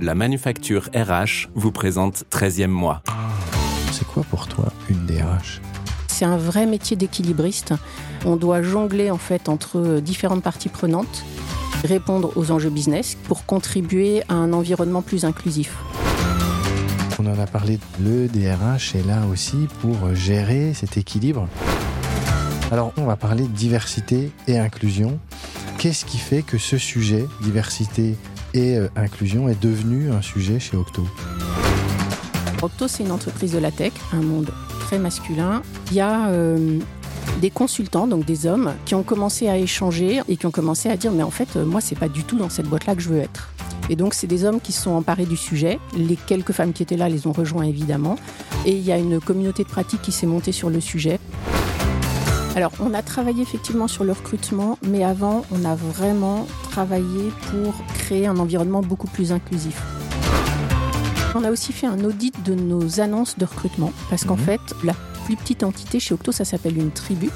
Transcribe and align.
La 0.00 0.14
manufacture 0.14 0.88
RH 0.94 1.48
vous 1.54 1.72
présente 1.72 2.24
13e 2.30 2.68
mois. 2.68 3.02
C'est 3.90 4.06
quoi 4.06 4.22
pour 4.30 4.46
toi 4.46 4.72
une 4.88 5.06
DRH 5.06 5.60
C'est 6.06 6.24
un 6.24 6.36
vrai 6.36 6.66
métier 6.66 6.96
d'équilibriste. 6.96 7.74
On 8.24 8.36
doit 8.36 8.62
jongler 8.62 9.10
en 9.10 9.18
fait 9.18 9.48
entre 9.48 10.00
différentes 10.00 10.42
parties 10.42 10.68
prenantes, 10.68 11.24
répondre 11.84 12.32
aux 12.36 12.52
enjeux 12.52 12.70
business 12.70 13.16
pour 13.24 13.44
contribuer 13.44 14.22
à 14.28 14.34
un 14.34 14.52
environnement 14.52 15.02
plus 15.02 15.24
inclusif. 15.24 15.76
On 17.18 17.26
en 17.26 17.38
a 17.38 17.46
parlé, 17.46 17.80
le 18.00 18.28
DRH 18.28 18.94
est 18.94 19.06
là 19.06 19.22
aussi 19.30 19.66
pour 19.80 20.14
gérer 20.14 20.74
cet 20.74 20.96
équilibre. 20.96 21.48
Alors 22.70 22.92
on 22.96 23.04
va 23.04 23.16
parler 23.16 23.42
de 23.44 23.48
diversité 23.48 24.30
et 24.46 24.58
inclusion. 24.58 25.18
Qu'est-ce 25.78 26.04
qui 26.04 26.18
fait 26.18 26.42
que 26.42 26.58
ce 26.58 26.78
sujet, 26.78 27.26
diversité 27.42 28.16
et 28.58 28.76
euh, 28.76 28.88
inclusion, 28.96 29.48
est 29.48 29.60
devenu 29.62 30.10
un 30.10 30.20
sujet 30.20 30.58
chez 30.58 30.76
Octo 30.76 31.06
Octo, 32.60 32.88
c'est 32.88 33.04
une 33.04 33.12
entreprise 33.12 33.52
de 33.52 33.58
la 33.58 33.70
tech, 33.70 33.92
un 34.12 34.20
monde 34.20 34.50
très 34.80 34.98
masculin. 34.98 35.62
Il 35.90 35.96
y 35.96 36.00
a 36.00 36.28
euh, 36.30 36.78
des 37.40 37.50
consultants, 37.50 38.08
donc 38.08 38.24
des 38.24 38.46
hommes, 38.46 38.74
qui 38.84 38.96
ont 38.96 39.04
commencé 39.04 39.48
à 39.48 39.56
échanger 39.56 40.22
et 40.28 40.36
qui 40.36 40.46
ont 40.46 40.50
commencé 40.50 40.88
à 40.88 40.96
dire 40.96 41.12
mais 41.12 41.22
en 41.22 41.30
fait, 41.30 41.54
moi, 41.54 41.80
c'est 41.80 41.98
pas 41.98 42.08
du 42.08 42.24
tout 42.24 42.36
dans 42.36 42.48
cette 42.48 42.66
boîte-là 42.66 42.96
que 42.96 43.00
je 43.00 43.10
veux 43.10 43.20
être. 43.20 43.50
Et 43.90 43.96
donc, 43.96 44.12
c'est 44.12 44.26
des 44.26 44.44
hommes 44.44 44.60
qui 44.60 44.72
se 44.72 44.82
sont 44.82 44.90
emparés 44.90 45.24
du 45.24 45.36
sujet. 45.36 45.78
Les 45.96 46.16
quelques 46.16 46.52
femmes 46.52 46.72
qui 46.72 46.82
étaient 46.82 46.96
là 46.96 47.08
les 47.08 47.28
ont 47.28 47.32
rejoints 47.32 47.64
évidemment. 47.64 48.16
Et 48.66 48.72
il 48.72 48.82
y 48.82 48.90
a 48.90 48.98
une 48.98 49.20
communauté 49.20 49.62
de 49.62 49.68
pratique 49.68 50.02
qui 50.02 50.12
s'est 50.12 50.26
montée 50.26 50.52
sur 50.52 50.68
le 50.68 50.80
sujet. 50.80 51.20
Alors, 52.56 52.72
on 52.80 52.92
a 52.92 53.02
travaillé 53.02 53.42
effectivement 53.42 53.86
sur 53.86 54.02
le 54.04 54.12
recrutement, 54.12 54.78
mais 54.82 55.04
avant, 55.04 55.44
on 55.52 55.64
a 55.64 55.76
vraiment 55.76 56.46
travaillé 56.70 57.30
pour 57.50 57.74
créer 57.94 58.26
un 58.26 58.36
environnement 58.38 58.80
beaucoup 58.82 59.06
plus 59.06 59.30
inclusif. 59.32 59.80
On 61.36 61.44
a 61.44 61.50
aussi 61.52 61.72
fait 61.72 61.86
un 61.86 62.02
audit 62.04 62.34
de 62.44 62.54
nos 62.54 63.00
annonces 63.00 63.38
de 63.38 63.44
recrutement, 63.44 63.92
parce 64.10 64.24
qu'en 64.24 64.36
Mhm. 64.36 64.42
fait, 64.44 64.60
la 64.82 64.94
plus 65.24 65.36
petite 65.36 65.62
entité 65.62 66.00
chez 66.00 66.14
Octo, 66.14 66.32
ça 66.32 66.44
s'appelle 66.44 66.78
une 66.78 66.90
tribu. 66.90 67.30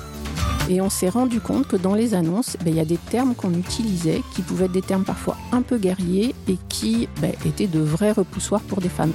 Et 0.69 0.81
on 0.81 0.91
s'est 0.91 1.09
rendu 1.09 1.41
compte 1.41 1.69
que 1.69 1.77
dans 1.77 1.95
les 1.95 2.15
annonces, 2.15 2.57
ben, 2.65 2.71
il 2.71 2.77
y 2.77 2.81
a 2.81 2.85
des 2.85 2.97
termes 2.97 3.35
qu'on 3.35 3.53
utilisait 3.53 4.23
qui 4.35 4.43
pouvaient 4.43 4.65
être 4.67 4.73
des 4.73 4.81
termes 4.83 5.05
parfois 5.05 5.37
un 5.53 5.61
peu 5.63 5.77
guerriers 5.77 6.35
et 6.49 6.57
qui 6.69 7.09
ben, 7.21 7.33
étaient 7.45 7.67
de 7.67 7.81
vrais 7.81 8.13
repoussoirs 8.13 8.61
pour 8.63 8.81
des 8.81 8.89
femmes. 8.89 9.13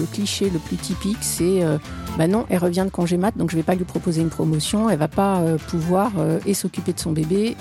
Le 0.00 0.06
cliché 0.06 0.48
le 0.50 0.58
plus 0.58 0.76
typique, 0.76 1.18
c'est 1.20 1.62
euh, 1.62 1.76
bah 2.16 2.26
non, 2.26 2.46
elle 2.48 2.58
revient 2.58 2.84
de 2.86 2.90
congé 2.90 3.16
mat, 3.18 3.36
donc 3.36 3.50
je 3.50 3.56
vais 3.56 3.62
pas 3.62 3.74
lui 3.74 3.84
proposer 3.84 4.22
une 4.22 4.30
promotion, 4.30 4.88
elle 4.88 4.98
va 4.98 5.08
pas 5.08 5.40
euh, 5.40 5.58
pouvoir 5.58 6.12
euh, 6.18 6.38
et 6.46 6.54
s'occuper 6.54 6.92
de 6.94 6.98
son 6.98 7.12
bébé. 7.12 7.54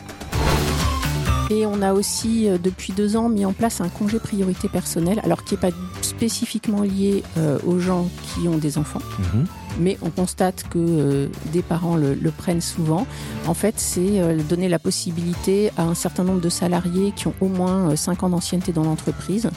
Et 1.51 1.65
on 1.65 1.81
a 1.81 1.93
aussi 1.93 2.47
depuis 2.63 2.93
deux 2.93 3.15
ans 3.17 3.27
mis 3.27 3.43
en 3.43 3.53
place 3.53 3.81
un 3.81 3.89
congé 3.89 4.19
priorité 4.19 4.69
personnelle, 4.69 5.19
alors 5.23 5.43
qui 5.43 5.55
n'est 5.55 5.59
pas 5.59 5.71
spécifiquement 6.03 6.83
lié 6.83 7.23
aux 7.65 7.79
gens 7.79 8.07
qui 8.21 8.47
ont 8.47 8.59
des 8.59 8.77
enfants, 8.77 9.01
Mhm. 9.17 9.45
mais 9.79 9.97
on 10.03 10.11
constate 10.11 10.65
que 10.69 10.77
euh, 10.77 11.27
des 11.51 11.63
parents 11.63 11.95
le, 11.95 12.13
le 12.13 12.29
prennent 12.29 12.61
souvent. 12.61 13.07
En 13.47 13.55
fait, 13.55 13.73
c'est 13.77 14.21
euh, 14.21 14.37
donner 14.47 14.69
la 14.69 14.77
possibilité 14.77 15.71
à 15.75 15.85
un 15.85 15.95
certain 15.95 16.23
nombre 16.23 16.39
de 16.39 16.49
salariés 16.49 17.13
qui 17.15 17.25
ont 17.25 17.33
au 17.41 17.47
moins 17.47 17.95
5 17.95 18.21
ans 18.21 18.29
d'ancienneté 18.29 18.71
dans 18.71 18.83
l'entreprise 18.83 19.49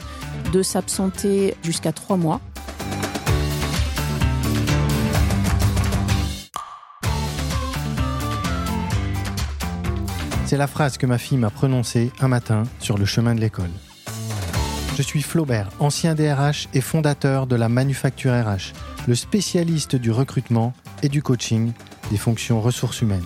de 0.51 0.63
s'absenter 0.63 1.53
jusqu'à 1.61 1.91
3 1.91 2.17
mois 2.17 2.41
C'est 10.53 10.59
la 10.59 10.67
phrase 10.67 10.99
que 10.99 11.07
ma 11.07 11.17
fille 11.17 11.39
m'a 11.39 11.49
prononcée 11.49 12.11
un 12.21 12.27
matin 12.27 12.61
sur 12.77 12.99
le 12.99 13.05
chemin 13.05 13.33
de 13.33 13.39
l'école. 13.39 13.71
Je 14.95 15.01
suis 15.01 15.23
Flaubert, 15.23 15.71
ancien 15.79 16.13
DRH 16.13 16.69
et 16.75 16.81
fondateur 16.81 17.47
de 17.47 17.55
la 17.55 17.69
Manufacture 17.69 18.33
RH, 18.33 18.73
le 19.07 19.15
spécialiste 19.15 19.95
du 19.95 20.11
recrutement 20.11 20.73
et 21.01 21.09
du 21.09 21.23
coaching 21.23 21.71
des 22.11 22.17
fonctions 22.17 22.61
ressources 22.61 23.01
humaines. 23.01 23.25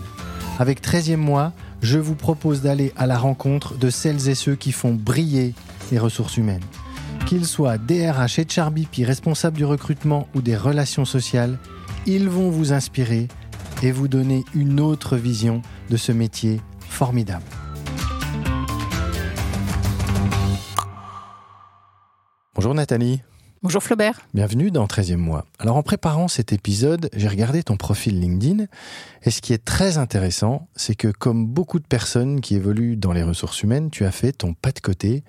Avec 0.57 0.81
13e 0.81 1.18
mois, 1.18 1.52
je 1.81 2.00
vous 2.00 2.16
propose 2.16 2.62
d'aller 2.62 2.94
à 2.96 3.06
la 3.06 3.18
rencontre 3.18 3.78
de 3.78 3.90
celles 3.90 4.29
et 4.29 4.35
ceux 4.35 4.56
qui 4.56 4.72
font 4.72 4.94
briller 4.94 5.53
les 5.91 6.00
ressources 6.00 6.38
humaines. 6.38 6.63
Qu'ils 7.25 7.46
soient 7.46 7.78
DRH 7.78 8.40
et 8.40 8.47
Charbipi, 8.47 9.03
responsables 9.03 9.57
du 9.57 9.66
recrutement 9.66 10.29
ou 10.34 10.41
des 10.41 10.56
relations 10.56 11.03
sociales, 11.03 11.59
ils 12.06 12.29
vont 12.29 12.52
vous 12.52 12.72
inspirer 12.72 13.28
et 13.84 13.91
vous 13.91 14.07
donner 14.07 14.46
une 14.56 14.79
autre 14.79 15.18
vision 15.18 15.62
de 15.90 15.97
ce 15.97 16.13
métier 16.13 16.62
formidable. 16.90 17.44
Bonjour 22.56 22.74
Nathalie, 22.74 23.22
Bonjour 23.64 23.81
Flaubert. 23.81 24.22
bienvenue 24.34 24.72
dans 24.72 24.86
13e 24.86 25.18
mois. 25.18 25.46
Alors 25.59 25.78
en 25.78 25.84
préparant 25.84 26.28
cet 26.28 26.53
épisode, 26.53 27.09
j'ai 27.14 27.28
regardé 27.28 27.64
ton 27.64 27.76
profil 27.76 28.20
LinkedIn 28.20 28.66
et 29.24 29.31
ce 29.31 29.42
qui 29.42 29.53
est 29.53 29.64
très 29.64 29.97
intéressant, 29.97 30.68
c'est 30.76 30.96
que 30.96 31.08
comme 31.08 31.47
beaucoup 31.47 31.80
de 31.80 31.88
personnes 31.88 32.40
qui 32.40 32.56
évoluent 32.56 32.97
dans 32.97 33.14
les 33.14 33.24
ressources 33.24 33.64
humaines, 33.64 33.90
tu 33.90 34.06
as 34.06 34.12
fait 34.12 34.31
ton 34.31 34.53
pas 34.53 34.72
de 34.72 34.80
côté 34.80 35.24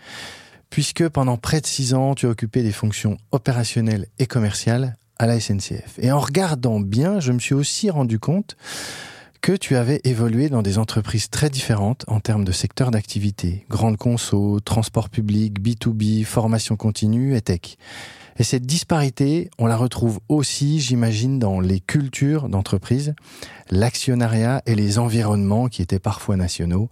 puisque 0.70 1.08
pendant 1.08 1.36
près 1.38 1.60
de 1.60 1.66
six 1.66 1.94
ans, 1.94 2.14
tu 2.14 2.26
as 2.26 2.30
occupé 2.30 2.62
des 2.62 2.72
fonctions 2.72 3.16
opérationnelles 3.32 4.06
et 4.18 4.26
commerciales 4.26 4.96
à 5.18 5.26
la 5.26 5.40
SNCF. 5.40 5.98
Et 5.98 6.12
en 6.12 6.20
regardant 6.20 6.80
bien, 6.80 7.20
je 7.20 7.32
me 7.32 7.38
suis 7.38 7.54
aussi 7.54 7.90
rendu 7.90 8.18
compte 8.18 8.56
que 9.40 9.52
tu 9.52 9.76
avais 9.76 10.00
évolué 10.04 10.48
dans 10.48 10.62
des 10.62 10.78
entreprises 10.78 11.30
très 11.30 11.50
différentes 11.50 12.04
en 12.08 12.20
termes 12.20 12.44
de 12.44 12.52
secteur 12.52 12.90
d'activité, 12.90 13.64
grande 13.70 13.96
conso, 13.96 14.60
transport 14.60 15.08
public, 15.08 15.60
B2B, 15.60 16.24
formation 16.24 16.76
continue 16.76 17.36
et 17.36 17.40
tech. 17.40 17.76
Et 18.38 18.44
cette 18.44 18.66
disparité, 18.66 19.50
on 19.58 19.66
la 19.66 19.76
retrouve 19.76 20.20
aussi, 20.28 20.80
j'imagine, 20.80 21.40
dans 21.40 21.58
les 21.58 21.80
cultures 21.80 22.48
d'entreprise, 22.48 23.14
l'actionnariat 23.70 24.62
et 24.64 24.76
les 24.76 24.98
environnements 24.98 25.68
qui 25.68 25.82
étaient 25.82 25.98
parfois 25.98 26.36
nationaux 26.36 26.88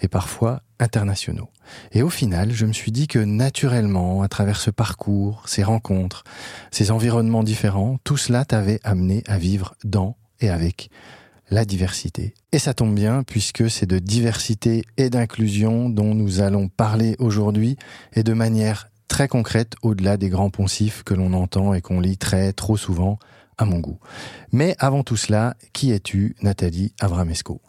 et 0.00 0.08
parfois 0.08 0.62
internationaux. 0.80 1.50
Et 1.92 2.02
au 2.02 2.10
final, 2.10 2.52
je 2.52 2.66
me 2.66 2.72
suis 2.72 2.90
dit 2.90 3.06
que 3.06 3.20
naturellement, 3.20 4.22
à 4.22 4.28
travers 4.28 4.60
ce 4.60 4.70
parcours, 4.70 5.42
ces 5.46 5.62
rencontres, 5.62 6.24
ces 6.72 6.90
environnements 6.90 7.44
différents, 7.44 7.98
tout 8.02 8.16
cela 8.16 8.44
t'avait 8.44 8.80
amené 8.82 9.22
à 9.28 9.38
vivre 9.38 9.74
dans 9.84 10.16
et 10.40 10.50
avec 10.50 10.90
la 11.50 11.64
diversité. 11.64 12.34
Et 12.52 12.58
ça 12.58 12.74
tombe 12.74 12.94
bien 12.94 13.22
puisque 13.22 13.70
c'est 13.70 13.86
de 13.86 13.98
diversité 13.98 14.84
et 14.96 15.10
d'inclusion 15.10 15.88
dont 15.88 16.14
nous 16.14 16.40
allons 16.40 16.68
parler 16.68 17.16
aujourd'hui 17.18 17.76
et 18.14 18.22
de 18.22 18.32
manière 18.32 18.90
très 19.08 19.28
concrète 19.28 19.74
au-delà 19.82 20.16
des 20.16 20.28
grands 20.28 20.50
poncifs 20.50 21.02
que 21.02 21.14
l'on 21.14 21.32
entend 21.32 21.74
et 21.74 21.80
qu'on 21.80 22.00
lit 22.00 22.18
très 22.18 22.52
trop 22.52 22.76
souvent 22.76 23.18
à 23.56 23.64
mon 23.64 23.78
goût. 23.78 23.98
Mais 24.52 24.76
avant 24.78 25.02
tout 25.02 25.16
cela, 25.16 25.54
qui 25.72 25.90
es-tu, 25.92 26.36
Nathalie 26.42 26.92
Avramesco? 27.00 27.60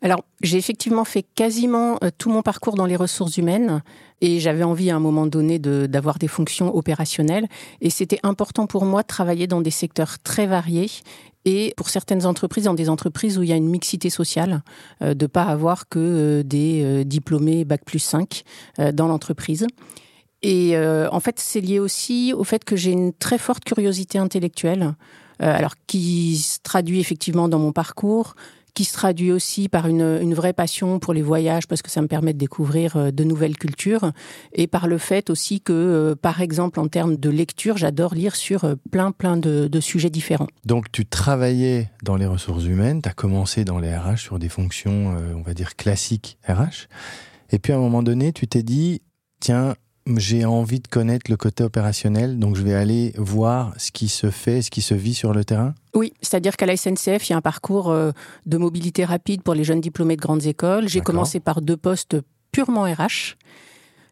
Alors, 0.00 0.24
j'ai 0.42 0.58
effectivement 0.58 1.04
fait 1.04 1.24
quasiment 1.34 1.98
euh, 2.04 2.10
tout 2.16 2.30
mon 2.30 2.42
parcours 2.42 2.76
dans 2.76 2.86
les 2.86 2.94
ressources 2.94 3.36
humaines 3.36 3.82
et 4.20 4.38
j'avais 4.38 4.62
envie 4.62 4.90
à 4.90 4.96
un 4.96 5.00
moment 5.00 5.26
donné 5.26 5.58
d'avoir 5.58 6.18
des 6.18 6.28
fonctions 6.28 6.74
opérationnelles 6.74 7.48
et 7.80 7.90
c'était 7.90 8.20
important 8.22 8.66
pour 8.66 8.84
moi 8.84 9.02
de 9.02 9.08
travailler 9.08 9.48
dans 9.48 9.60
des 9.60 9.72
secteurs 9.72 10.20
très 10.20 10.46
variés 10.46 10.90
et 11.44 11.72
pour 11.76 11.88
certaines 11.88 12.26
entreprises, 12.26 12.64
dans 12.64 12.74
des 12.74 12.88
entreprises 12.88 13.38
où 13.38 13.42
il 13.42 13.48
y 13.48 13.52
a 13.52 13.56
une 13.56 13.68
mixité 13.68 14.10
sociale, 14.10 14.62
euh, 15.02 15.14
de 15.14 15.26
pas 15.26 15.44
avoir 15.44 15.88
que 15.88 15.98
euh, 15.98 16.42
des 16.42 16.82
euh, 16.84 17.04
diplômés 17.04 17.64
bac 17.64 17.84
plus 17.84 17.98
5 17.98 18.42
euh, 18.78 18.92
dans 18.92 19.08
l'entreprise. 19.08 19.66
Et 20.42 20.76
en 20.78 21.18
fait, 21.18 21.40
c'est 21.40 21.60
lié 21.60 21.80
aussi 21.80 22.32
au 22.32 22.44
fait 22.44 22.64
que 22.64 22.76
j'ai 22.76 22.92
une 22.92 23.12
très 23.12 23.38
forte 23.38 23.64
curiosité 23.64 24.18
intellectuelle, 24.18 24.94
alors 25.40 25.74
qui 25.88 26.36
se 26.36 26.60
traduit 26.62 27.00
effectivement 27.00 27.48
dans 27.48 27.58
mon 27.58 27.72
parcours, 27.72 28.36
qui 28.78 28.84
se 28.84 28.92
traduit 28.92 29.32
aussi 29.32 29.68
par 29.68 29.88
une, 29.88 30.34
vraie 30.34 30.52
passion 30.52 31.00
pour 31.00 31.12
les 31.12 31.20
voyages 31.20 31.66
parce 31.66 31.82
que 31.82 31.90
ça 31.90 32.00
me 32.00 32.06
permet 32.06 32.32
de 32.32 32.38
découvrir 32.38 32.96
euh, 32.96 33.10
de 33.10 33.24
nouvelles 33.24 33.56
cultures 33.56 34.12
et 34.52 34.68
par 34.68 34.86
le 34.86 34.98
fait 34.98 35.30
aussi 35.30 35.60
que, 35.60 35.72
euh, 35.72 36.14
par 36.14 36.40
exemple, 36.40 36.78
en 36.78 36.86
termes 36.86 37.16
de 37.16 37.28
lecture, 37.28 37.76
j'adore 37.76 38.14
lire 38.14 38.36
sur 38.36 38.62
euh, 38.62 38.76
plein 38.92 39.10
plein 39.10 39.36
de, 39.36 39.66
de 39.66 39.80
sujets 39.80 40.10
différents. 40.10 40.46
Donc 40.64 40.92
tu 40.92 41.04
travaillais 41.04 41.90
dans 42.04 42.14
les 42.14 42.26
ressources 42.26 42.66
humaines, 42.66 43.02
tu 43.02 43.08
as 43.08 43.14
commencé 43.14 43.64
dans 43.64 43.80
les 43.80 43.92
RH 43.92 44.18
sur 44.18 44.38
des 44.38 44.48
fonctions, 44.48 45.16
on 45.34 45.42
va 45.42 45.54
dire, 45.54 45.74
classiques 45.74 46.38
RH. 46.48 46.86
Et 47.50 47.58
puis 47.58 47.72
à 47.72 47.76
un 47.76 47.80
moment 47.80 48.04
donné, 48.04 48.32
tu 48.32 48.46
t'es 48.46 48.62
dit, 48.62 49.02
tiens, 49.40 49.74
j'ai 50.16 50.44
envie 50.44 50.78
de 50.78 50.86
connaître 50.86 51.28
le 51.30 51.36
côté 51.36 51.64
opérationnel, 51.64 52.38
donc 52.38 52.54
je 52.54 52.62
vais 52.62 52.74
aller 52.74 53.12
voir 53.16 53.74
ce 53.76 53.90
qui 53.90 54.08
se 54.08 54.30
fait, 54.30 54.62
ce 54.62 54.70
qui 54.70 54.82
se 54.82 54.94
vit 54.94 55.14
sur 55.14 55.34
le 55.34 55.44
terrain? 55.44 55.74
Oui, 55.98 56.12
c'est-à-dire 56.22 56.56
qu'à 56.56 56.64
la 56.64 56.76
SNCF, 56.76 57.28
il 57.28 57.30
y 57.30 57.32
a 57.32 57.36
un 57.36 57.40
parcours 57.40 57.90
euh, 57.90 58.12
de 58.46 58.56
mobilité 58.56 59.04
rapide 59.04 59.42
pour 59.42 59.54
les 59.54 59.64
jeunes 59.64 59.80
diplômés 59.80 60.14
de 60.14 60.20
grandes 60.20 60.46
écoles. 60.46 60.86
J'ai 60.86 61.00
commencé 61.00 61.40
par 61.40 61.60
deux 61.60 61.76
postes 61.76 62.16
purement 62.52 62.84
RH. 62.84 63.34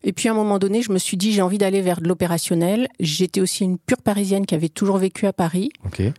Et 0.06 0.12
puis 0.12 0.28
à 0.28 0.32
un 0.32 0.34
moment 0.34 0.60
donné, 0.60 0.82
je 0.82 0.92
me 0.92 0.98
suis 0.98 1.16
dit 1.16 1.32
j'ai 1.32 1.42
envie 1.42 1.58
d'aller 1.58 1.82
vers 1.82 2.00
de 2.00 2.06
l'opérationnel. 2.06 2.86
J'étais 3.00 3.40
aussi 3.40 3.64
une 3.64 3.76
pure 3.76 4.00
parisienne 4.00 4.46
qui 4.46 4.54
avait 4.54 4.68
toujours 4.68 4.98
vécu 4.98 5.26
à 5.26 5.32
Paris. 5.32 5.70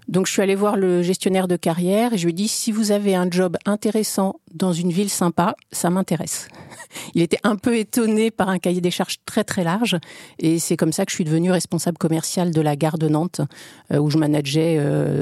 Donc 0.10 0.28
je 0.28 0.34
suis 0.34 0.42
allée 0.42 0.56
voir 0.56 0.76
le 0.76 1.02
gestionnaire 1.02 1.48
de 1.48 1.56
carrière 1.56 2.12
et 2.12 2.18
je 2.18 2.26
lui 2.26 2.32
ai 2.32 2.34
dit 2.34 2.50
si 2.50 2.74
vous 2.74 2.92
avez 2.92 3.16
un 3.16 3.32
job 3.32 3.56
intéressant 3.66 4.42
dans 4.54 4.74
une 4.74 4.92
ville 4.92 5.10
sympa, 5.10 5.56
ça 5.72 5.90
m'intéresse. 5.90 6.50
Il 7.16 7.22
était 7.22 7.40
un 7.44 7.56
peu 7.56 7.78
étonné 7.78 8.30
par 8.30 8.50
un 8.50 8.60
cahier 8.60 8.82
des 8.82 8.92
charges 8.92 9.18
très 9.26 9.46
très 9.46 9.64
large 9.64 9.98
et 10.40 10.60
c'est 10.60 10.76
comme 10.76 10.92
ça 10.92 11.06
que 11.06 11.12
je 11.12 11.16
suis 11.16 11.24
devenue 11.24 11.52
responsable 11.52 11.98
commerciale 11.98 12.52
de 12.52 12.62
la 12.62 12.76
gare 12.76 12.98
de 12.98 13.08
Nantes 13.08 13.40
euh, 13.94 14.00
où 14.00 14.10
je 14.10 14.18
manageais 14.18 14.80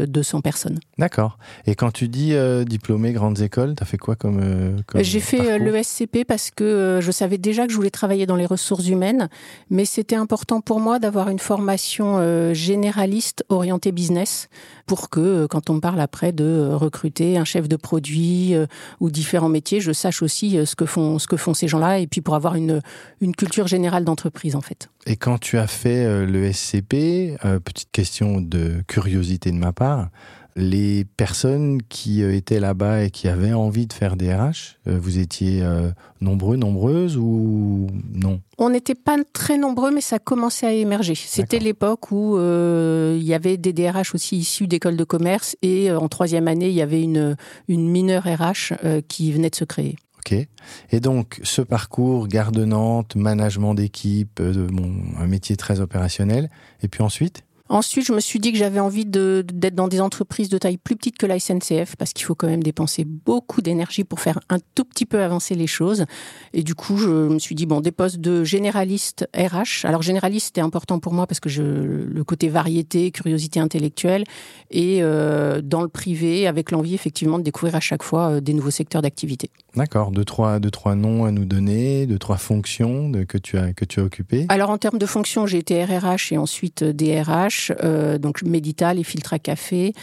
200 0.07 0.38
euh, 0.38 0.41
personnes. 0.41 0.79
D'accord. 0.97 1.38
Et 1.68 1.75
quand 1.75 1.91
tu 1.91 2.07
dis 2.07 2.33
euh, 2.33 2.63
diplômé 2.63 3.13
grandes 3.13 3.41
écoles, 3.41 3.75
tu 3.75 3.83
as 3.83 3.85
fait 3.85 3.97
quoi 3.97 4.15
comme, 4.15 4.81
comme 4.88 5.03
J'ai 5.03 5.19
fait 5.19 5.59
l'ESCP 5.59 6.25
parce 6.27 6.50
que 6.50 7.00
je 7.01 7.11
savais 7.11 7.38
déjà 7.38 7.68
que 7.68 7.71
je 7.71 7.75
voulais 7.77 7.91
travailler 7.91 8.25
dans 8.25 8.35
les 8.35 8.45
ressources 8.56 8.88
humaines, 8.88 9.30
mais 9.69 9.86
c'était 9.86 10.16
important 10.16 10.62
pour 10.62 10.80
moi 10.80 11.00
d'avoir 11.00 11.30
une 11.30 11.40
formation 11.40 12.18
euh, 12.18 12.54
généraliste 12.54 13.44
orientée 13.50 13.92
business 13.92 14.50
pour 14.86 15.10
que 15.10 15.19
euh, 15.19 15.48
quand 15.48 15.69
on 15.69 15.80
parle 15.80 16.00
après 16.00 16.31
de 16.31 16.44
euh, 16.44 16.75
recruter 16.75 17.38
un 17.38 17.46
chef 17.46 17.68
de 17.68 17.75
produit 17.75 18.56
ou 19.00 19.10
différents 19.10 19.50
métiers, 19.50 19.80
je 19.80 19.92
sache 19.92 20.22
aussi 20.22 20.57
ce 20.66 20.75
que 20.75 20.86
font 20.86 21.19
ce 21.19 21.28
que 21.28 21.38
font 21.38 21.54
ces 21.54 21.68
gens-là 21.68 22.00
et 22.00 22.07
puis 22.07 22.22
pour 22.22 22.36
avoir 22.36 22.56
une 22.56 22.81
une 23.22 23.36
culture 23.36 23.68
générale 23.68 24.04
d'entreprise 24.04 24.56
en 24.56 24.62
fait. 24.62 24.90
Et 25.06 25.16
quand 25.16 25.38
tu 25.38 25.57
as 25.57 25.68
fait 25.68 26.25
le 26.25 26.52
SCP, 26.52 27.38
petite 27.63 27.92
question 27.92 28.42
de 28.42 28.81
curiosité 28.88 29.52
de 29.52 29.57
ma 29.57 29.74
part, 29.74 30.10
les 30.56 31.04
personnes 31.04 31.81
qui 31.90 32.24
euh, 32.24 32.34
étaient 32.34 32.60
là-bas 32.60 33.04
et 33.04 33.12
qui 33.12 33.28
avaient 33.28 33.54
envie 33.54 33.88
de 33.88 33.94
faire 33.94 34.16
des 34.16 34.34
RH, 34.34 34.78
euh, 34.88 34.98
vous 34.98 35.18
étiez 35.19 35.62
euh, 35.62 35.92
nombreux, 36.22 36.56
nombreuses 36.56 37.18
ou 37.18 37.88
non? 38.13 38.40
On 38.57 38.69
n'était 38.69 38.96
pas 38.96 39.18
très 39.34 39.57
nombreux, 39.57 39.92
mais 39.92 40.02
ça 40.02 40.18
commençait 40.18 40.66
à 40.66 40.72
émerger. 40.72 41.16
C'était 41.16 41.60
l'époque 41.60 42.12
où 42.12 42.38
il 42.38 43.24
y 43.24 43.34
avait 43.34 43.57
des 43.57 43.74
DRH 43.74 44.16
aussi 44.16 44.38
issus 44.38 44.68
d'écoles 44.68 44.96
de 44.96 45.04
commerce 45.04 45.57
et 45.62 45.92
en 45.92 46.07
troisième 46.07 46.48
année, 46.48 46.69
il 46.69 46.75
y 46.75 46.81
avait 46.81 47.02
une, 47.02 47.36
une 47.68 47.90
mineure 47.90 48.24
RH 48.24 49.02
qui 49.10 49.34
venait 49.34 49.50
de 49.50 49.56
se 49.56 49.66
créer. 49.66 49.98
Ok. 50.19 50.48
Et 50.92 51.00
donc, 51.02 51.42
ce 51.44 51.62
parcours, 51.62 52.28
garde 52.28 52.57
Nantes, 52.57 53.16
management 53.16 53.74
d'équipe, 53.74 54.40
un 54.40 55.28
métier 55.28 55.57
très 55.57 55.81
opérationnel. 55.81 56.50
Et 56.81 56.88
puis 56.88 57.04
ensuite? 57.04 57.44
Ensuite, 57.67 58.06
je 58.06 58.13
me 58.13 58.19
suis 58.19 58.38
dit 58.38 58.51
que 58.51 58.59
j'avais 58.59 58.79
envie 58.79 59.06
d'être 59.06 59.73
dans 59.73 59.88
des 59.88 60.00
entreprises 60.00 60.50
de 60.50 60.57
taille 60.59 60.77
plus 60.77 60.95
petite 60.95 61.17
que 61.17 61.25
la 61.25 61.39
SNCF 61.39 61.95
parce 61.97 62.13
qu'il 62.13 62.23
faut 62.23 62.35
quand 62.35 62.47
même 62.47 62.62
dépenser 62.62 63.06
beaucoup 63.06 63.63
d'énergie 63.63 64.03
pour 64.03 64.19
faire 64.19 64.39
un 64.50 64.59
tout 64.75 64.85
petit 64.85 65.07
peu 65.07 65.23
avancer 65.23 65.56
les 65.56 65.65
choses. 65.65 66.06
Et 66.53 66.62
du 66.62 66.75
coup, 66.75 66.97
je 66.97 67.09
me 67.09 67.39
suis 67.39 67.56
dit 67.56 67.65
bon, 67.65 67.81
des 67.81 67.91
postes 67.91 68.17
de 68.17 68.44
généraliste 68.44 69.27
RH. 69.35 69.85
Alors 69.85 70.03
généraliste, 70.03 70.47
c'était 70.47 70.62
important 70.62 71.00
pour 71.00 71.13
moi 71.13 71.25
parce 71.25 71.39
que 71.39 71.50
je, 71.50 71.63
le 71.63 72.23
côté 72.23 72.50
variété, 72.50 73.09
curiosité 73.09 73.59
intellectuelle 73.59 74.25
et 74.69 75.00
euh, 75.01 75.61
dans 75.63 75.81
le 75.81 75.88
privé 75.88 76.45
avec 76.45 76.69
l'envie 76.69 76.94
effectivement 76.94 77.39
de 77.39 77.44
découvrir 77.44 77.75
à 77.75 77.79
chaque 77.79 78.03
fois 78.03 78.29
euh, 78.29 78.41
des 78.41 78.53
nouveaux 78.53 78.69
secteurs 78.69 79.01
d'activité. 79.01 79.50
D'accord, 79.75 80.11
deux 80.11 80.23
trois 80.23 80.59
deux 80.59 80.71
trois 80.71 80.94
noms 80.94 81.25
à 81.25 81.31
nous 81.31 81.45
donner, 81.45 82.06
deux 82.06 82.19
trois 82.19 82.38
fonctions 82.38 83.09
de, 83.09 83.23
que 83.23 83.39
tu 83.39 83.57
as 83.57 83.73
que 83.73 83.85
tu 83.85 84.00
as 84.00 84.03
occupées. 84.03 84.45
Alors 84.50 84.69
en 84.69 84.77
termes 84.77 85.00
de 85.00 85.06
fonctions, 85.07 85.47
j'ai 85.47 85.57
été 85.57 85.83
RRH 85.83 86.31
et 86.31 86.38
ensuite 86.38 86.83
DRH. 86.83 87.55
Euh, 87.84 88.18
donc 88.18 88.44
Medital 88.44 89.00
et 89.00 89.04
Filtre 89.04 89.34
à 89.34 89.40
café. 89.40 89.94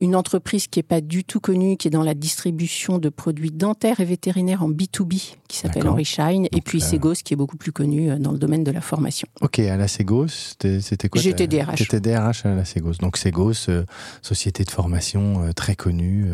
Une 0.00 0.16
entreprise 0.16 0.66
qui 0.66 0.80
est 0.80 0.84
pas 0.84 1.00
du 1.00 1.24
tout 1.24 1.40
connue, 1.40 1.76
qui 1.76 1.88
est 1.88 1.90
dans 1.90 2.02
la 2.02 2.14
distribution 2.14 2.98
de 2.98 3.08
produits 3.08 3.50
dentaires 3.50 4.00
et 4.00 4.04
vétérinaires 4.04 4.62
en 4.62 4.70
B2B, 4.70 5.34
qui 5.48 5.56
s'appelle 5.56 5.86
Henry 5.88 6.04
Shine. 6.04 6.46
et 6.52 6.60
puis 6.60 6.80
Segos, 6.80 7.14
qui 7.24 7.34
est 7.34 7.36
beaucoup 7.36 7.56
plus 7.56 7.72
connu 7.72 8.10
euh, 8.10 8.18
dans 8.18 8.32
le 8.32 8.38
domaine 8.38 8.64
de 8.64 8.70
la 8.70 8.80
formation. 8.80 9.28
Ok, 9.40 9.58
à 9.58 9.76
la 9.76 9.88
Segos, 9.88 10.28
c'était 10.28 11.08
quoi 11.08 11.20
J'étais 11.20 11.46
DRH. 11.46 11.78
J'étais 11.78 12.00
DRH 12.00 12.46
à 12.46 12.54
la 12.54 12.64
Segos. 12.64 12.94
Donc 13.00 13.16
Segos, 13.16 13.68
euh, 13.68 13.84
société 14.22 14.64
de 14.64 14.70
formation 14.70 15.52
très 15.54 15.76
connue. 15.76 16.30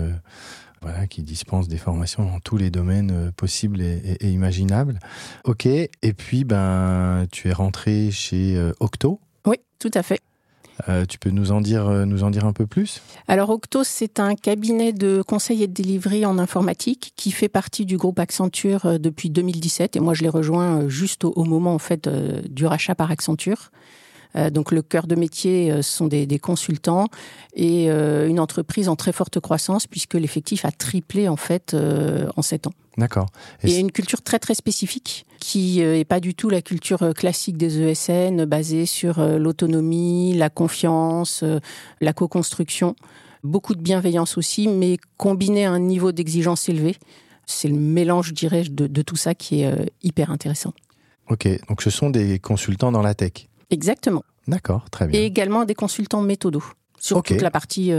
voilà, 0.82 1.06
qui 1.06 1.22
dispense 1.22 1.68
des 1.68 1.76
formations 1.76 2.24
dans 2.24 2.40
tous 2.40 2.56
les 2.56 2.70
domaines 2.70 3.32
possibles 3.36 3.82
et, 3.82 4.16
et, 4.20 4.30
imaginables. 4.30 4.98
Ok, 5.44 5.66
et 5.66 6.12
puis 6.16 6.44
ben, 6.44 7.26
tu 7.30 7.48
es 7.48 7.52
rentré 7.52 8.10
chez 8.10 8.58
Octo. 8.80 9.20
Oui, 9.46 9.56
tout 9.78 9.90
à 9.94 10.02
fait. 10.02 10.20
Euh, 10.88 11.04
tu 11.06 11.18
peux 11.18 11.30
nous 11.30 11.52
en 11.52 11.60
dire, 11.60 11.88
euh, 11.88 12.04
nous 12.04 12.24
en 12.24 12.30
dire 12.30 12.44
un 12.44 12.52
peu 12.52 12.66
plus? 12.66 13.02
Alors 13.28 13.50
Octo, 13.50 13.84
c'est 13.84 14.20
un 14.20 14.34
cabinet 14.34 14.92
de 14.92 15.22
conseil 15.26 15.62
et 15.62 15.66
de 15.66 15.72
délivrerie 15.72 16.26
en 16.26 16.38
informatique 16.38 17.12
qui 17.16 17.30
fait 17.30 17.48
partie 17.48 17.84
du 17.84 17.96
groupe 17.96 18.18
Accenture 18.18 18.86
euh, 18.86 18.98
depuis 18.98 19.30
2017 19.30 19.96
et 19.96 20.00
moi 20.00 20.14
je 20.14 20.22
l'ai 20.22 20.28
rejoint 20.28 20.88
juste 20.88 21.24
au, 21.24 21.44
moment 21.44 21.74
en 21.74 21.78
fait 21.78 22.08
du 22.08 22.66
rachat 22.66 22.94
par 22.94 23.10
Accenture. 23.10 23.70
Donc 24.52 24.72
le 24.72 24.82
cœur 24.82 25.06
de 25.06 25.14
métier 25.14 25.82
sont 25.82 26.06
des, 26.06 26.26
des 26.26 26.38
consultants 26.38 27.06
et 27.54 27.88
une 27.90 28.38
entreprise 28.40 28.88
en 28.88 28.96
très 28.96 29.12
forte 29.12 29.40
croissance 29.40 29.86
puisque 29.86 30.14
l'effectif 30.14 30.64
a 30.64 30.70
triplé 30.70 31.28
en 31.28 31.36
fait 31.36 31.76
en 32.36 32.42
sept 32.42 32.66
ans. 32.66 32.72
D'accord. 33.00 33.28
Et, 33.62 33.78
une 33.78 33.92
culture 33.92 34.22
très 34.22 34.38
très 34.38 34.54
spécifique 34.54 35.24
qui 35.38 35.82
euh, 35.82 35.98
est 35.98 36.04
pas 36.04 36.20
du 36.20 36.34
tout 36.34 36.50
la 36.50 36.60
culture 36.60 37.02
euh, 37.02 37.12
classique 37.12 37.56
des 37.56 37.80
ESN 37.80 38.44
basée 38.44 38.84
sur 38.84 39.18
euh, 39.18 39.38
l'autonomie, 39.38 40.34
la 40.34 40.50
confiance, 40.50 41.44
la 42.00 42.12
co-construction. 42.12 42.94
Beaucoup 43.42 43.74
de 43.74 43.80
bienveillance 43.80 44.36
aussi, 44.36 44.68
mais 44.68 44.98
combiné 45.16 45.64
à 45.64 45.72
un 45.72 45.78
niveau 45.78 46.12
d'exigence 46.12 46.68
élevé. 46.68 46.96
C'est 47.46 47.68
le 47.68 47.76
mélange, 47.76 48.28
je 48.28 48.34
dirais, 48.34 48.64
de, 48.64 49.02
tout 49.02 49.16
ça 49.16 49.34
qui 49.34 49.62
est 49.62 49.92
hyper 50.02 50.30
intéressant. 50.30 50.72
Ok, 51.30 51.48
donc 51.68 51.82
ce 51.82 51.90
sont 51.90 52.10
des 52.10 52.38
consultants 52.38 52.92
dans 52.92 53.02
la 53.02 53.14
tech. 53.14 53.48
Exactement. 53.70 54.24
D'accord, 54.46 54.90
très 54.90 55.06
bien. 55.06 55.20
Et 55.20 55.24
également 55.24 55.64
des 55.64 55.74
consultants 55.74 56.22
méthodos 56.22 56.64
sur 56.98 57.22
toute 57.22 57.40
la 57.40 57.50
partie 57.50 57.90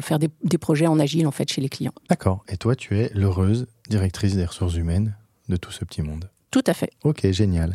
faire 0.00 0.18
des, 0.20 0.28
des, 0.44 0.58
projets 0.58 0.86
en 0.86 1.00
agile 1.00 1.26
en 1.26 1.32
fait 1.32 1.50
chez 1.50 1.60
les 1.60 1.68
clients. 1.68 1.94
D'accord. 2.08 2.44
Et 2.48 2.56
toi, 2.56 2.76
tu 2.76 2.96
es 2.98 3.10
l'heureuse 3.12 3.66
directrice 3.88 4.36
des 4.36 4.44
ressources 4.44 4.76
humaines 4.76 5.16
de 5.48 5.56
tout 5.56 5.72
ce 5.72 5.84
petit 5.84 6.02
monde. 6.02 6.28
Tout 6.56 6.64
à 6.66 6.74
fait. 6.74 6.90
Ok, 7.04 7.30
génial. 7.32 7.74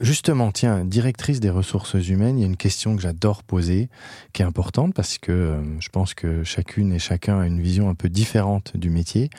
Justement, 0.00 0.50
tiens, 0.50 0.84
directrice 0.84 1.38
des 1.38 1.48
ressources 1.48 1.94
humaines, 1.94 2.38
il 2.38 2.40
y 2.40 2.44
a 2.44 2.48
une 2.48 2.56
question 2.56 2.96
que 2.96 3.02
j'adore 3.02 3.44
poser, 3.44 3.88
qui 4.32 4.42
est 4.42 4.44
importante 4.44 4.94
parce 4.94 5.18
que 5.18 5.30
euh, 5.30 5.80
je 5.80 5.88
pense 5.90 6.12
que 6.14 6.42
chacune 6.42 6.92
et 6.92 6.98
chacun 6.98 7.38
a 7.38 7.46
une 7.46 7.60
vision 7.60 7.88
un 7.88 7.94
peu 7.94 8.08
différente 8.08 8.76
du 8.76 8.90
métier. 8.90 9.30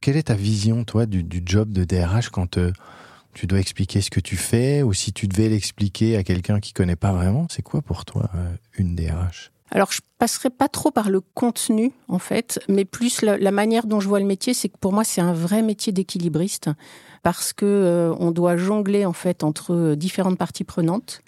Quelle 0.00 0.16
est 0.16 0.24
ta 0.24 0.34
vision, 0.34 0.84
toi, 0.84 1.06
du, 1.06 1.24
job 1.44 1.72
de 1.72 1.82
DRH 1.82 2.28
quand 2.28 2.58
euh, 2.58 2.70
tu 3.34 3.46
dois 3.46 3.60
expliquer 3.60 4.00
ce 4.00 4.10
que 4.10 4.20
tu 4.20 4.36
fais 4.36 4.82
ou 4.82 4.92
si 4.92 5.12
tu 5.12 5.28
devais 5.28 5.48
l'expliquer 5.48 6.16
à 6.16 6.24
quelqu'un 6.24 6.60
qui 6.60 6.72
connaît 6.72 6.96
pas 6.96 7.12
vraiment 7.12 7.46
C'est 7.50 7.62
quoi 7.62 7.82
pour 7.82 8.04
toi 8.04 8.30
euh, 8.34 8.54
une 8.78 8.94
DRH 8.94 9.52
alors, 9.70 9.92
je 9.92 10.00
passerai 10.18 10.50
pas 10.50 10.68
trop 10.68 10.90
par 10.90 11.10
le 11.10 11.20
contenu, 11.20 11.92
en 12.08 12.18
fait, 12.18 12.58
mais 12.68 12.84
plus 12.84 13.20
la, 13.22 13.50
manière 13.50 13.86
dont 13.86 14.00
je 14.00 14.08
vois 14.08 14.18
le 14.18 14.24
métier, 14.24 14.54
c'est 14.54 14.68
que 14.70 14.78
pour 14.78 14.92
moi, 14.92 15.04
c'est 15.04 15.20
un 15.20 15.34
vrai 15.34 15.62
métier 15.62 15.92
d'équilibriste, 15.92 16.70
parce 17.22 17.52
que 17.52 17.66
euh, 17.66 18.14
on 18.18 18.30
doit 18.30 18.56
jongler, 18.56 19.04
en 19.04 19.12
fait, 19.12 19.44
entre 19.44 19.74
euh, 19.74 19.94
différentes 19.94 20.38
parties 20.38 20.64
prenantes, 20.64 21.20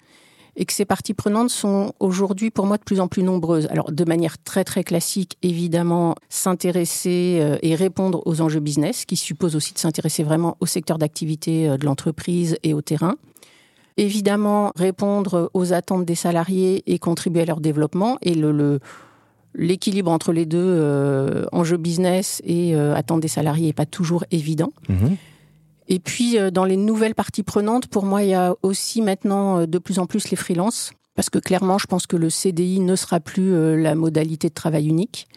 et 0.55 0.65
que 0.65 0.73
ces 0.73 0.85
parties 0.85 1.13
prenantes 1.13 1.49
sont 1.49 1.93
aujourd'hui, 1.99 2.51
pour 2.51 2.65
moi, 2.65 2.77
de 2.77 2.83
plus 2.83 2.99
en 2.99 3.07
plus 3.07 3.23
nombreuses. 3.23 3.67
Alors, 3.67 3.91
de 3.91 4.05
manière 4.05 4.41
très, 4.43 4.63
très 4.63 4.83
classique, 4.83 5.37
évidemment, 5.41 6.15
s'intéresser 6.29 7.39
euh, 7.41 7.57
et 7.61 7.75
répondre 7.75 8.21
aux 8.25 8.41
enjeux 8.41 8.59
business, 8.59 9.05
qui 9.05 9.15
suppose 9.15 9.55
aussi 9.55 9.73
de 9.73 9.79
s'intéresser 9.79 10.23
vraiment 10.23 10.57
au 10.59 10.65
secteur 10.65 10.97
d'activité 10.97 11.77
de 11.77 11.85
l'entreprise 11.85 12.57
et 12.63 12.73
au 12.73 12.81
terrain 12.81 13.15
évidemment 13.97 14.71
répondre 14.75 15.51
aux 15.53 15.73
attentes 15.73 16.05
des 16.05 16.15
salariés 16.15 16.81
et 16.87 16.97
contribuer 16.97 17.41
à 17.41 17.45
leur 17.45 17.59
développement. 17.59 18.17
Et 18.21 18.33
le, 18.33 18.79
l'équilibre 19.55 20.11
entre 20.11 20.31
les 20.31 20.45
deux, 20.45 20.59
euh, 20.59 21.45
enjeux 21.51 21.77
business 21.77 22.41
et 22.45 22.75
euh, 22.75 22.95
attentes 22.95 23.21
des 23.21 23.27
salariés, 23.27 23.67
n'est 23.67 23.73
pas 23.73 23.85
toujours 23.85 24.23
évident. 24.31 24.71
Mhm. 24.89 25.17
Et 25.87 25.99
puis, 25.99 26.37
euh, 26.37 26.51
dans 26.51 26.65
les 26.65 26.77
nouvelles 26.77 27.15
parties 27.15 27.43
prenantes, 27.43 27.87
pour 27.87 28.05
moi, 28.05 28.23
il 28.23 28.29
y 28.29 28.33
a 28.33 28.55
aussi 28.63 29.01
maintenant 29.01 29.65
de 29.65 29.77
plus 29.77 29.99
en 29.99 30.05
plus 30.05 30.29
les 30.29 30.37
freelances. 30.37 30.91
Parce 31.15 31.29
que 31.29 31.39
clairement, 31.39 31.77
je 31.77 31.87
pense 31.87 32.07
que 32.07 32.15
le 32.15 32.29
CDI 32.29 32.79
ne 32.79 32.95
sera 32.95 33.19
plus 33.19 33.77
la 33.77 33.95
modalité 33.95 34.47
de 34.47 34.53
travail 34.53 34.87
unique. 34.87 35.27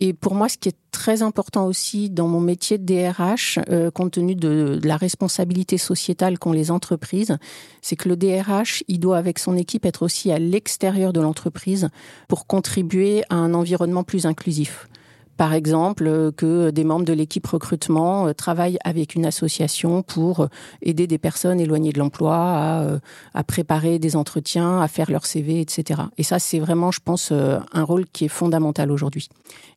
Et 0.00 0.12
pour 0.12 0.34
moi, 0.34 0.48
ce 0.48 0.58
qui 0.58 0.68
est 0.68 0.76
très 0.90 1.22
important 1.22 1.66
aussi 1.66 2.10
dans 2.10 2.26
mon 2.26 2.40
métier 2.40 2.78
de 2.78 2.84
DRH, 2.84 3.58
euh, 3.70 3.90
compte 3.90 4.12
tenu 4.12 4.34
de, 4.34 4.80
la 4.82 4.96
responsabilité 4.96 5.78
sociétale 5.78 6.38
qu'ont 6.38 6.52
les 6.52 6.70
entreprises, 6.70 7.38
c'est 7.80 7.96
que 7.96 8.08
le 8.08 8.16
DRH, 8.16 8.82
il 8.88 8.98
doit 8.98 9.16
avec 9.16 9.38
son 9.38 9.56
équipe 9.56 9.86
être 9.86 10.02
aussi 10.02 10.32
à 10.32 10.38
l'extérieur 10.38 11.12
de 11.12 11.20
l'entreprise 11.20 11.88
pour 12.28 12.46
contribuer 12.46 13.22
à 13.30 13.36
un 13.36 13.54
environnement 13.54 14.02
plus 14.02 14.26
inclusif. 14.26 14.88
Par 15.36 15.52
exemple, 15.52 16.06
euh, 16.06 16.30
que 16.30 16.70
des 16.70 16.84
membres 16.84 17.04
de 17.04 17.12
l'équipe 17.12 17.46
recrutement 17.46 18.28
euh, 18.28 18.32
travaillent 18.32 18.78
avec 18.84 19.14
une 19.14 19.26
association 19.26 20.02
pour 20.02 20.40
euh, 20.40 20.46
aider 20.80 21.06
des 21.06 21.18
personnes 21.18 21.58
éloignées 21.58 21.92
de 21.92 21.98
l'emploi 21.98 22.36
à, 22.36 22.98
à, 23.34 23.44
préparer 23.44 23.98
des 23.98 24.16
entretiens, 24.16 24.80
à 24.80 24.88
faire 24.88 25.10
leur 25.10 25.26
CV, 25.26 25.60
etc. 25.60 26.02
Et 26.18 26.22
ça, 26.22 26.38
c'est 26.38 26.60
vraiment, 26.60 26.90
je 26.90 27.00
pense, 27.04 27.32
un 27.32 27.82
rôle 27.82 28.06
qui 28.06 28.26
est 28.26 28.28
fondamental 28.28 28.90
aujourd'hui. 28.90 29.28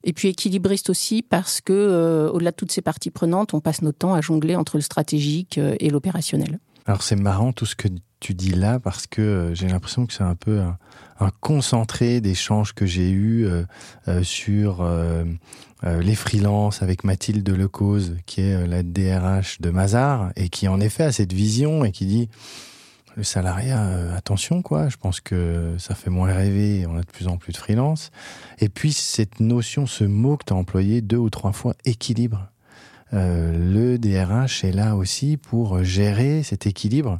Et 0.03 0.13
puis 0.13 0.29
équilibriste 0.29 0.89
aussi 0.89 1.21
parce 1.21 1.61
que, 1.61 2.29
au-delà 2.33 2.51
de 2.51 2.55
toutes 2.55 2.71
ces 2.71 2.81
parties 2.81 3.09
prenantes, 3.09 3.53
on 3.53 3.59
passe 3.59 3.81
notre 3.81 3.97
temps 3.97 4.13
à 4.13 4.21
jongler 4.21 4.55
entre 4.55 4.77
le 4.77 4.81
stratégique 4.81 5.57
et 5.57 5.89
l'opérationnel. 5.89 6.59
Alors 6.87 7.03
c'est 7.03 7.17
marrant 7.17 7.51
tout 7.51 7.65
ce 7.65 7.75
que 7.75 7.89
tu 8.21 8.33
dis 8.33 8.53
là 8.53 8.79
parce 8.79 9.07
que 9.07 9.21
euh, 9.21 9.55
j'ai 9.55 9.67
l'impression 9.67 10.05
que 10.05 10.13
c'est 10.13 10.23
un 10.23 10.35
peu 10.35 10.61
un, 11.19 11.29
concentré 11.41 12.21
d'échanges 12.21 12.73
que 12.73 12.85
j'ai 12.85 13.09
eu 13.09 13.45
euh, 13.45 13.63
euh, 14.07 14.23
sur 14.23 14.87
les 15.83 16.15
freelances 16.15 16.81
avec 16.81 17.03
Mathilde 17.03 17.47
Lecause, 17.47 18.15
qui 18.25 18.41
est 18.41 18.65
la 18.65 18.81
DRH 18.81 19.61
de 19.61 19.69
Mazar, 19.69 20.31
et 20.35 20.49
qui 20.49 20.67
en 20.67 20.79
effet 20.79 21.03
a 21.03 21.11
cette 21.11 21.33
vision 21.33 21.85
et 21.85 21.91
qui 21.91 22.07
dit 22.07 22.29
le 23.15 23.23
salariat, 23.23 24.15
attention 24.15 24.63
quoi, 24.63 24.89
je 24.89 24.97
pense 24.97 25.21
que 25.21 25.75
ça 25.77 25.93
fait 25.93 26.09
moins 26.09 26.33
rêver, 26.33 26.85
on 26.87 26.97
a 26.97 27.01
de 27.01 27.11
plus 27.11 27.27
en 27.27 27.37
plus 27.37 27.51
de 27.51 27.57
freelance. 27.57 28.09
Et 28.59 28.69
puis 28.69 28.91
cette 28.91 29.39
notion, 29.39 29.85
ce 29.85 30.03
mot 30.03 30.37
que 30.37 30.45
tu 30.45 30.53
as 30.53 30.55
employé 30.55 31.01
deux 31.01 31.17
ou 31.17 31.29
trois 31.29 31.51
fois, 31.51 31.75
équilibre. 31.85 32.49
Euh, 33.13 33.51
le 33.53 33.97
DRH 33.97 34.63
est 34.63 34.71
là 34.71 34.95
aussi 34.95 35.37
pour 35.37 35.83
gérer 35.83 36.43
cet 36.43 36.67
équilibre. 36.67 37.19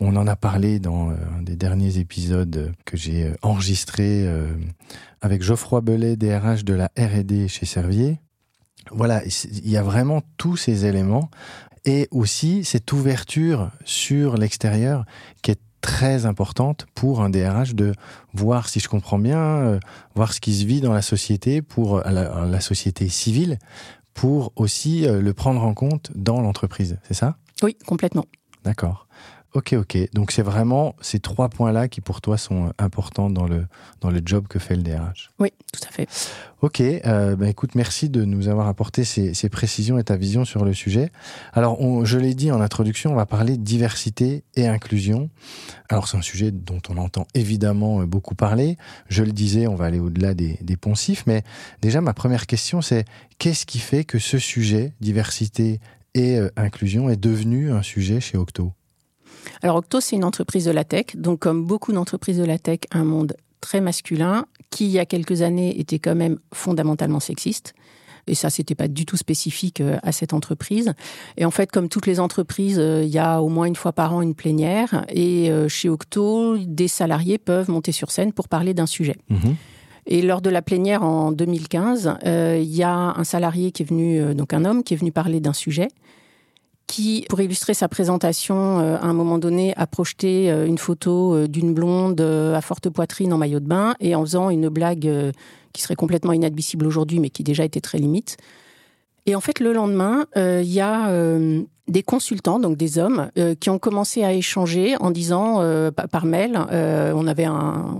On 0.00 0.16
en 0.16 0.26
a 0.26 0.36
parlé 0.36 0.78
dans 0.78 1.10
euh, 1.10 1.14
un 1.36 1.42
des 1.42 1.56
derniers 1.56 1.98
épisodes 1.98 2.72
que 2.84 2.96
j'ai 2.96 3.24
euh, 3.24 3.34
enregistré 3.42 4.28
avec 5.20 5.42
Geoffroy 5.42 5.80
Bellet, 5.80 6.16
DRH 6.16 6.64
de 6.64 6.74
la 6.74 6.90
R&D 6.98 7.48
chez 7.48 7.66
Servier. 7.66 8.20
Voilà, 8.90 9.22
il 9.24 9.68
y 9.68 9.76
a 9.76 9.82
vraiment 9.82 10.22
tous 10.36 10.56
ces 10.56 10.84
éléments 10.84 11.30
et 11.84 12.08
aussi 12.10 12.64
cette 12.64 12.92
ouverture 12.92 13.70
sur 13.84 14.36
l'extérieur 14.36 15.04
qui 15.42 15.50
est 15.50 15.60
très 15.80 16.26
importante 16.26 16.86
pour 16.94 17.22
un 17.22 17.30
DRH 17.30 17.74
de 17.74 17.92
voir, 18.32 18.68
si 18.68 18.80
je 18.80 18.88
comprends 18.88 19.18
bien, 19.18 19.78
voir 20.14 20.32
ce 20.32 20.40
qui 20.40 20.54
se 20.54 20.64
vit 20.64 20.80
dans 20.80 20.92
la 20.92 21.02
société, 21.02 21.60
pour 21.60 22.00
la 22.00 22.60
société 22.60 23.08
civile, 23.08 23.58
pour 24.14 24.52
aussi 24.56 25.06
euh, 25.06 25.20
le 25.20 25.34
prendre 25.34 25.62
en 25.62 25.74
compte 25.74 26.10
dans 26.14 26.40
l'entreprise. 26.40 26.98
C'est 27.06 27.14
ça? 27.14 27.36
Oui, 27.62 27.76
complètement. 27.86 28.26
D'accord. 28.64 29.06
Ok, 29.54 29.74
ok. 29.74 29.96
Donc 30.12 30.32
c'est 30.32 30.42
vraiment 30.42 30.96
ces 31.00 31.20
trois 31.20 31.48
points-là 31.48 31.86
qui 31.86 32.00
pour 32.00 32.20
toi 32.20 32.36
sont 32.36 32.66
euh, 32.66 32.70
importants 32.78 33.30
dans 33.30 33.46
le, 33.46 33.66
dans 34.00 34.10
le 34.10 34.20
job 34.24 34.48
que 34.48 34.58
fait 34.58 34.74
le 34.74 34.82
DRH. 34.82 35.30
Oui, 35.38 35.52
tout 35.72 35.80
à 35.88 35.92
fait. 35.92 36.08
Ok, 36.60 36.80
euh, 36.80 37.36
ben 37.36 37.46
écoute, 37.46 37.76
merci 37.76 38.08
de 38.08 38.24
nous 38.24 38.48
avoir 38.48 38.66
apporté 38.66 39.04
ces, 39.04 39.32
ces 39.32 39.48
précisions 39.48 39.96
et 39.96 40.02
ta 40.02 40.16
vision 40.16 40.44
sur 40.44 40.64
le 40.64 40.74
sujet. 40.74 41.12
Alors, 41.52 41.80
on, 41.80 42.04
je 42.04 42.18
l'ai 42.18 42.34
dit 42.34 42.50
en 42.50 42.60
introduction, 42.60 43.12
on 43.12 43.14
va 43.14 43.26
parler 43.26 43.56
de 43.56 43.62
diversité 43.62 44.42
et 44.56 44.66
inclusion. 44.66 45.30
Alors, 45.88 46.08
c'est 46.08 46.16
un 46.16 46.22
sujet 46.22 46.50
dont 46.50 46.80
on 46.88 46.96
entend 46.96 47.28
évidemment 47.34 48.00
euh, 48.00 48.06
beaucoup 48.06 48.34
parler. 48.34 48.76
Je 49.08 49.22
le 49.22 49.30
disais, 49.30 49.68
on 49.68 49.76
va 49.76 49.84
aller 49.84 50.00
au-delà 50.00 50.34
des, 50.34 50.58
des 50.62 50.76
poncifs, 50.76 51.24
mais 51.28 51.44
déjà, 51.80 52.00
ma 52.00 52.12
première 52.12 52.48
question, 52.48 52.82
c'est 52.82 53.04
qu'est-ce 53.38 53.66
qui 53.66 53.78
fait 53.78 54.02
que 54.02 54.18
ce 54.18 54.38
sujet, 54.38 54.94
diversité 55.00 55.78
et 56.14 56.38
euh, 56.38 56.50
inclusion, 56.56 57.08
est 57.08 57.20
devenu 57.20 57.70
un 57.70 57.82
sujet 57.82 58.18
chez 58.20 58.36
Octo? 58.36 58.72
Alors 59.62 59.76
Octo, 59.76 60.00
c'est 60.00 60.16
une 60.16 60.24
entreprise 60.24 60.64
de 60.64 60.70
la 60.70 60.84
tech. 60.84 61.06
Donc 61.14 61.40
comme 61.40 61.64
beaucoup 61.64 61.92
d'entreprises 61.92 62.38
de 62.38 62.44
la 62.44 62.58
tech, 62.58 62.80
un 62.92 63.04
monde 63.04 63.36
très 63.60 63.80
masculin 63.80 64.46
qui, 64.70 64.86
il 64.86 64.90
y 64.90 64.98
a 64.98 65.06
quelques 65.06 65.42
années, 65.42 65.78
était 65.78 65.98
quand 65.98 66.14
même 66.14 66.38
fondamentalement 66.52 67.20
sexiste. 67.20 67.74
Et 68.26 68.34
ça, 68.34 68.48
c'était 68.48 68.74
pas 68.74 68.88
du 68.88 69.04
tout 69.04 69.18
spécifique 69.18 69.82
euh, 69.82 69.98
à 70.02 70.10
cette 70.10 70.32
entreprise. 70.32 70.94
Et 71.36 71.44
en 71.44 71.50
fait, 71.50 71.70
comme 71.70 71.90
toutes 71.90 72.06
les 72.06 72.20
entreprises, 72.20 72.78
euh, 72.78 73.02
il 73.04 73.10
y 73.10 73.18
a 73.18 73.42
au 73.42 73.50
moins 73.50 73.66
une 73.66 73.76
fois 73.76 73.92
par 73.92 74.14
an 74.14 74.22
une 74.22 74.34
plénière. 74.34 75.04
Et 75.10 75.50
euh, 75.50 75.68
chez 75.68 75.90
Octo, 75.90 76.56
des 76.56 76.88
salariés 76.88 77.36
peuvent 77.36 77.70
monter 77.70 77.92
sur 77.92 78.10
scène 78.10 78.32
pour 78.32 78.48
parler 78.48 78.72
d'un 78.72 78.86
sujet. 78.86 79.16
Mhm. 79.28 79.56
Et 80.06 80.22
lors 80.22 80.42
de 80.42 80.50
la 80.50 80.60
plénière 80.60 81.02
en 81.02 81.32
2015, 81.32 82.18
euh, 82.26 82.58
il 82.60 82.74
y 82.74 82.82
a 82.82 82.92
un 82.92 83.24
salarié 83.24 83.72
qui 83.72 83.82
est 83.82 83.86
venu, 83.86 84.20
euh, 84.20 84.34
donc 84.34 84.52
un 84.52 84.64
homme 84.64 84.82
qui 84.82 84.94
est 84.94 84.96
venu 84.96 85.12
parler 85.12 85.40
d'un 85.40 85.54
sujet, 85.54 85.88
qui, 86.94 87.26
pour 87.28 87.40
illustrer 87.40 87.74
sa 87.74 87.88
présentation, 87.88 88.78
euh, 88.78 88.96
à 88.98 89.06
un 89.06 89.14
moment 89.14 89.38
donné, 89.38 89.74
a 89.76 89.88
projeté 89.88 90.48
euh, 90.48 90.64
une 90.64 90.78
photo 90.78 91.34
euh, 91.34 91.48
d'une 91.48 91.74
blonde 91.74 92.20
à 92.20 92.60
forte 92.60 92.88
poitrine 92.88 93.32
en 93.32 93.38
maillot 93.38 93.58
de 93.58 93.66
bain 93.66 93.96
et 93.98 94.14
en 94.14 94.20
faisant 94.20 94.48
une 94.48 94.68
blague 94.68 95.10
qui 95.72 95.82
serait 95.82 95.96
complètement 95.96 96.32
inadmissible 96.32 96.86
aujourd'hui, 96.86 97.18
mais 97.18 97.30
qui 97.30 97.42
déjà 97.42 97.64
était 97.64 97.80
très 97.80 97.98
limite. 97.98 98.36
Et 99.26 99.34
en 99.34 99.40
fait, 99.40 99.58
le 99.58 99.72
lendemain, 99.72 100.26
il 100.36 100.70
y 100.72 100.80
a 100.80 101.10
des 101.88 102.02
consultants, 102.02 102.60
donc 102.60 102.76
des 102.76 102.98
hommes, 102.98 103.30
qui 103.58 103.70
ont 103.70 103.78
commencé 103.80 104.22
à 104.22 104.32
échanger 104.32 104.94
en 105.00 105.10
disant 105.10 105.56
pa- 105.96 106.06
par 106.06 106.26
mail, 106.26 106.60
on 106.70 107.26
avait 107.26 107.48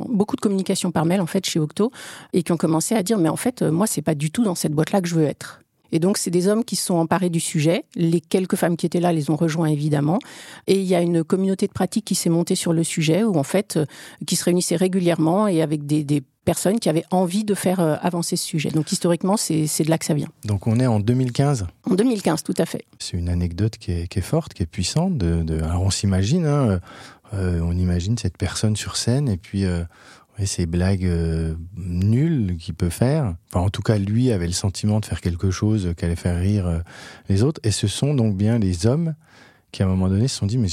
beaucoup 0.09 0.37
de 0.37 0.41
communication 0.41 0.93
par 0.93 1.05
mail 1.05 1.21
en 1.21 1.27
fait 1.27 1.45
chez 1.47 1.59
Octo, 1.59 1.91
et 2.33 2.43
qui 2.43 2.53
ont 2.53 2.57
commencé 2.57 2.95
à 2.95 3.03
dire 3.03 3.19
mais 3.19 3.31
en 3.31 3.37
fait 3.37 3.63
moi 3.63 3.87
c'est 3.87 4.03
pas 4.03 4.15
du 4.15 4.31
tout 4.31 4.45
dans 4.45 4.55
cette 4.55 4.73
boîte-là 4.73 5.01
que 5.01 5.09
je 5.09 5.15
veux 5.15 5.25
être. 5.25 5.64
Et 5.95 6.01
donc 6.01 6.19
c'est 6.19 6.31
des 6.31 6.49
hommes 6.49 6.65
qui 6.65 6.77
se 6.77 6.85
sont 6.87 6.97
emparés 6.97 7.31
du 7.31 7.41
sujet. 7.41 7.85
Les 7.95 8.21
quelques 8.21 8.57
femmes 8.57 8.77
qui 8.77 8.85
étaient 8.85 9.01
là 9.01 9.13
les 9.13 9.31
ont 9.31 9.37
rejoints 9.37 9.69
évidemment, 9.69 10.19
et 10.67 10.75
il 10.79 10.85
y 10.85 10.95
a 10.95 11.01
une 11.01 11.25
communauté 11.25 11.67
de 11.69 11.73
pratique 11.73 12.05
qui 12.05 12.15
s'est 12.17 12.29
montée 12.29 12.57
sur 12.57 12.73
le 12.73 12.83
sujet 12.85 13.23
où 13.25 13.37
en 13.39 13.45
fait 13.45 13.77
euh, 13.79 13.87
qui 14.27 14.37
se 14.37 14.45
réunissait 14.45 14.77
régulièrement 14.77 15.47
et 15.49 15.63
avec 15.63 15.87
des, 15.87 16.03
des 16.05 16.23
personnes 16.45 16.79
qui 16.81 16.89
avaient 16.91 17.05
envie 17.11 17.45
de 17.45 17.55
faire 17.55 17.79
euh, 17.81 17.95
avancer 18.03 18.37
ce 18.37 18.45
sujet. 18.45 18.71
Donc 18.71 18.91
historiquement 18.93 19.37
c'est 19.39 19.67
c'est 19.69 19.85
de 19.85 19.89
là 19.91 19.97
que 19.97 20.05
ça 20.05 20.15
vient. 20.15 20.29
Donc 20.45 20.67
on 20.67 20.79
est 20.81 20.87
en 20.87 20.99
2015. 21.01 21.67
En 21.89 21.95
2015 21.95 22.43
tout 22.43 22.55
à 22.59 22.67
fait. 22.67 22.85
C'est 22.99 23.17
une 23.17 23.29
anecdote 23.29 23.79
qui 23.79 23.93
est, 23.93 24.09
qui 24.09 24.19
est 24.19 24.23
forte, 24.23 24.53
qui 24.53 24.63
est 24.65 24.67
puissante. 24.67 25.17
De, 25.17 25.43
de- 25.45 25.63
alors 25.63 25.83
on 25.83 25.91
s'imagine, 25.91 26.45
hein, 26.47 26.81
euh, 27.35 27.61
on 27.63 27.77
imagine 27.77 28.19
cette 28.19 28.37
personne 28.37 28.75
sur 28.77 28.97
scène 28.97 29.29
et 29.29 29.37
puis 29.37 29.65
euh, 29.65 29.85
ouais, 30.39 30.47
ces 30.47 30.67
blagues 30.67 31.07
euh, 31.07 31.55
nulles 31.77 32.57
qu'il 32.59 32.75
peut 32.75 32.91
faire. 32.91 33.35
Enfin, 33.51 33.65
en 33.65 33.71
tout 33.71 33.83
cas, 33.83 33.99
lui 33.99 34.33
avait 34.33 34.47
le 34.47 34.53
sentiment 34.53 35.01
de 35.01 35.07
faire 35.07 35.21
quelque 35.21 35.51
chose 35.51 35.93
qui 35.97 36.05
allait 36.05 36.17
faire 36.17 36.39
rire 36.39 36.67
euh, 36.67 36.79
les 37.29 37.43
autres. 37.43 37.61
Et 37.65 37.71
ce 37.71 37.87
sont 37.87 38.15
donc 38.15 38.37
bien 38.37 38.59
les 38.59 38.87
hommes 38.87 39.15
qui, 39.75 39.83
à 39.83 39.87
un 39.87 39.89
moment 39.89 40.09
donné, 40.09 40.29
se 40.29 40.37
sont 40.39 40.47
dit 40.47 40.57
mais 40.57 40.69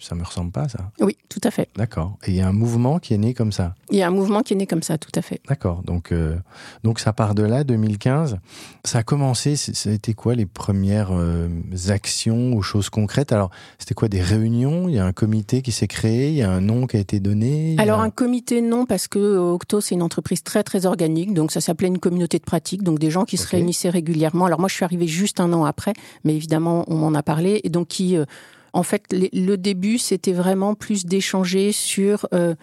ça 0.00 0.14
me 0.14 0.22
ressemble 0.22 0.52
pas, 0.52 0.68
ça. 0.68 0.90
Oui, 1.00 1.16
tout 1.28 1.40
à 1.42 1.50
fait. 1.50 1.68
D'accord. 1.76 2.16
Et 2.26 2.30
il 2.30 2.36
y 2.36 2.40
a 2.40 2.46
un 2.48 2.52
mouvement 2.52 2.98
qui 3.00 3.12
est 3.14 3.18
né 3.18 3.34
comme 3.34 3.50
ça. 3.52 3.74
Il 3.90 3.98
y 3.98 4.02
a 4.02 4.06
un 4.06 4.10
mouvement 4.12 4.42
qui 4.42 4.52
est 4.54 4.56
né 4.56 4.66
comme 4.66 4.82
ça, 4.82 4.96
tout 4.96 5.10
à 5.16 5.22
fait. 5.22 5.40
D'accord. 5.48 5.82
Donc, 5.82 6.12
euh, 6.12 6.36
donc 6.84 7.00
ça 7.00 7.12
part 7.12 7.34
de 7.34 7.42
là, 7.42 7.64
2015. 7.64 8.38
Ça 8.84 8.98
a 8.98 9.02
commencé, 9.02 9.56
ça 9.56 9.90
a 9.90 9.92
été 9.92 10.14
quoi 10.14 10.34
les 10.36 10.46
premières 10.46 11.10
euh, 11.12 11.48
actions 11.88 12.52
ou 12.52 12.62
choses 12.62 12.90
concrètes? 12.90 13.32
Alors, 13.32 13.50
c'était 13.78 13.94
quoi 13.94 14.08
des 14.08 14.20
réunions? 14.20 14.88
Il 14.88 14.94
y 14.94 14.98
a 14.98 15.04
un 15.06 15.12
comité 15.12 15.62
qui 15.62 15.72
s'est 15.72 15.88
créé, 15.88 16.28
il 16.28 16.34
y 16.36 16.42
a 16.42 16.50
un 16.50 16.60
nom 16.60 16.86
qui 16.86 16.96
a 16.96 17.00
été 17.00 17.20
donné. 17.20 17.76
a- 17.78 17.82
Alors 17.82 18.00
un 18.00 18.10
comité 18.10 18.60
non 18.60 18.86
parce 18.86 19.08
que 19.08 19.18
euh, 19.18 19.40
Octo 19.52 19.80
c'est 19.80 19.94
une 19.94 20.02
entreprise 20.02 20.42
très 20.42 20.62
très 20.62 20.86
organique 20.86 21.34
donc 21.34 21.50
ça 21.52 21.60
s'appelait 21.60 21.88
une 21.88 21.98
communauté 21.98 22.38
de 22.38 22.44
pratique 22.44 22.82
donc 22.82 22.98
des 22.98 23.10
gens 23.10 23.24
qui 23.24 23.36
se 23.36 23.46
réunissaient 23.48 23.90
régulièrement. 23.90 24.46
Alors 24.46 24.60
moi 24.60 24.68
je 24.68 24.74
suis 24.74 24.84
arrivée 24.84 25.06
juste 25.08 25.40
un 25.40 25.52
an 25.52 25.64
après 25.64 25.92
mais 26.24 26.34
évidemment 26.36 26.84
on 26.88 26.96
m'en 26.96 27.14
a 27.14 27.22
parlé 27.22 27.60
et 27.64 27.68
donc 27.70 27.88
qui 27.88 28.16
euh, 28.16 28.24
en 28.72 28.82
fait 28.82 29.04
le 29.12 29.56
début 29.56 29.98
c'était 29.98 30.32
vraiment 30.32 30.74
plus 30.74 31.04
d'échanger 31.06 31.72
sur 31.72 32.26
euh, 32.34 32.54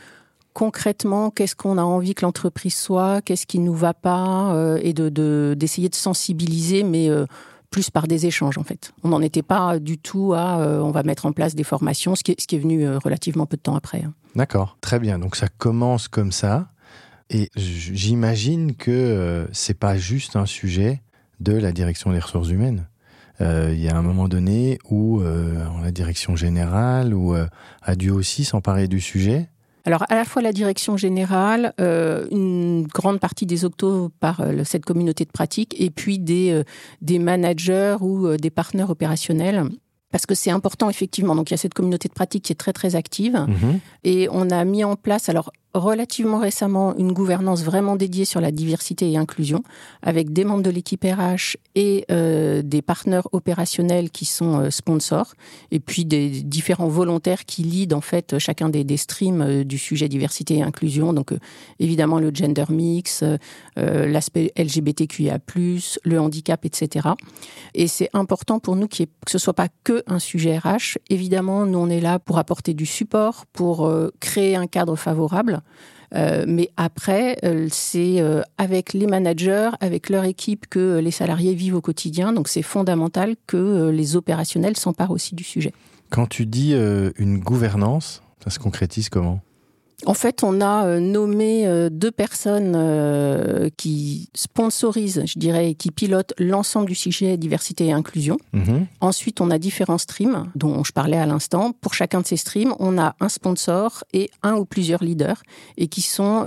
concrètement 0.54 1.32
qu'est-ce 1.32 1.56
qu'on 1.56 1.78
a 1.78 1.84
envie 1.84 2.16
que 2.16 2.26
l'entreprise 2.26 2.76
soit, 2.76 3.22
qu'est-ce 3.22 3.46
qui 3.46 3.60
nous 3.60 3.74
va 3.74 3.94
pas 3.94 4.54
euh, 4.54 4.80
et 4.82 4.94
de 4.94 5.10
de- 5.10 5.56
d'essayer 5.58 5.90
de, 5.90 5.96
sensibiliser 5.96 6.84
mais 6.84 7.10
euh, 7.10 7.26
plus 7.72 7.90
par 7.90 8.08
des 8.08 8.26
échanges 8.26 8.58
en 8.58 8.64
fait. 8.64 8.94
On 9.04 9.10
n'en 9.10 9.22
était 9.22 9.42
pas 9.44 9.80
du 9.80 9.98
tout 9.98 10.34
à 10.34 10.60
on 10.82 10.92
va 10.92 11.04
mettre 11.04 11.26
en 11.26 11.34
place 11.34 11.56
des 11.56 11.66
formations, 11.66 12.16
ce 12.16 12.24
qui 12.24 12.32
est, 12.32 12.58
venu 12.58 12.88
relativement 12.98 13.46
peu 13.46 13.58
de 13.58 13.62
temps 13.62 13.76
après. 13.76 14.04
hein. 14.06 14.14
D'accord. 14.36 14.78
Très 14.82 15.00
bien. 15.00 15.20
Donc 15.20 15.36
ça 15.36 15.48
commence 15.48 16.08
comme 16.08 16.32
ça. 16.32 16.70
Et 17.30 17.50
j'imagine 17.56 18.76
que 18.76 18.92
euh, 18.92 19.48
c'est 19.52 19.74
pas 19.80 19.98
juste 19.98 20.36
un 20.36 20.46
sujet 20.46 21.02
de 21.40 21.54
la 21.54 21.72
direction 21.72 22.12
des 22.12 22.20
ressources 22.20 22.50
humaines. 22.50 22.88
Euh, 23.42 23.72
Il 23.74 23.82
y 23.82 23.90
a 23.90 23.96
un 23.96 24.02
moment 24.02 24.28
donné 24.28 24.80
où 24.90 25.22
euh, 25.22 25.64
la 25.84 25.92
direction 25.92 26.36
générale 26.36 27.14
euh, 27.14 27.46
a 27.82 27.96
dû 27.96 28.10
aussi 28.10 28.46
s'emparer 28.46 28.88
du 28.88 29.00
sujet. 29.02 29.50
Alors, 29.84 30.04
à 30.10 30.16
la 30.16 30.26
fois 30.26 30.42
la 30.42 30.52
direction 30.52 30.98
générale, 30.98 31.72
une 31.78 32.88
grande 32.88 33.20
partie 33.20 33.46
des 33.46 33.66
octos 33.66 34.10
par 34.20 34.44
cette 34.64 34.84
communauté 34.84 35.26
de 35.26 35.30
pratique, 35.30 35.76
et 35.80 35.92
puis 35.92 36.18
des, 36.18 36.64
des 37.04 37.20
managers 37.20 37.98
ou 38.02 38.36
des 38.36 38.50
partenaires 38.50 38.90
opérationnels. 38.90 39.70
Parce 40.16 40.26
que 40.26 40.34
c'est 40.34 40.50
important, 40.50 40.90
effectivement. 40.90 41.36
Donc, 41.36 41.50
il 41.52 41.54
y 41.54 41.56
a 41.56 41.58
cette 41.58 41.74
communauté 41.74 42.08
de 42.08 42.14
pratique 42.14 42.44
qui 42.46 42.54
est 42.54 42.56
très, 42.56 42.72
très 42.72 42.96
active. 42.96 43.34
Mhm. 43.34 43.80
Et 44.06 44.30
on 44.32 44.50
a 44.50 44.64
mis 44.64 44.86
en 44.86 44.96
place, 44.96 45.28
alors 45.28 45.52
relativement 45.74 46.40
récemment, 46.40 46.96
une 46.98 47.12
gouvernance 47.12 47.62
vraiment 47.66 47.98
dédiée 47.98 48.24
sur 48.24 48.40
la 48.40 48.52
diversité 48.52 49.12
et 49.12 49.18
inclusion, 49.18 49.62
avec 50.02 50.32
des 50.32 50.46
membres 50.46 50.64
de 50.64 50.70
l'équipe 50.70 51.04
RH 51.04 51.58
et 51.76 52.06
euh, 52.12 52.62
des 52.62 52.82
partenaires 52.82 53.28
opérationnels 53.34 54.10
qui 54.10 54.24
sont 54.24 54.58
euh, 54.62 54.70
sponsors, 54.70 55.34
et 55.72 55.82
puis 55.82 56.06
des 56.06 56.30
différents 56.30 56.88
volontaires 56.88 57.44
qui 57.44 57.64
lead 57.64 57.94
en 57.94 58.00
fait 58.00 58.40
chacun 58.40 58.70
des, 58.70 58.86
des 58.86 58.96
streams 58.96 59.42
euh, 59.42 59.64
du 59.66 59.78
sujet 59.78 60.08
diversité 60.08 60.60
et 60.60 60.64
inclusion. 60.64 61.12
Donc 61.12 61.34
évidemment 61.80 62.20
le 62.20 62.32
gender 62.34 62.64
mix, 62.70 63.22
l'aspect 63.76 64.54
LGBTQIA+, 64.58 65.40
le 66.06 66.20
handicap, 66.22 66.64
etc. 66.64 67.10
Et 67.74 67.88
c'est 67.88 68.10
important 68.14 68.60
pour 68.60 68.78
nous 68.78 68.88
y 68.98 69.04
ait- 69.04 69.08
que 69.26 69.32
ce 69.32 69.40
soit 69.40 69.54
pas 69.54 69.68
que 69.84 70.04
un 70.08 70.20
sujet 70.20 70.58
RH. 70.58 70.98
Évidemment, 71.10 71.66
nous 71.66 71.80
on 71.80 71.90
est 71.90 72.00
là 72.00 72.20
pour 72.20 72.38
apporter 72.38 72.74
du 72.74 72.86
support, 72.86 73.46
pour 73.54 73.86
euh, 73.86 74.12
créer 74.20 74.56
un 74.56 74.68
cadre 74.68 74.96
favorable. 74.96 75.62
Euh, 76.14 76.46
mais 76.48 76.70
après, 76.78 77.38
euh, 77.44 77.68
c'est 77.72 78.24
avec 78.58 78.94
les 78.94 79.08
managers, 79.08 79.72
avec 79.80 80.10
leur 80.10 80.24
équipe 80.24 80.68
que 80.68 81.00
les 81.00 81.12
salariés 81.12 81.56
vivent 81.56 81.76
au 81.76 81.82
quotidien. 81.82 82.34
Donc 82.34 82.48
c'est 82.48 82.62
fondamental 82.62 83.36
que 83.48 83.90
les 83.90 84.16
opérationnels 84.16 84.78
s'emparent 84.78 85.12
aussi 85.12 85.36
du 85.36 85.44
sujet. 85.44 85.74
Quand 86.10 86.28
tu 86.28 86.46
dis 86.46 86.74
une 86.74 87.40
gouvernance, 87.40 88.22
ça 88.44 88.50
se 88.50 88.60
concrétise 88.60 89.10
comment? 89.10 89.42
En 90.06 90.14
fait, 90.14 90.44
on 90.44 90.62
a 90.62 90.86
euh, 90.86 91.00
nommé 91.00 91.68
euh, 91.68 91.90
deux 91.90 92.12
personnes 92.12 92.74
euh, 92.76 93.70
qui 93.78 94.30
sponsorisent, 94.34 95.24
je 95.26 95.40
dirais, 95.40 95.74
qui 95.74 95.92
pilotent 95.92 96.34
l'ensemble 96.38 96.88
du 96.88 96.96
sujet 96.96 97.38
diversité 97.38 97.88
et 97.88 97.92
inclusion. 97.92 98.38
Mhm. 98.54 98.88
Ensuite, 99.02 99.42
on 99.42 99.50
a 99.52 99.58
différents 99.58 99.98
streams 99.98 100.52
dont 100.56 100.84
je 100.84 100.92
parlais 100.92 101.18
à 101.18 101.26
l'instant. 101.26 101.72
Pour 101.74 101.94
chacun 101.94 102.22
de 102.22 102.26
ces 102.26 102.38
streams, 102.38 102.74
on 102.80 102.98
a 102.98 103.16
un 103.20 103.30
sponsor 103.30 104.04
et 104.14 104.30
un 104.44 104.56
ou 104.56 104.66
plusieurs 104.66 105.04
leaders 105.04 105.42
et 105.78 105.88
qui 105.88 106.02
sont 106.02 106.46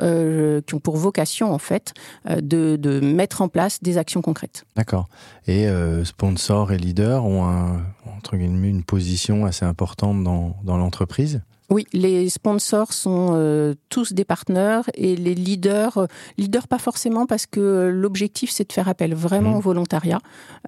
qui 0.66 0.74
ont 0.74 0.80
pour 0.80 0.96
vocation 0.96 1.52
en 1.52 1.58
fait 1.58 1.94
de, 2.28 2.76
de 2.76 3.00
mettre 3.00 3.42
en 3.42 3.48
place 3.48 3.82
des 3.82 3.98
actions 3.98 4.22
concrètes. 4.22 4.64
D'accord. 4.76 5.08
Et 5.46 5.66
sponsor 6.04 6.72
et 6.72 6.78
leader 6.78 7.24
ont 7.24 7.44
un, 7.44 7.82
entre 8.16 8.36
guillemets 8.36 8.68
une 8.68 8.84
position 8.84 9.46
assez 9.46 9.64
importante 9.64 10.22
dans, 10.22 10.56
dans 10.64 10.76
l'entreprise? 10.76 11.42
Oui, 11.70 11.86
les 11.92 12.30
sponsors 12.30 12.94
sont 12.94 13.32
euh, 13.32 13.74
tous 13.90 14.14
des 14.14 14.24
partenaires 14.24 14.84
et 14.94 15.16
les 15.16 15.34
leaders, 15.34 15.98
euh, 15.98 16.06
leaders 16.38 16.66
pas 16.66 16.78
forcément 16.78 17.26
parce 17.26 17.44
que 17.44 17.90
l'objectif 17.92 18.50
c'est 18.50 18.66
de 18.66 18.72
faire 18.72 18.88
appel 18.88 19.14
vraiment 19.14 19.50
Mmh. 19.50 19.56
au 19.56 19.60
volontariat 19.60 20.20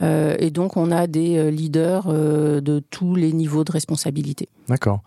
Euh, 0.02 0.36
et 0.38 0.50
donc 0.50 0.76
on 0.76 0.90
a 0.90 1.06
des 1.06 1.36
euh, 1.36 1.50
leaders 1.50 2.06
euh, 2.08 2.60
de 2.60 2.78
tous 2.78 3.14
les 3.16 3.32
niveaux 3.32 3.64
de 3.64 3.72
responsabilité. 3.72 4.48
D'accord. 4.68 5.00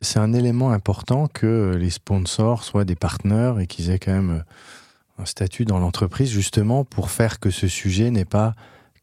C'est 0.00 0.18
un 0.18 0.32
élément 0.32 0.70
important 0.70 1.28
que 1.28 1.74
les 1.76 1.90
sponsors 1.90 2.64
soient 2.64 2.84
des 2.84 2.96
partenaires 2.96 3.60
et 3.60 3.66
qu'ils 3.66 3.90
aient 3.90 3.98
quand 3.98 4.12
même 4.12 4.30
euh, 4.30 5.22
un 5.22 5.26
statut 5.26 5.64
dans 5.64 5.78
l'entreprise, 5.78 6.30
justement 6.30 6.84
pour 6.84 7.10
faire 7.10 7.38
que 7.38 7.50
ce 7.50 7.68
sujet 7.68 8.10
n'est 8.10 8.24
pas 8.24 8.54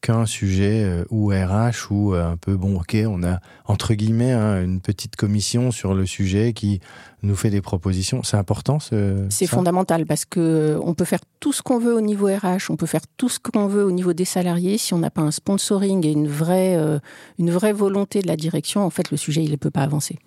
qu'un 0.02 0.26
sujet 0.26 0.84
euh, 0.84 1.06
ou 1.10 1.30
RH 1.30 1.92
ou 1.92 2.14
euh, 2.14 2.32
un 2.32 2.38
peu, 2.38 2.56
bon, 2.56 2.80
ok, 2.80 2.96
on 3.08 3.24
a 3.24 3.40
entre 3.66 3.94
guillemets 3.94 4.32
hein, 4.32 4.62
une 4.64 4.80
petite 4.80 5.16
commission 5.16 5.72
sur 5.72 5.94
le 5.94 6.06
sujet 6.06 6.54
qui 6.54 6.80
nous 7.24 7.36
fait 7.36 7.50
des 7.50 7.62
propositions. 7.62 8.24
C'est 8.24 8.38
important 8.38 8.80
ce. 8.80 9.26
C'est 9.30 9.48
fondamental 9.48 10.06
parce 10.06 10.26
que 10.26 10.40
euh, 10.40 10.80
on 10.84 10.94
peut 10.94 11.06
faire 11.06 11.20
tout 11.40 11.52
ce 11.52 11.62
qu'on 11.62 11.80
veut 11.80 11.96
au 11.96 12.02
niveau 12.02 12.28
RH, 12.28 12.70
on 12.70 12.76
peut 12.76 12.86
faire 12.86 13.02
tout 13.18 13.30
ce 13.30 13.40
qu'on 13.40 13.68
veut 13.68 13.84
au 13.84 13.92
niveau 13.92 14.14
des 14.14 14.26
salariés. 14.26 14.78
Si 14.78 14.94
on 14.94 15.00
n'a 15.00 15.10
pas 15.10 15.22
un 15.22 15.32
sponsoring 15.32 16.06
et 16.06 16.12
une 16.12 16.28
vraie, 16.28 16.78
euh, 16.78 17.00
une 17.40 17.52
vraie 17.52 17.74
volonté 17.74 18.22
de 18.22 18.28
la 18.28 18.36
direction, 18.36 18.86
en 18.86 18.90
fait, 18.90 19.10
le 19.12 19.18
sujet 19.18 19.44
il 19.44 19.52
ne 19.52 19.56
peut 19.56 19.72
pas 19.72 19.82
avancer. 19.82 20.18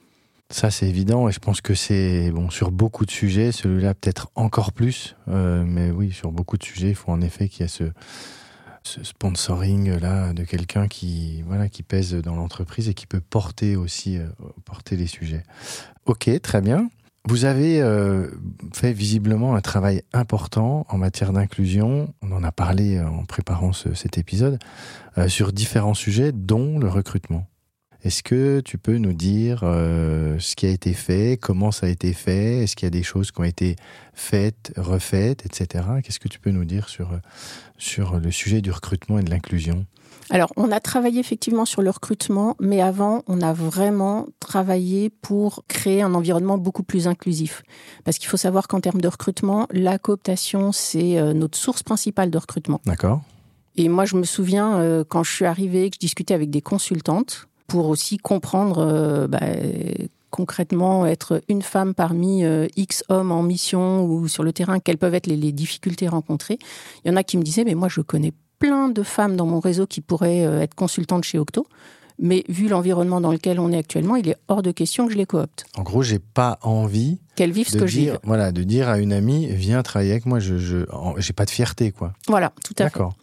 Ça, 0.53 0.73
c'est 0.73 0.89
évident, 0.89 1.29
et 1.29 1.33
je 1.33 1.39
pense 1.39 1.61
que 1.61 1.75
c'est 1.75 2.33
bon 2.33 2.51
sur 2.51 2.73
beaucoup 2.73 3.07
de 3.07 3.11
sujets, 3.13 3.53
celui-là 3.53 3.95
peut-être 3.95 4.33
encore 4.35 4.73
plus, 4.73 5.15
mais 5.29 5.93
oui, 5.93 6.11
sur 6.11 6.33
beaucoup 6.33 6.59
de 6.59 6.65
sujets, 6.65 6.89
il 6.89 6.97
faut 6.97 7.13
en 7.13 7.21
effet 7.21 7.49
qu'il 7.49 7.61
y 7.61 7.65
ait 7.67 7.69
ce, 7.69 7.85
ce 8.83 9.05
sponsoring 9.05 9.99
là 9.99 10.33
de 10.33 10.45
quelqu'un 10.45 10.89
qui 10.89 11.43
voilà 11.43 11.69
qui 11.69 11.83
pèse 11.83 12.15
dans 12.15 12.35
l'entreprise 12.35 12.89
et 12.89 12.95
qui 12.95 13.07
peut 13.07 13.21
porter 13.21 13.77
aussi 13.77 14.17
euh, 14.19 14.27
porter 14.65 14.97
les 14.97 15.07
sujets. 15.07 15.43
Ok, 16.07 16.31
très 16.43 16.61
bien. 16.61 16.89
Vous 17.29 17.45
avez 17.45 17.83
euh, 17.83 18.29
fait 18.73 18.95
visiblement 18.95 19.55
un 19.55 19.61
travail 19.61 20.03
important 20.15 20.87
en 20.89 20.97
matière 20.97 21.33
d'inclusion. 21.35 22.15
On 22.23 22.33
en 22.33 22.43
a 22.43 22.51
parlé 22.51 22.97
euh, 22.97 23.07
en 23.07 23.27
préparant 23.27 23.75
ce- 23.75 23.93
cet 23.93 24.17
épisode 24.17 24.59
euh, 25.19 25.29
sur 25.29 25.53
différents 25.53 25.93
sujets, 25.95 26.33
dont 26.33 26.79
le 26.79 26.89
recrutement. 26.89 27.47
Est-ce 28.03 28.23
que 28.23 28.61
tu 28.61 28.79
peux 28.79 28.97
nous 28.97 29.13
dire 29.13 29.61
euh, 29.63 30.39
ce 30.39 30.57
qui 30.57 30.67
a 30.67 30.71
été 30.71 30.95
fait, 30.95 31.39
comment 31.41 31.71
ça 31.71 31.87
a 31.87 31.89
été 31.91 32.13
fait 32.15 32.63
Est-ce 32.63 32.75
qu'il 32.75 32.87
y 32.87 32.89
a 32.89 32.91
des 32.91 33.03
choses 33.03 33.31
qui 33.31 33.41
ont 33.41 33.45
été 33.45 33.77
faites, 34.15 34.73
refaites, 34.77 35.45
etc. 35.45 35.85
Qu'est-ce 36.03 36.19
que 36.19 36.29
tu 36.29 36.41
peux 36.41 36.51
nous 36.51 36.65
dire 36.65 36.89
sur, 36.89 37.13
euh, 37.13 37.19
sur 37.77 38.19
le 38.19 38.31
sujet 38.31 38.63
du 38.63 38.71
recrutement 38.71 39.19
et 39.19 39.23
de 39.23 39.31
l'inclusion? 39.31 39.85
Alors, 40.33 40.53
on 40.57 40.71
a 40.71 40.79
travaillé 40.79 41.19
effectivement 41.19 41.65
sur 41.65 41.83
le 41.83 41.91
recrutement, 41.91 42.57
mais 42.61 42.81
avant, 42.81 43.23
on 43.27 43.43
a 43.43 43.53
vraiment 43.53 44.27
travaillé 44.39 45.11
pour 45.11 45.65
créer 45.67 46.03
un 46.03 46.15
environnement 46.15 46.57
beaucoup 46.57 46.85
plus 46.85 47.09
inclusif. 47.09 47.63
Parce 48.05 48.19
qu'il 48.19 48.29
faut 48.29 48.37
savoir 48.37 48.69
qu'en 48.69 48.81
termes 48.81 49.01
de 49.01 49.09
recrutement, 49.09 49.67
la 49.73 49.99
cooptation, 49.99 50.71
c'est 50.71 51.19
euh, 51.19 51.33
notre 51.33 51.59
source 51.59 51.83
principale 51.83 52.31
de 52.31 52.39
recrutement. 52.39 52.81
D'accord 52.87 53.23
Et 53.77 53.89
moi, 53.89 54.05
je 54.05 54.17
me 54.17 54.23
souviens, 54.23 54.79
euh, 54.79 55.05
quand 55.07 55.25
je 55.25 55.33
suis 55.33 55.47
arrivée, 55.47 55.91
que 55.91 55.97
je 55.97 56.01
discutais 56.01 56.35
avec 56.35 56.51
des 56.51 56.63
consultantes, 56.63 57.49
pour 57.71 57.89
aussi 57.89 58.19
comprendre 58.19 58.79
euh, 58.79 59.29
bah, 59.29 59.41
concrètement 60.31 61.07
être 61.07 61.41
une 61.49 61.63
femme 61.63 61.95
parmi 61.95 62.45
euh, 62.45 62.67
X 62.77 63.05
hommes 63.09 63.31
en 63.31 63.45
mission 63.45 64.05
ou 64.05 64.27
sur 64.27 64.43
le 64.43 64.53
terrain, 64.53 64.81
quelles 64.81 64.99
peuvent 64.99 65.15
être 65.15 65.29
les, 65.29 65.37
les 65.37 65.53
difficultés 65.53 66.09
rencontrées. 66.09 66.59
Il 67.05 67.09
y 67.09 67.15
en 67.15 67.17
a 67.17 67.23
qui 67.23 67.39
me 67.39 67.45
disaient, 67.45 67.63
mais 67.63 67.77
moi, 67.77 67.89
je 67.89 68.01
connais 68.01 68.33
plein 68.59 68.89
de 68.89 69.05
femmes 69.05 69.37
dans 69.37 69.47
mon 69.47 69.61
réseau 69.61 69.87
qui 69.87 70.01
pourraient 70.01 70.45
euh, 70.45 70.61
être 70.61 70.75
consultantes 70.75 71.23
chez 71.23 71.39
Octo. 71.39 71.67
Mais 72.19 72.45
vu 72.49 72.69
l'environnement 72.69 73.21
dans 73.21 73.31
lequel 73.31 73.61
on 73.61 73.71
est 73.71 73.79
actuellement, 73.79 74.17
il 74.17 74.29
est 74.29 74.37
hors 74.49 74.63
de 74.63 74.73
question 74.73 75.07
que 75.07 75.13
je 75.13 75.17
les 75.17 75.25
coopte. 75.25 75.65
En 75.79 75.83
gros, 75.83 76.03
j'ai 76.03 76.19
pas 76.19 76.59
envie 76.63 77.19
Qu'elles 77.37 77.53
vivent 77.53 77.69
ce 77.69 77.79
que 77.79 77.87
je 77.87 78.11
voilà, 78.25 78.51
de 78.53 78.63
dire 78.65 78.89
à 78.89 78.99
une 78.99 79.13
amie, 79.13 79.47
viens 79.47 79.83
travailler 79.83 80.11
avec 80.11 80.27
moi. 80.27 80.41
Je, 80.41 80.59
je, 80.59 80.79
j'ai 81.19 81.33
pas 81.33 81.47
de 81.47 81.51
fierté, 81.51 81.93
quoi. 81.93 82.13
Voilà, 82.27 82.53
tout 82.63 82.75
à 82.75 82.83
fait. 82.83 82.85
D'accord. 82.85 83.15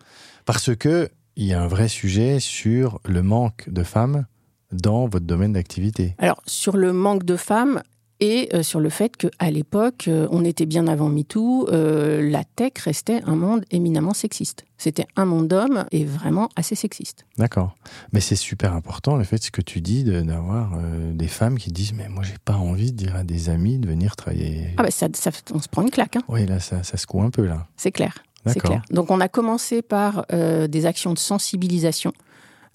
Parce 0.45 0.75
que 0.75 1.09
il 1.35 1.45
y 1.45 1.53
a 1.53 1.61
un 1.61 1.67
vrai 1.67 1.87
sujet 1.87 2.39
sur 2.39 2.99
le 3.05 3.21
manque 3.21 3.69
de 3.69 3.83
femmes 3.83 4.25
dans 4.71 5.07
votre 5.07 5.25
domaine 5.25 5.53
d'activité. 5.53 6.15
Alors, 6.17 6.41
sur 6.45 6.75
le 6.77 6.93
manque 6.93 7.23
de 7.23 7.35
femmes 7.37 7.81
et 8.19 8.49
euh, 8.55 8.63
sur 8.63 8.79
le 8.79 8.89
fait 8.89 9.15
qu'à 9.15 9.51
l'époque, 9.51 10.05
euh, 10.07 10.27
on 10.31 10.43
était 10.43 10.65
bien 10.65 10.87
avant 10.87 11.07
MeToo, 11.07 11.69
euh, 11.69 12.27
la 12.27 12.43
tech 12.43 12.71
restait 12.83 13.21
un 13.27 13.35
monde 13.35 13.63
éminemment 13.69 14.15
sexiste. 14.15 14.65
C'était 14.79 15.05
un 15.15 15.25
monde 15.25 15.47
d'hommes 15.47 15.85
et 15.91 16.03
vraiment 16.03 16.49
assez 16.55 16.73
sexiste. 16.73 17.25
D'accord. 17.37 17.75
Mais 18.13 18.19
c'est 18.19 18.35
super 18.35 18.73
important 18.73 19.17
le 19.17 19.23
fait 19.23 19.37
ce 19.43 19.51
que 19.51 19.61
tu 19.61 19.81
dis 19.81 20.03
de- 20.03 20.21
d'avoir 20.21 20.71
des 21.13 21.27
femmes 21.27 21.59
qui 21.59 21.71
disent 21.71 21.93
mais 21.93 22.09
moi 22.09 22.23
j'ai 22.23 22.37
pas 22.43 22.55
envie 22.55 22.91
de 22.91 22.97
dire 22.97 23.15
à 23.15 23.23
des 23.23 23.49
amis 23.49 23.77
de 23.77 23.87
venir 23.87 24.15
travailler. 24.15 24.73
Ah 24.77 24.83
bah 24.83 24.91
ça, 24.91 25.07
ça- 25.13 25.29
on 25.53 25.59
se 25.61 25.67
prend 25.69 25.83
une 25.83 25.91
claque, 25.91 26.15
hein, 26.15 26.23
Oui 26.27 26.45
là 26.47 26.59
ça, 26.59 26.81
ça 26.81 26.97
secoue 26.97 27.21
un 27.21 27.29
peu 27.29 27.45
là. 27.45 27.67
c'est 27.77 27.91
clair. 27.91 28.23
C'est 28.47 28.61
clair. 28.61 28.81
Donc 28.91 29.11
on 29.11 29.19
a 29.19 29.27
commencé 29.27 29.81
par 29.81 30.25
euh, 30.31 30.67
des 30.67 30.85
actions 30.85 31.13
de 31.13 31.19
sensibilisation. 31.19 32.13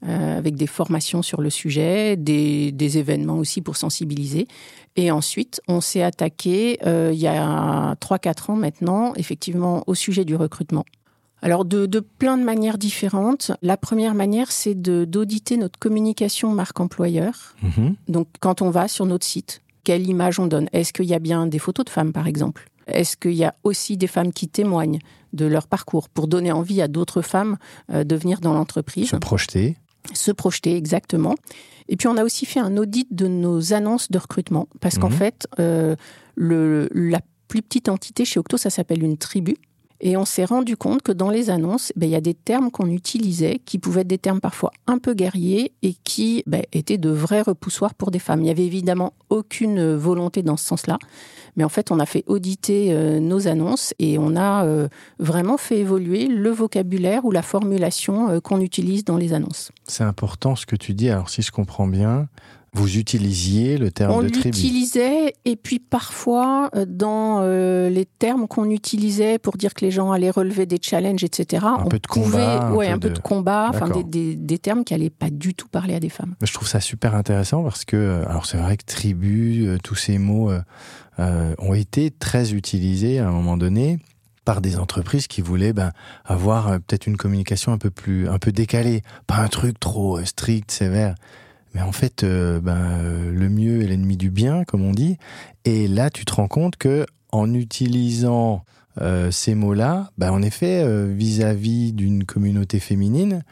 Euh, 0.07 0.39
avec 0.39 0.57
des 0.57 0.67
formations 0.67 1.23
sur 1.23 1.41
le 1.41 1.51
sujet, 1.51 2.17
des, 2.17 2.73
des 2.73 2.99
événements 2.99 3.39
aussi 3.39 3.61
pour 3.61 3.77
sensibiliser. 3.77 4.49
Et 4.97 5.11
ensuite, 5.11 5.61
on 5.69 5.81
s'est 5.81 6.03
attaqué, 6.03 6.79
euh, 6.85 7.11
il 7.13 7.21
y 7.21 7.29
a 7.29 7.95
3-4 8.01 8.53
ans 8.53 8.57
maintenant, 8.57 9.15
effectivement, 9.15 9.85
au 9.87 9.95
sujet 9.95 10.25
du 10.25 10.35
recrutement. 10.35 10.85
Alors, 11.41 11.65
de, 11.65 11.87
de 11.87 12.01
plein 12.01 12.39
de 12.39 12.45
manières 12.45 12.79
différentes. 12.79 13.51
La 13.63 13.77
première 13.77 14.15
manière, 14.15 14.53
c'est 14.53 14.75
d'auditer 14.75 15.57
notre 15.57 15.79
communication 15.79 16.53
marque 16.53 16.79
employeur. 16.79 17.55
Mhm. 17.63 17.97
Donc, 18.09 18.29
quand 18.41 18.63
on 18.63 18.71
va 18.71 18.87
sur 18.87 19.07
notre 19.07 19.27
site, 19.27 19.61
quelle 19.85 20.09
image 20.09 20.39
on 20.39 20.47
donne? 20.47 20.69
Est-ce 20.73 20.93
qu'il 20.93 21.07
y 21.07 21.15
a 21.15 21.19
bien 21.19 21.47
des 21.47 21.59
photos 21.59 21.85
de 21.85 21.91
femmes, 21.91 22.13
par 22.13 22.29
exemple? 22.29 22.69
Est-ce 22.87 23.17
qu'il 23.17 23.35
y 23.35 23.45
a 23.45 23.55
aussi 23.65 23.97
des 23.97 24.07
femmes 24.07 24.33
qui 24.33 24.49
témoignent 24.49 24.99
de 25.33 25.47
leur 25.47 25.67
parcours 25.67 26.09
pour 26.09 26.29
donner 26.29 26.53
envie 26.53 26.83
à 26.83 26.89
d'autres 26.89 27.23
femmes 27.23 27.57
euh, 27.93 28.05
de 28.05 28.17
venir 28.17 28.41
dans 28.41 28.55
l'entreprise? 28.55 29.11
Se 29.11 29.17
projeter. 29.17 29.77
Se 30.15 30.31
projeter 30.33 30.77
exactement. 30.77 31.35
Et 31.89 31.97
puis 31.97 32.09
on 32.09 32.17
a 32.17 32.25
aussi 32.25 32.47
fait 32.47 32.61
un 32.61 32.77
audit 32.77 33.07
de 33.15 33.27
nos 33.27 33.73
annonces 33.73 34.11
de 34.11 34.19
recrutement 34.19 34.69
parce 34.81 34.99
qu'en 34.99 35.11
Mhm. 35.11 35.17
fait, 35.17 35.47
euh, 35.59 35.97
le, 36.35 36.89
la 36.93 37.21
plus 37.49 37.63
petite 37.63 37.89
entité 37.89 38.25
chez 38.25 38.41
Octo, 38.41 38.57
ça 38.57 38.71
s'appelle 38.71 39.03
une 39.03 39.19
tribu. 39.19 39.57
Et 40.05 40.17
on 40.17 40.25
s'est 40.25 40.45
rendu 40.45 40.77
compte 40.77 41.03
que 41.03 41.13
dans 41.13 41.31
les 41.31 41.49
annonces, 41.49 41.93
ben, 41.95 42.07
il 42.07 42.13
y 42.13 42.17
a 42.17 42.21
des 42.21 42.35
termes 42.35 42.73
qu'on 42.73 42.89
utilisait 42.89 43.61
qui 43.65 43.79
pouvaient 43.79 44.01
être 44.01 44.09
des 44.09 44.19
termes 44.19 44.41
parfois 44.41 44.73
un 44.89 44.99
peu 44.99 45.15
guerriers 45.15 45.73
et 45.83 45.95
qui 46.03 46.43
ben, 46.47 46.63
étaient 46.73 46.99
de 46.99 47.09
vrais 47.09 47.43
repoussoirs 47.43 47.95
pour 47.95 48.11
des 48.11 48.19
femmes. 48.19 48.41
Il 48.41 48.45
n'y 48.45 48.51
avait 48.51 48.67
évidemment 48.67 49.13
aucune 49.31 49.95
volonté 49.95 50.43
dans 50.43 50.57
ce 50.57 50.67
sens-là. 50.67 50.99
Mais 51.57 51.63
en 51.63 51.69
fait, 51.69 51.93
on 51.93 52.01
a 52.01 52.07
fait 52.07 52.25
auditer 52.27 52.93
euh, 52.93 53.21
nos 53.21 53.47
annonces 53.47 53.95
et 54.01 54.19
on 54.19 54.35
a 54.35 54.65
euh, 54.65 54.89
vraiment 55.21 55.57
fait 55.57 55.79
évoluer 55.79 56.27
le 56.27 56.51
vocabulaire 56.51 57.25
ou 57.25 57.31
la 57.31 57.43
formulation 57.43 58.29
euh, 58.29 58.41
qu'on 58.41 58.61
utilise 58.61 59.05
dans 59.05 59.17
les 59.17 59.33
annonces. 59.35 59.71
C'est 59.87 60.05
important 60.05 60.57
ce 60.57 60.67
que 60.67 60.77
tu 60.77 60.95
dis. 60.95 61.11
Alors 61.11 61.31
si 61.31 61.43
je 61.43 61.53
comprends 61.53 61.87
bien, 61.87 62.29
vous 62.75 62.97
utilisiez 62.97 63.77
le 63.77 63.91
terme 63.91 64.13
On 64.13 64.23
de 64.23 64.29
tribu. 64.31 64.47
l'utilisait 64.57 65.35
et 65.45 65.57
puis 65.57 65.79
parfois 65.79 66.71
euh, 66.75 66.87
dans 66.89 67.41
euh, 67.43 67.91
les 67.91 68.07
termes 68.07 68.49
qu'on 68.49 68.71
utilisait 68.71 69.39
pour 69.39 69.59
dire 69.59 69.75
que 69.75 69.85
les 69.85 69.91
gens 69.91 70.11
allaient 70.11 70.31
relever 70.31 70.65
des 70.65 70.79
challenges, 70.81 71.23
etc. 71.23 71.67
Un 71.67 71.83
on 71.85 71.89
peu 71.89 71.99
de 71.99 72.07
pouvait, 72.09 72.31
combat, 72.31 72.67
un 72.69 72.73
ouais, 72.73 72.87
peu 72.89 72.93
un 72.95 72.99
peu 72.99 73.09
de- 73.11 73.15
de 73.15 73.19
combat, 73.21 73.71
enfin 73.75 73.91
des, 73.91 74.05
des- 74.05 74.37
des 74.37 74.59
termes 74.59 74.85
qui 74.85 74.95
allaient 74.95 75.11
pas 75.11 75.29
du 75.29 75.53
tout 75.55 75.69
parler 75.69 75.95
à 75.95 76.01
des 76.01 76.09
femmes. 76.09 76.35
Je 76.43 76.53
trouve 76.53 76.67
ça 76.67 76.81
super 76.81 77.15
intéressant 77.15 77.63
parce 77.63 77.85
que, 77.85 77.97
euh, 77.97 78.27
alors 78.29 78.47
c'est 78.47 78.57
vrai 78.57 78.79
que 78.79 78.85
tribu, 78.87 79.67
euh, 79.67 79.77
tous 79.83 79.95
ces 79.95 80.17
mots 80.17 80.51
euh, 81.19 81.55
ont 81.59 81.75
été 81.75 82.11
très 82.11 82.55
utilisés 82.55 83.19
à 83.19 83.29
un 83.29 83.33
moment 83.33 83.59
donné 83.59 83.99
par 84.47 84.63
des 84.63 84.79
entreprises 84.79 85.27
qui 85.27 85.43
voulaient 85.43 85.75
ben, 85.75 85.93
avoir 86.25 86.81
peut-être 86.81 87.07
une 87.07 87.19
communication 87.19 87.71
un 87.73 87.79
peu 87.79 87.91
plus, 87.91 88.29
un 88.31 88.39
peu 88.39 88.51
décalée, 88.51 89.03
pas 89.27 89.37
un 89.37 89.49
truc 89.49 89.79
trop 89.79 90.25
strict, 90.25 90.71
sévère. 90.71 91.15
Mais 91.75 91.83
en 91.83 91.93
fait, 91.93 92.23
euh, 92.23 92.61
ben, 92.61 92.77
euh, 92.77 93.31
le 93.31 93.49
mieux 93.49 93.83
est 93.83 93.87
l'ennemi 93.87 94.17
du 94.17 94.31
bien, 94.31 94.65
comme 94.65 94.83
on 94.83 94.93
dit. 94.93 95.17
Et 95.65 95.89
là, 95.89 96.11
tu 96.11 96.25
te 96.25 96.35
rends 96.35 96.49
compte 96.49 96.77
que 96.77 97.07
en 97.31 97.55
utilisant 97.55 98.65
euh, 99.01 99.31
ces 99.31 99.55
mots-là, 99.55 100.11
ben, 100.19 100.31
en 100.33 100.43
effet, 100.43 100.85
vis-à-vis 101.13 101.93
d'une 101.93 102.25
communauté 102.25 102.79
féminine, 102.79 103.43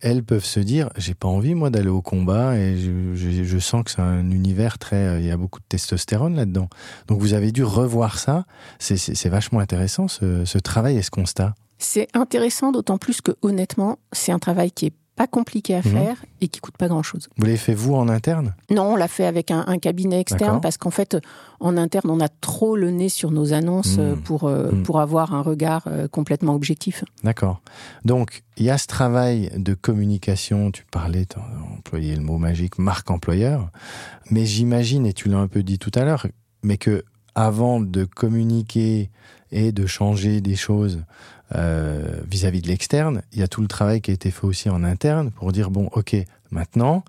elles 0.00 0.22
peuvent 0.22 0.44
se 0.44 0.60
dire 0.60 0.90
j'ai 0.98 1.14
pas 1.14 1.28
envie 1.28 1.54
moi 1.54 1.70
d'aller 1.70 1.88
au 1.88 2.02
combat 2.02 2.58
et 2.58 2.76
je, 2.76 3.58
sens 3.58 3.84
que 3.84 3.90
c'est 3.90 4.02
un 4.02 4.30
univers 4.30 4.78
très 4.78 5.18
il 5.18 5.26
y 5.26 5.30
a 5.30 5.36
beaucoup 5.38 5.60
de 5.60 5.64
testostérone 5.66 6.36
là-dedans. 6.36 6.68
Donc 7.08 7.20
vous 7.20 7.32
avez 7.32 7.52
dû 7.52 7.64
revoir 7.64 8.18
ça. 8.18 8.44
C'est 8.78 9.28
vachement 9.30 9.60
intéressant 9.60 10.06
ce 10.08 10.58
travail 10.58 10.98
et 10.98 11.02
ce 11.02 11.10
constat. 11.10 11.54
C'est 11.78 12.08
intéressant 12.12 12.70
d'autant 12.70 12.98
plus 12.98 13.22
que 13.22 13.32
honnêtement 13.40 13.98
c'est 14.12 14.32
un 14.32 14.38
travail 14.38 14.72
qui 14.72 14.86
est 14.86 14.94
pas 15.16 15.26
compliqué 15.28 15.74
à 15.74 15.78
Mhm. 15.78 15.82
faire 15.82 16.24
et 16.40 16.48
qui 16.48 16.60
coûte 16.60 16.76
pas 16.76 16.88
grand 16.88 17.02
chose. 17.04 17.28
vous 17.36 17.44
l'avez 17.44 17.56
fait 17.56 17.74
vous 17.74 17.94
en 17.94 18.08
interne? 18.08 18.54
Non, 18.70 18.92
on 18.94 18.96
l'a 18.96 19.06
fait 19.08 19.26
avec 19.26 19.50
un, 19.52 19.64
un 19.68 19.78
cabinet 19.78 20.20
externe 20.20 20.60
parce 20.60 20.76
qu'en 20.76 20.90
fait, 20.90 21.16
en 21.60 21.76
interne, 21.76 22.10
on 22.10 22.20
a 22.20 22.28
trop 22.28 22.74
le 22.76 22.90
nez 22.90 23.08
sur 23.08 23.30
nos 23.30 23.52
annonces 23.52 23.96
Mhm. 23.98 24.04
euh, 24.04 24.16
pour, 24.16 24.44
euh, 24.44 24.72
Mhm. 24.72 24.82
pour 24.82 25.00
avoir 25.00 25.32
un 25.34 25.42
regard 25.42 25.84
euh, 25.86 26.08
complètement 26.08 26.54
objectif. 26.54 27.04
D'accord. 27.22 27.60
Donc, 28.04 28.42
il 28.56 28.64
y 28.64 28.70
a 28.70 28.78
ce 28.78 28.86
travail 28.88 29.50
de 29.56 29.74
communication, 29.74 30.70
tu 30.72 30.84
parlais, 30.90 31.26
tu 31.26 31.36
employé 31.76 32.16
le 32.16 32.22
mot 32.22 32.38
magique, 32.38 32.78
marque 32.78 33.10
employeur, 33.10 33.70
mais 34.30 34.44
j'imagine, 34.46 35.06
et 35.06 35.12
tu 35.12 35.28
l'as 35.28 35.38
un 35.38 35.48
peu 35.48 35.62
dit 35.62 35.78
tout 35.78 35.92
à 35.94 36.04
l'heure, 36.04 36.26
mais 36.62 36.76
que 36.76 37.04
avant 37.36 37.80
de 37.80 38.04
communiquer 38.04 39.10
et 39.52 39.70
de 39.72 39.86
changer 39.86 40.40
des 40.40 40.56
choses 40.56 41.04
euh, 41.54 42.20
vis-à-vis 42.28 42.62
de 42.62 42.68
l'externe, 42.68 43.22
il 43.32 43.40
y 43.40 43.42
a 43.42 43.48
tout 43.48 43.60
le 43.60 43.68
travail 43.68 44.00
qui 44.00 44.10
a 44.10 44.14
été 44.14 44.30
fait 44.30 44.44
aussi 44.44 44.68
en 44.70 44.84
interne 44.84 45.30
pour 45.30 45.52
dire, 45.52 45.70
bon, 45.70 45.88
ok, 45.92 46.16
maintenant, 46.50 47.04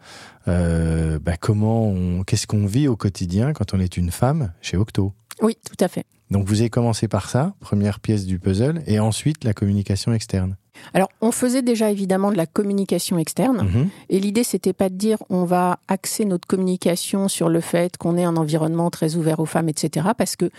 euh, 0.47 1.19
bah, 1.19 1.37
comment 1.37 1.87
on, 1.87 2.23
qu'est-ce 2.23 2.47
qu'on 2.47 2.65
vit 2.65 2.87
au 2.87 2.95
quotidien 2.95 3.53
quand 3.53 3.73
on 3.73 3.79
est 3.79 3.97
une 3.97 4.11
femme 4.11 4.51
chez 4.61 4.77
Octo? 4.77 5.13
Oui, 5.41 5.57
tout 5.65 5.83
à 5.83 5.87
fait. 5.87 6.05
donc 6.31 6.47
vous 6.47 6.61
avez 6.61 6.69
commencé 6.69 7.07
par 7.07 7.29
ça, 7.29 7.53
première 7.59 7.99
pièce 7.99 8.25
du 8.25 8.39
puzzle, 8.39 8.81
et 8.87 8.99
ensuite 8.99 9.43
la 9.43 9.53
communication 9.53 10.13
externe. 10.13 10.55
Alors, 10.93 11.09
on 11.21 11.31
faisait 11.31 11.61
déjà 11.61 11.91
évidemment 11.91 12.31
de 12.31 12.37
la 12.37 12.45
communication 12.45 13.17
externe. 13.17 13.63
Mhm. 13.63 13.89
Et 14.09 14.19
l'idée, 14.19 14.43
c'était 14.43 14.73
pas 14.73 14.89
de 14.89 14.95
dire 14.95 15.17
on 15.29 15.45
va 15.45 15.79
axer 15.87 16.25
notre 16.25 16.47
communication 16.47 17.27
sur 17.27 17.49
le 17.49 17.61
fait 17.61 17.97
qu'on 17.97 18.17
ait 18.17 18.23
un 18.23 18.35
environnement 18.35 18.89
très 18.89 19.15
ouvert 19.15 19.39
aux 19.39 19.45
femmes, 19.45 19.69
etc. 19.69 20.09
Parce 20.17 20.35
que 20.35 20.49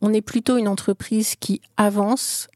on 0.00 0.12
est 0.12 0.20
plutôt 0.20 0.58
une 0.58 0.68
entreprise 0.68 1.36
qui 1.38 1.60
avance, 1.76 2.48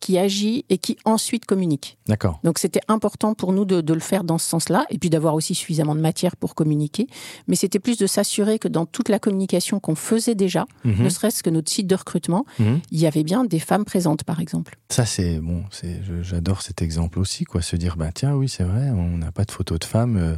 qui 0.00 0.18
agit 0.18 0.64
et 0.70 0.78
qui 0.78 0.96
ensuite 1.04 1.44
communique. 1.44 1.98
D'accord. 2.06 2.40
Donc 2.42 2.58
c'était 2.58 2.80
important 2.88 3.34
pour 3.34 3.52
nous 3.52 3.64
de, 3.64 3.80
de 3.82 3.94
le 3.94 4.00
faire 4.00 4.24
dans 4.24 4.38
ce 4.38 4.48
sens-là, 4.48 4.84
et 4.90 4.98
puis 4.98 5.10
d'avoir 5.10 5.34
aussi 5.34 5.54
suffisamment 5.54 5.94
de 5.94 6.00
matière 6.00 6.36
pour 6.36 6.54
communiquer. 6.54 7.06
Mais 7.46 7.54
c'était 7.56 7.78
plus 7.78 7.98
de 7.98 8.06
s'assurer 8.06 8.58
que 8.58 8.66
dans 8.68 8.86
toute 8.86 9.08
la 9.08 9.18
communication 9.18 9.78
qu'on 9.78 9.94
faisait 9.94 10.34
déjà, 10.34 10.66
Mhm. 10.84 11.04
ne 11.04 11.08
serait-ce 11.10 11.42
que 11.42 11.50
notre 11.50 11.70
site 11.70 11.86
de 11.86 11.94
recrutement, 11.94 12.44
Mhm. 12.58 12.80
il 12.90 12.98
y 13.00 13.06
avait 13.06 13.22
bien 13.24 13.44
des 13.44 13.58
femmes 13.60 13.84
présentes, 13.84 14.24
par 14.24 14.40
exemple. 14.40 14.76
Ça 14.88 15.04
c'est 15.06 15.38
bon, 15.38 15.64
c'est 15.70 16.02
je- 16.02 16.22
j'adore 16.22 16.62
cet 16.62 16.82
exemple 16.82 17.18
aussi 17.18 17.44
quoi, 17.44 17.62
se 17.62 17.76
dire 17.76 17.96
bah 17.96 18.10
tiens 18.12 18.34
oui 18.34 18.48
c'est 18.48 18.64
vrai, 18.64 18.90
on 18.90 19.18
n'a 19.18 19.30
pas 19.32 19.44
de 19.44 19.50
photos 19.52 19.78
de 19.78 19.84
femmes. 19.84 20.16
euh, 20.16 20.34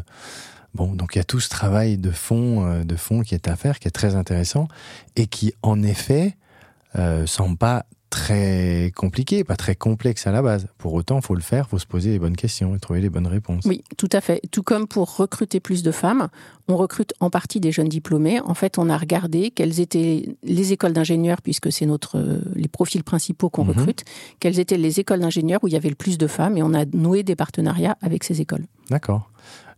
bon 0.75 0.95
donc 0.95 1.15
il 1.15 1.19
y 1.19 1.21
a 1.21 1.25
tout 1.25 1.41
ce 1.41 1.49
travail 1.49 1.99
de 1.99 2.11
fond 2.11 2.65
euh, 2.67 2.85
de 2.85 2.97
fond 2.97 3.21
qui 3.23 3.35
est 3.35 3.47
à 3.49 3.57
faire, 3.57 3.79
qui 3.79 3.89
est 3.89 3.93
très 3.93 4.15
intéressant 4.17 4.69
et 5.17 5.27
qui 5.27 5.53
en 5.63 5.83
effet 5.83 6.37
euh, 6.99 7.27
semble 7.27 7.57
pas 7.57 7.87
très 8.13 8.93
compliqué, 8.95 9.43
pas 9.43 9.57
très 9.57 9.75
complexe 9.75 10.27
à 10.27 10.33
la 10.33 10.43
base. 10.43 10.67
Pour 10.77 10.93
autant, 10.93 11.21
faut 11.23 11.35
le 11.35 11.41
faire, 11.41 11.67
faut 11.69 11.79
se 11.79 11.87
poser 11.87 12.11
les 12.11 12.19
bonnes 12.19 12.37
questions 12.37 12.77
et 12.77 12.79
trouver 12.79 13.01
les 13.01 13.09
bonnes 13.09 13.27
réponses. 13.27 13.65
Oui, 13.65 13.83
tout 13.97 14.09
à 14.13 14.21
fait. 14.21 14.43
Tout 14.51 14.63
comme 14.63 14.87
pour 14.87 15.17
recruter 15.17 15.61
plus 15.61 15.83
de 15.83 15.91
femmes, 15.91 16.29
on 16.69 16.77
recrute 16.77 17.15
en 17.21 17.31
partie 17.31 17.59
des 17.59 17.73
jeunes 17.73 17.89
diplômés. 17.89 18.39
En 18.41 18.53
fait, 18.53 18.77
on 18.77 18.91
a 18.91 18.99
regardé 18.99 19.51
quelles 19.51 19.81
étaient 19.81 20.37
les 20.45 20.73
écoles 20.75 20.93
d'ingénieurs, 20.93 21.41
puisque 21.41 21.73
c'est 21.73 21.87
notre 21.87 22.41
les 22.55 22.69
profils 22.69 23.03
principaux 23.03 23.49
qu'on 23.49 23.65
Mhm. 23.65 23.71
recrute, 23.79 24.05
quelles 24.41 24.59
étaient 24.59 24.77
les 24.77 25.01
écoles 25.01 25.21
d'ingénieurs 25.21 25.61
où 25.65 25.69
il 25.69 25.73
y 25.73 25.77
avait 25.77 25.89
le 25.89 25.95
plus 25.95 26.19
de 26.19 26.27
femmes, 26.27 26.59
et 26.59 26.63
on 26.63 26.75
a 26.75 26.85
noué 26.85 27.23
des 27.23 27.35
partenariats 27.35 27.97
avec 28.03 28.25
ces 28.25 28.41
écoles. 28.43 28.67
D'accord. 28.91 29.31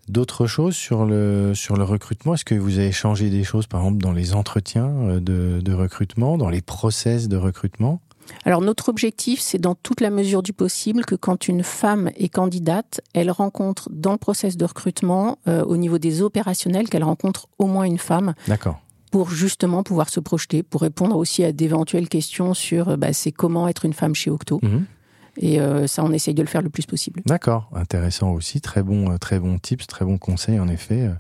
D'autres 0.09 0.47
choses 0.47 0.75
sur 0.77 1.07
le, 1.07 1.55
sur 1.55 1.77
le 1.79 1.85
recrutement? 1.85 2.35
Est-ce 2.35 2.45
que 2.45 2.55
vous 2.55 2.79
avez 2.79 2.93
changé 2.93 3.31
des 3.31 3.43
choses, 3.43 3.67
par 3.67 3.81
exemple, 3.81 4.03
dans 4.03 4.13
les 4.13 4.35
entretiens 4.35 4.89
euh, 4.89 5.19
de, 5.21 5.63
de 5.63 5.73
recrutement, 5.73 6.37
dans 6.37 6.51
les 6.51 6.61
process 6.61 7.27
de 7.27 7.39
recrutement? 7.39 8.03
Alors 8.45 8.61
notre 8.61 8.89
objectif, 8.89 9.41
c'est 9.41 9.59
dans 9.59 9.75
toute 9.75 10.01
la 10.01 10.11
mesure 10.11 10.43
du 10.43 10.53
possible 10.53 11.05
que 11.05 11.15
quand 11.15 11.49
une 11.49 11.63
femme 11.63 12.11
est 12.17 12.29
candidate, 12.29 13.01
elle 13.15 13.31
rencontre 13.31 13.89
dans 13.91 14.13
le 14.13 14.19
process 14.19 14.57
de 14.57 14.65
recrutement, 14.65 15.39
euh, 15.49 15.65
au 15.65 15.77
niveau 15.77 15.99
des 15.99 16.23
opérationnels, 16.23 16.89
qu'elle 16.89 17.05
rencontre 17.05 17.49
au 17.59 17.67
moins 17.67 17.85
une 17.85 17.99
femme 17.99 18.35
D'accord. 18.49 18.81
pour 19.11 19.31
justement 19.31 19.83
pouvoir 19.83 20.09
se 20.09 20.21
projeter, 20.21 20.63
pour 20.63 20.83
répondre 20.83 21.17
aussi 21.17 21.45
à 21.45 21.53
d'éventuelles 21.53 22.09
questions 22.09 22.55
sur 22.55 22.91
euh, 22.91 22.97
bah, 22.97 23.13
c'est 23.13 23.33
comment 23.33 23.69
être 23.69 23.85
une 23.85 23.95
femme 23.95 24.15
chez 24.15 24.31
Octo. 24.31 24.61
Mhm. 24.63 24.85
Et 25.39 25.61
euh, 25.61 25.89
ça, 25.89 26.05
on 26.05 26.13
essaye 26.13 26.35
de 26.35 26.43
le 26.43 26.49
faire 26.49 26.63
le 26.63 26.71
plus 26.71 26.87
possible. 26.87 27.21
D'accord. 27.27 27.69
Intéressant 27.75 28.31
aussi. 28.31 28.61
Très 28.61 28.85
bon, 28.85 29.19
très 29.19 29.41
bon 29.41 29.59
tips, 29.59 29.87
très 29.89 30.05
bon 30.05 30.17
conseil, 30.17 30.61
en 30.61 30.69
effet, 30.69 31.11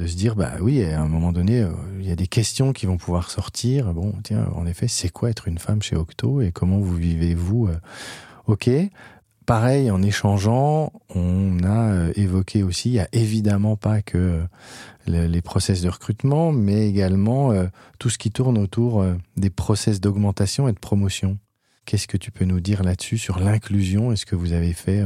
de 0.00 0.06
se 0.06 0.16
dire, 0.16 0.34
bah 0.34 0.52
oui, 0.60 0.82
à 0.82 1.00
un 1.02 1.08
moment 1.08 1.30
donné, 1.30 1.60
euh, 1.60 1.70
il 1.98 2.06
y 2.08 2.10
a 2.10 2.16
des 2.16 2.26
questions 2.26 2.72
qui 2.72 2.86
vont 2.86 2.96
pouvoir 2.96 3.30
sortir. 3.30 3.92
Bon, 3.92 4.14
tiens, 4.24 4.48
en 4.54 4.66
effet, 4.66 4.88
c'est 4.88 5.10
quoi 5.10 5.28
être 5.30 5.46
une 5.46 5.58
femme 5.58 5.82
chez 5.82 5.94
Octo 5.96 6.40
et 6.40 6.52
comment 6.52 6.78
vous 6.78 6.96
vivez-vous 6.96 7.68
euh, 7.68 7.76
Ok. 8.46 8.70
Pareil, 9.46 9.90
en 9.90 10.00
échangeant, 10.02 10.92
on 11.14 11.58
a 11.64 11.92
euh, 11.92 12.12
évoqué 12.14 12.62
aussi, 12.62 12.90
il 12.90 12.92
n'y 12.92 13.00
a 13.00 13.08
évidemment 13.12 13.76
pas 13.76 14.00
que 14.00 14.40
le- 15.06 15.26
les 15.26 15.42
process 15.42 15.82
de 15.82 15.88
recrutement, 15.88 16.52
mais 16.52 16.88
également 16.88 17.52
tout 17.98 18.10
ce 18.10 18.18
qui 18.18 18.30
tourne 18.30 18.56
autour 18.58 19.04
des 19.36 19.50
process 19.50 20.00
d'augmentation 20.00 20.68
et 20.68 20.72
de 20.72 20.78
promotion. 20.78 21.38
Qu'est-ce 21.84 22.06
que 22.06 22.16
tu 22.16 22.30
peux 22.30 22.44
nous 22.44 22.60
dire 22.60 22.84
là-dessus 22.84 23.18
sur 23.18 23.40
l'inclusion 23.40 24.12
et 24.12 24.16
ce 24.16 24.24
que 24.24 24.36
vous 24.36 24.52
avez 24.52 24.72
fait 24.72 25.02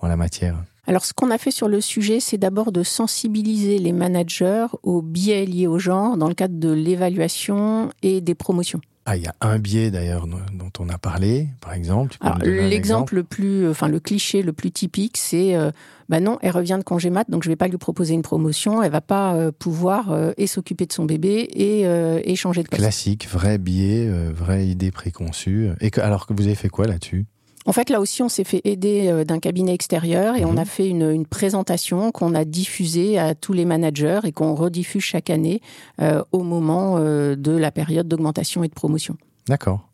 en 0.00 0.06
la 0.08 0.16
matière? 0.16 0.56
Alors, 0.86 1.04
ce 1.04 1.12
qu'on 1.12 1.30
a 1.30 1.38
fait 1.38 1.50
sur 1.50 1.68
le 1.68 1.80
sujet, 1.80 2.20
c'est 2.20 2.38
d'abord 2.38 2.70
de 2.70 2.82
sensibiliser 2.82 3.78
les 3.78 3.92
managers 3.92 4.66
aux 4.82 5.02
biais 5.02 5.44
liés 5.44 5.66
au 5.66 5.78
genre 5.78 6.16
dans 6.16 6.28
le 6.28 6.34
cadre 6.34 6.58
de 6.58 6.70
l'évaluation 6.70 7.90
et 8.02 8.20
des 8.20 8.34
promotions. 8.34 8.80
Ah, 9.08 9.16
il 9.16 9.22
y 9.22 9.28
a 9.28 9.34
un 9.40 9.60
biais 9.60 9.92
d'ailleurs 9.92 10.26
dont 10.26 10.72
on 10.80 10.88
a 10.88 10.98
parlé, 10.98 11.46
par 11.60 11.74
exemple. 11.74 12.16
L'exemple 12.44 13.14
le 13.14 13.22
plus, 13.22 13.68
enfin 13.68 13.86
le 13.86 14.00
cliché 14.00 14.42
le 14.42 14.52
plus 14.52 14.72
typique, 14.72 15.16
c'est, 15.16 15.54
euh, 15.54 15.70
bah 16.08 16.18
non, 16.18 16.38
elle 16.42 16.50
revient 16.50 16.76
de 16.76 16.82
congé 16.82 17.08
mat, 17.10 17.30
donc 17.30 17.44
je 17.44 17.48
vais 17.48 17.54
pas 17.54 17.68
lui 17.68 17.78
proposer 17.78 18.14
une 18.14 18.22
promotion, 18.22 18.82
elle 18.82 18.90
va 18.90 19.00
pas 19.00 19.34
euh, 19.34 19.52
pouvoir 19.56 20.10
euh, 20.10 20.32
et 20.38 20.48
s'occuper 20.48 20.86
de 20.86 20.92
son 20.92 21.04
bébé 21.04 21.48
et, 21.52 21.86
euh, 21.86 22.20
et 22.24 22.34
changer 22.34 22.64
de 22.64 22.68
poste. 22.68 22.82
Classique, 22.82 23.28
vrai 23.28 23.58
biais, 23.58 24.08
euh, 24.08 24.32
vraie 24.34 24.66
idée 24.66 24.90
préconçue. 24.90 25.68
Et 25.80 25.92
que, 25.92 26.00
alors 26.00 26.26
que 26.26 26.32
vous 26.32 26.42
avez 26.42 26.56
fait 26.56 26.68
quoi 26.68 26.88
là-dessus? 26.88 27.26
En 27.66 27.72
fait, 27.72 27.90
là 27.90 28.00
aussi, 28.00 28.22
on 28.22 28.28
s'est 28.28 28.44
fait 28.44 28.60
aider 28.64 29.08
euh, 29.08 29.24
d'un 29.24 29.38
cabinet 29.40 29.74
extérieur 29.74 30.36
et 30.36 30.44
Mhm. 30.44 30.50
on 30.50 30.56
a 30.56 30.64
fait 30.64 30.88
une, 30.88 31.10
une 31.10 31.26
présentation 31.26 32.12
qu'on 32.12 32.34
a 32.34 32.44
diffusée 32.44 33.18
à 33.18 33.34
tous 33.34 33.52
les 33.52 33.64
managers 33.64 34.20
et 34.24 34.32
qu'on 34.32 34.54
rediffuse 34.54 35.02
chaque 35.02 35.30
année 35.30 35.60
euh, 36.00 36.22
au 36.32 36.42
moment 36.42 36.96
euh, 36.98 37.34
de 37.36 37.50
la 37.52 37.70
période 37.72 38.06
d'augmentation 38.08 38.62
et 38.64 38.68
de 38.68 38.74
promotion. 38.74 39.16
D'accord. 39.48 39.88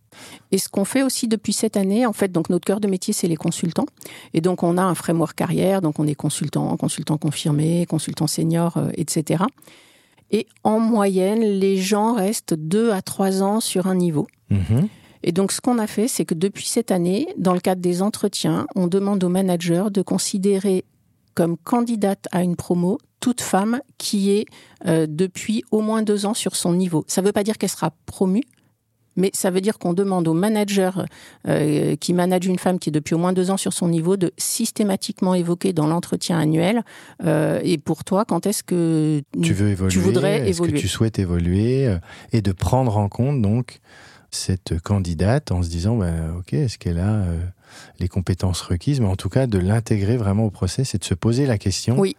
Et 0.50 0.58
ce 0.58 0.68
qu'on 0.68 0.84
fait 0.84 1.02
aussi 1.02 1.26
depuis 1.26 1.54
cette 1.54 1.78
année, 1.78 2.04
en 2.04 2.12
fait, 2.12 2.30
donc 2.30 2.50
notre 2.50 2.66
cœur 2.66 2.80
de 2.80 2.86
métier, 2.86 3.14
c'est 3.14 3.28
les 3.28 3.36
consultants. 3.36 3.86
Et 4.34 4.42
donc, 4.42 4.62
on 4.62 4.76
a 4.76 4.82
un 4.82 4.94
framework 4.94 5.34
carrière, 5.34 5.80
donc 5.80 5.98
on 5.98 6.06
est 6.06 6.14
consultant, 6.14 6.76
consultant 6.76 7.16
confirmé, 7.16 7.86
consultant 7.86 8.26
senior, 8.26 8.76
euh, 8.76 8.90
etc. 8.94 9.44
Et 10.30 10.46
en 10.64 10.78
moyenne, 10.78 11.40
les 11.40 11.78
gens 11.78 12.12
restent 12.14 12.52
deux 12.54 12.90
à 12.92 13.00
trois 13.00 13.42
ans 13.42 13.60
sur 13.60 13.86
un 13.86 13.94
niveau. 13.94 14.26
Mhm. 14.50 14.88
Et 15.22 15.32
donc, 15.32 15.52
ce 15.52 15.60
qu'on 15.60 15.78
a 15.78 15.86
fait, 15.86 16.08
c'est 16.08 16.24
que 16.24 16.34
depuis 16.34 16.66
cette 16.66 16.90
année, 16.90 17.28
dans 17.38 17.54
le 17.54 17.60
cadre 17.60 17.80
des 17.80 18.02
entretiens, 18.02 18.66
on 18.74 18.86
demande 18.86 19.22
aux 19.24 19.28
managers 19.28 19.84
de 19.92 20.02
considérer 20.02 20.84
comme 21.34 21.56
candidate 21.56 22.26
à 22.32 22.42
une 22.42 22.56
promo 22.56 22.98
toute 23.20 23.40
femme 23.40 23.80
qui 23.98 24.32
est 24.32 24.46
euh, 24.86 25.06
depuis 25.08 25.62
au 25.70 25.80
moins 25.80 26.02
deux 26.02 26.26
ans 26.26 26.34
sur 26.34 26.56
son 26.56 26.74
niveau. 26.74 27.04
Ça 27.06 27.22
ne 27.22 27.26
veut 27.26 27.32
pas 27.32 27.44
dire 27.44 27.56
qu'elle 27.56 27.70
sera 27.70 27.92
promue, 28.04 28.42
mais 29.16 29.30
ça 29.32 29.50
veut 29.50 29.60
dire 29.60 29.78
qu'on 29.78 29.92
demande 29.92 30.26
aux 30.26 30.34
managers 30.34 30.90
euh, 31.46 31.94
qui 31.96 32.12
managent 32.14 32.46
une 32.46 32.58
femme 32.58 32.78
qui 32.78 32.88
est 32.88 32.92
depuis 32.92 33.14
au 33.14 33.18
moins 33.18 33.32
deux 33.32 33.50
ans 33.50 33.56
sur 33.56 33.72
son 33.72 33.88
niveau 33.88 34.16
de 34.16 34.32
systématiquement 34.38 35.34
évoquer 35.34 35.72
dans 35.72 35.86
l'entretien 35.86 36.38
annuel 36.38 36.82
euh, 37.24 37.60
et 37.62 37.78
pour 37.78 38.04
toi, 38.04 38.24
quand 38.24 38.46
est-ce 38.46 38.64
que 38.64 39.22
Tu 39.40 39.52
veux 39.52 39.68
évoluer 39.68 40.00
voudrais 40.00 40.36
Est-ce 40.48 40.58
que 40.58 40.64
évoluer? 40.64 40.80
tu 40.80 40.88
souhaites 40.88 41.18
évoluer? 41.18 41.96
Et 42.32 42.42
de 42.42 42.52
prendre 42.52 42.96
en 42.98 43.08
compte 43.08 43.40
donc 43.40 43.78
cette 44.32 44.80
candidate 44.80 45.52
en 45.52 45.62
se 45.62 45.68
disant, 45.68 45.96
bah, 45.96 46.10
ok, 46.38 46.54
est-ce 46.54 46.78
qu'elle 46.78 46.98
a 46.98 47.14
euh, 47.14 47.38
les 48.00 48.08
compétences 48.08 48.60
requises? 48.62 49.00
Mais 49.00 49.06
en 49.06 49.16
tout 49.16 49.28
cas, 49.28 49.46
de 49.46 49.58
l'intégrer 49.58 50.16
vraiment 50.16 50.46
au 50.46 50.50
process 50.50 50.94
et 50.94 50.98
de 50.98 51.04
se 51.04 51.14
poser 51.14 51.46
la 51.46 51.58
question. 51.58 51.98
Oui. 51.98 52.16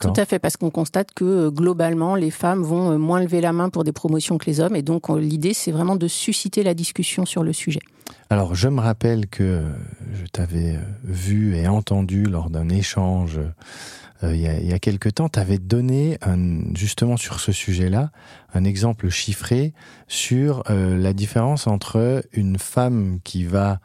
Tout 0.00 0.14
à 0.16 0.24
fait, 0.24 0.38
parce 0.38 0.56
qu'on 0.56 0.70
constate 0.70 1.12
que 1.14 1.24
euh, 1.24 1.50
globalement, 1.50 2.14
les 2.14 2.30
femmes 2.30 2.62
vont 2.62 2.92
euh, 2.92 2.96
moins 2.96 3.20
lever 3.20 3.42
la 3.42 3.52
main 3.52 3.68
pour 3.68 3.84
des 3.84 3.92
promotions 3.92 4.38
que 4.38 4.46
les 4.46 4.60
hommes. 4.60 4.76
Et 4.76 4.82
donc, 4.82 5.10
l'idée, 5.10 5.52
c'est 5.52 5.72
vraiment 5.72 5.96
de 5.96 6.08
susciter 6.08 6.62
la 6.62 6.72
discussion 6.72 7.26
sur 7.26 7.42
le 7.42 7.52
sujet. 7.52 7.80
Alors, 8.34 8.56
je 8.56 8.66
me 8.66 8.80
rappelle 8.80 9.28
que 9.28 9.44
euh, 9.44 9.62
je 10.12 10.26
t'avais 10.26 10.74
euh, 10.74 10.80
vu 11.04 11.54
et 11.54 11.68
entendu 11.68 12.24
lors 12.24 12.50
d'un 12.50 12.68
échange 12.68 13.38
euh, 14.24 14.34
il, 14.34 14.40
y 14.40 14.48
a, 14.48 14.58
y 14.58 14.72
a 14.72 14.80
quelque 14.80 15.08
temps. 15.08 15.28
Tu 15.28 15.38
avais 15.38 15.58
donné, 15.58 16.18
justement 16.74 17.16
sur 17.16 17.38
ce 17.38 17.52
sujet-là, 17.52 18.10
un 18.52 18.64
exemple 18.64 19.08
chiffré 19.08 19.72
sur 20.08 20.64
la 20.68 21.12
différence 21.12 21.68
entre 21.68 22.24
une 22.32 22.58
femme 22.58 23.20
qui 23.22 23.44
va 23.44 23.78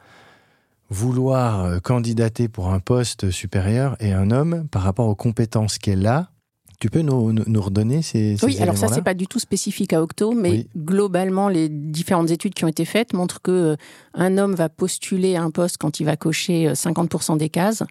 vouloir 0.89 1.79
candidater 1.83 2.47
pour 2.47 2.73
un 2.73 2.79
poste 2.79 3.29
supérieur 3.29 3.97
et 3.99 4.13
un 4.13 4.31
homme 4.31 4.67
par 4.69 4.81
rapport 4.81 5.09
aux 5.09 5.15
compétences 5.15 5.77
qu'elle 5.77 6.07
a. 6.07 6.31
Tu 6.79 6.89
peux 6.89 7.01
nous, 7.01 7.33
nous, 7.33 7.61
redonner 7.61 8.01
ces, 8.01 8.37
ces 8.37 8.45
Oui, 8.45 8.57
alors 8.61 8.77
ça, 8.77 8.87
c'est 8.87 9.01
pas 9.01 9.13
du 9.13 9.27
tout 9.27 9.39
spécifique 9.39 9.91
à 9.91 10.01
Octo, 10.01 10.31
mais 10.33 10.49
Oui. 10.51 10.67
globalement, 10.77 11.49
les 11.49 11.67
différentes 11.67 12.31
études 12.31 12.53
qui 12.53 12.63
ont 12.63 12.69
été 12.69 12.85
faites 12.85 13.13
montrent 13.13 13.41
que 13.41 13.51
euh, 13.51 13.75
un 14.13 14.37
homme 14.37 14.55
va 14.55 14.69
postuler 14.69 15.35
à 15.35 15.43
un 15.43 15.51
poste 15.51 15.77
quand 15.77 15.99
il 15.99 16.05
va 16.05 16.15
cocher 16.15 16.69
euh, 16.69 16.73
50% 16.73 17.37
des 17.37 17.49
cases, 17.49 17.83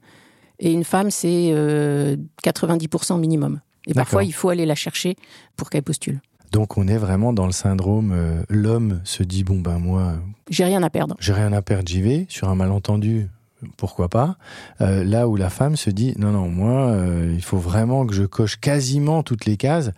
et 0.58 0.72
une 0.72 0.84
femme, 0.84 1.10
c'est 1.10 1.50
euh, 1.52 2.16
90% 2.44 3.20
minimum. 3.20 3.60
Et 3.86 3.94
parfois, 3.94 4.24
il 4.24 4.32
faut 4.32 4.48
aller 4.48 4.66
la 4.66 4.74
chercher 4.74 5.16
pour 5.56 5.70
qu'elle 5.70 5.82
postule. 5.82 6.20
Donc 6.52 6.78
on 6.78 6.88
est 6.88 6.96
vraiment 6.96 7.34
dans 7.34 7.44
le 7.46 7.52
syndrome 7.52 8.12
euh, 8.14 8.42
l'homme 8.48 9.00
se 9.04 9.22
dit 9.22 9.44
bon 9.44 9.60
ben 9.60 9.78
moi 9.78 10.14
J'ai 10.48 10.64
rien 10.64 10.82
à 10.82 10.88
perdre. 10.88 11.14
j'ai 11.20 11.34
rien 11.34 11.52
à 11.52 11.60
perdre 11.60 11.86
j'y 11.86 12.00
vais 12.00 12.24
sur 12.30 12.48
un 12.48 12.54
malentendu 12.54 13.28
pourquoi 13.76 14.08
pas 14.08 14.36
Euh, 14.80 15.04
là 15.04 15.28
où 15.28 15.36
la 15.36 15.50
femme 15.50 15.76
se 15.76 15.90
dit 15.90 16.14
non 16.18 16.32
non 16.32 16.48
moi 16.48 16.88
euh, 16.90 17.32
il 17.34 17.42
faut 17.42 17.58
vraiment 17.58 18.06
que 18.06 18.14
je 18.14 18.24
coche 18.24 18.58
quasiment 18.60 19.22
toutes 19.22 19.44
les 19.46 19.56
cases 19.56 19.90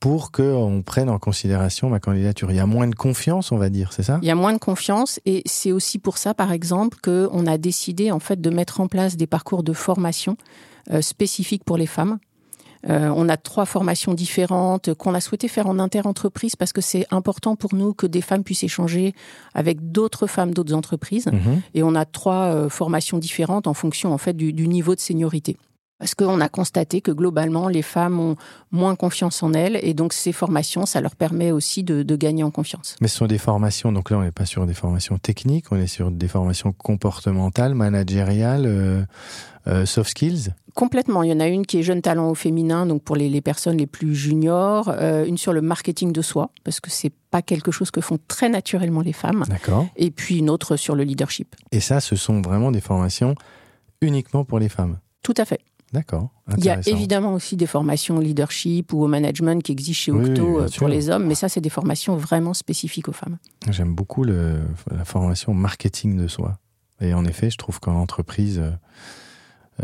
pour 0.00 0.30
qu'on 0.30 0.82
prenne 0.86 1.10
en 1.10 1.18
considération 1.18 1.88
ma 1.90 1.98
candidature 2.00 2.50
il 2.52 2.56
y 2.56 2.60
a 2.60 2.66
moins 2.66 2.86
de 2.86 2.94
confiance 2.94 3.50
on 3.50 3.56
va 3.56 3.68
dire 3.68 3.92
c'est 3.92 4.04
ça? 4.04 4.18
Il 4.22 4.28
y 4.28 4.30
a 4.30 4.34
moins 4.36 4.52
de 4.52 4.58
confiance 4.58 5.20
et 5.26 5.42
c'est 5.46 5.72
aussi 5.72 5.98
pour 5.98 6.18
ça, 6.18 6.34
par 6.34 6.52
exemple, 6.52 6.98
qu'on 7.02 7.46
a 7.46 7.58
décidé 7.58 8.12
en 8.12 8.20
fait 8.20 8.40
de 8.40 8.50
mettre 8.50 8.80
en 8.80 8.86
place 8.86 9.16
des 9.16 9.26
parcours 9.26 9.62
de 9.64 9.72
formation 9.72 10.36
euh, 10.92 11.00
spécifiques 11.02 11.64
pour 11.64 11.76
les 11.76 11.86
femmes. 11.86 12.18
Euh, 12.88 13.12
on 13.14 13.28
a 13.28 13.36
trois 13.36 13.66
formations 13.66 14.14
différentes 14.14 14.94
qu'on 14.94 15.14
a 15.14 15.20
souhaité 15.20 15.48
faire 15.48 15.66
en 15.66 15.78
interentreprise 15.78 16.56
parce 16.56 16.72
que 16.72 16.80
c'est 16.80 17.06
important 17.10 17.56
pour 17.56 17.74
nous 17.74 17.92
que 17.92 18.06
des 18.06 18.20
femmes 18.20 18.44
puissent 18.44 18.64
échanger 18.64 19.14
avec 19.54 19.90
d'autres 19.90 20.26
femmes 20.26 20.54
d'autres 20.54 20.74
entreprises. 20.74 21.26
Mhm. 21.26 21.62
Et 21.74 21.82
on 21.82 21.94
a 21.94 22.04
trois 22.04 22.54
euh, 22.54 22.68
formations 22.68 23.18
différentes 23.18 23.66
en 23.66 23.74
fonction 23.74 24.12
en 24.12 24.18
fait 24.18 24.34
du, 24.34 24.52
du 24.52 24.68
niveau 24.68 24.94
de 24.94 25.00
seniorité. 25.00 25.56
Parce 25.98 26.14
qu'on 26.14 26.40
a 26.40 26.48
constaté 26.48 27.00
que 27.00 27.10
globalement, 27.10 27.68
les 27.68 27.82
femmes 27.82 28.20
ont 28.20 28.36
moins 28.70 28.94
confiance 28.94 29.42
en 29.42 29.52
elles 29.52 29.78
et 29.82 29.94
donc 29.94 30.12
ces 30.12 30.32
formations, 30.32 30.86
ça 30.86 31.00
leur 31.00 31.16
permet 31.16 31.50
aussi 31.50 31.82
de, 31.82 32.02
de 32.02 32.16
gagner 32.16 32.44
en 32.44 32.50
confiance. 32.50 32.96
mais 33.00 33.08
ce 33.08 33.16
sont 33.16 33.26
des 33.26 33.38
formations 33.38 33.90
donc 33.92 34.10
là 34.10 34.18
on 34.18 34.22
n'est 34.22 34.30
pas 34.32 34.46
sur 34.46 34.64
des 34.66 34.74
formations 34.74 35.18
techniques 35.18 35.66
on 35.72 35.76
est 35.76 35.86
sur 35.86 36.10
des 36.10 36.28
formations 36.28 36.72
comportementales 36.72 37.74
managériales 37.74 38.66
euh, 38.66 39.02
euh, 39.66 39.84
soft 39.86 40.10
skills? 40.10 40.54
Complètement. 40.74 41.22
Il 41.24 41.30
y 41.30 41.32
en 41.32 41.40
a 41.40 41.48
une 41.48 41.66
qui 41.66 41.78
est 41.80 41.82
jeune 41.82 42.00
talent 42.00 42.30
au 42.30 42.34
féminin, 42.36 42.86
donc 42.86 43.02
pour 43.02 43.16
les, 43.16 43.28
les 43.28 43.40
personnes 43.40 43.76
les 43.76 43.88
plus 43.88 44.14
juniors, 44.14 44.88
euh, 44.88 45.26
une 45.26 45.36
sur 45.36 45.52
le 45.52 45.60
marketing 45.60 46.12
de 46.12 46.22
soi, 46.22 46.50
parce 46.62 46.78
que 46.80 46.88
c'est 46.90 47.12
pas 47.30 47.42
quelque 47.42 47.72
chose 47.72 47.90
que 47.90 48.00
font 48.00 48.18
très 48.28 48.48
naturellement 48.48 49.02
les 49.02 49.12
femmes, 49.12 49.44
d'accord 49.48 49.86
et 49.96 50.10
puis 50.10 50.38
une 50.38 50.48
autre 50.48 50.76
sur 50.76 50.94
le 50.94 51.02
leadership. 51.02 51.56
et 51.72 51.80
ça 51.80 52.00
ce 52.00 52.14
sont 52.16 52.40
vraiment 52.40 52.70
des 52.70 52.80
formations 52.80 53.34
uniquement 54.00 54.44
pour 54.44 54.58
les 54.60 54.68
femmes? 54.68 54.98
Tout 55.22 55.34
à 55.36 55.44
fait. 55.44 55.60
D'accord 55.92 56.30
Il 56.56 56.64
y 56.64 56.70
a 56.70 56.80
évidemment 56.86 57.34
aussi 57.34 57.56
des 57.56 57.66
formations 57.66 58.16
au 58.16 58.20
leadership 58.20 58.92
ou 58.92 59.02
au 59.02 59.06
management 59.06 59.62
qui 59.62 59.72
existent 59.72 60.02
chez 60.04 60.12
Oui, 60.12 60.30
Octo 60.30 60.44
bien 60.44 60.64
euh, 60.64 60.68
pour 60.76 60.88
les 60.88 61.10
hommes, 61.10 61.26
mais 61.26 61.34
ça, 61.34 61.48
c'est 61.48 61.60
des 61.60 61.70
formations 61.70 62.16
vraiment 62.16 62.54
spécifiques 62.54 63.08
aux 63.08 63.12
femmes. 63.12 63.38
J'aime 63.70 63.94
beaucoup 63.94 64.24
le, 64.24 64.60
la 64.90 65.04
formation 65.04 65.54
marketing 65.54 66.16
de 66.16 66.28
soi. 66.28 66.58
Et 67.00 67.14
en 67.14 67.24
effet, 67.24 67.50
je 67.50 67.56
trouve 67.56 67.80
qu'en 67.80 67.94
entreprise, 67.94 68.58
euh, 68.58 68.70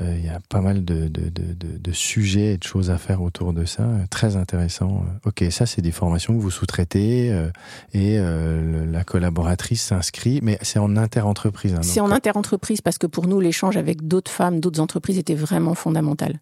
il 0.00 0.24
y 0.24 0.28
a 0.28 0.40
pas 0.48 0.60
mal 0.60 0.84
de, 0.84 1.08
de, 1.08 1.28
de, 1.28 1.78
de- 1.78 1.92
sujets 1.92 2.54
et 2.54 2.56
de 2.58 2.64
choses 2.64 2.90
à 2.90 2.98
faire 2.98 3.22
autour 3.22 3.52
de 3.52 3.64
ça. 3.64 3.82
euh, 3.84 4.04
Très 4.10 4.34
intéressant. 4.36 5.04
Euh, 5.24 5.28
Ok, 5.28 5.44
ça, 5.50 5.66
c'est 5.66 5.82
des 5.82 5.92
formations 5.92 6.34
que 6.36 6.40
vous 6.42 6.50
sous-traitez 6.50 7.30
euh, 7.32 7.48
et 7.92 8.18
euh, 8.18 8.84
le- 8.84 8.90
la 8.90 9.04
collaboratrice 9.04 9.82
s'inscrit, 9.82 10.40
mais 10.42 10.58
c'est 10.62 10.78
en 10.80 10.96
inter-entreprise. 10.96 11.74
hein, 11.74 11.82
C'est 11.82 12.00
en 12.00 12.10
interentreprise 12.10 12.80
parce 12.80 12.98
que 12.98 13.06
pour 13.06 13.26
nous, 13.28 13.38
l'échange 13.40 13.76
avec 13.76 14.06
d'autres 14.08 14.30
femmes, 14.30 14.58
d'autres 14.60 14.80
entreprises 14.80 15.18
était 15.18 15.34
vraiment 15.36 15.74
fondamental. 15.74 16.40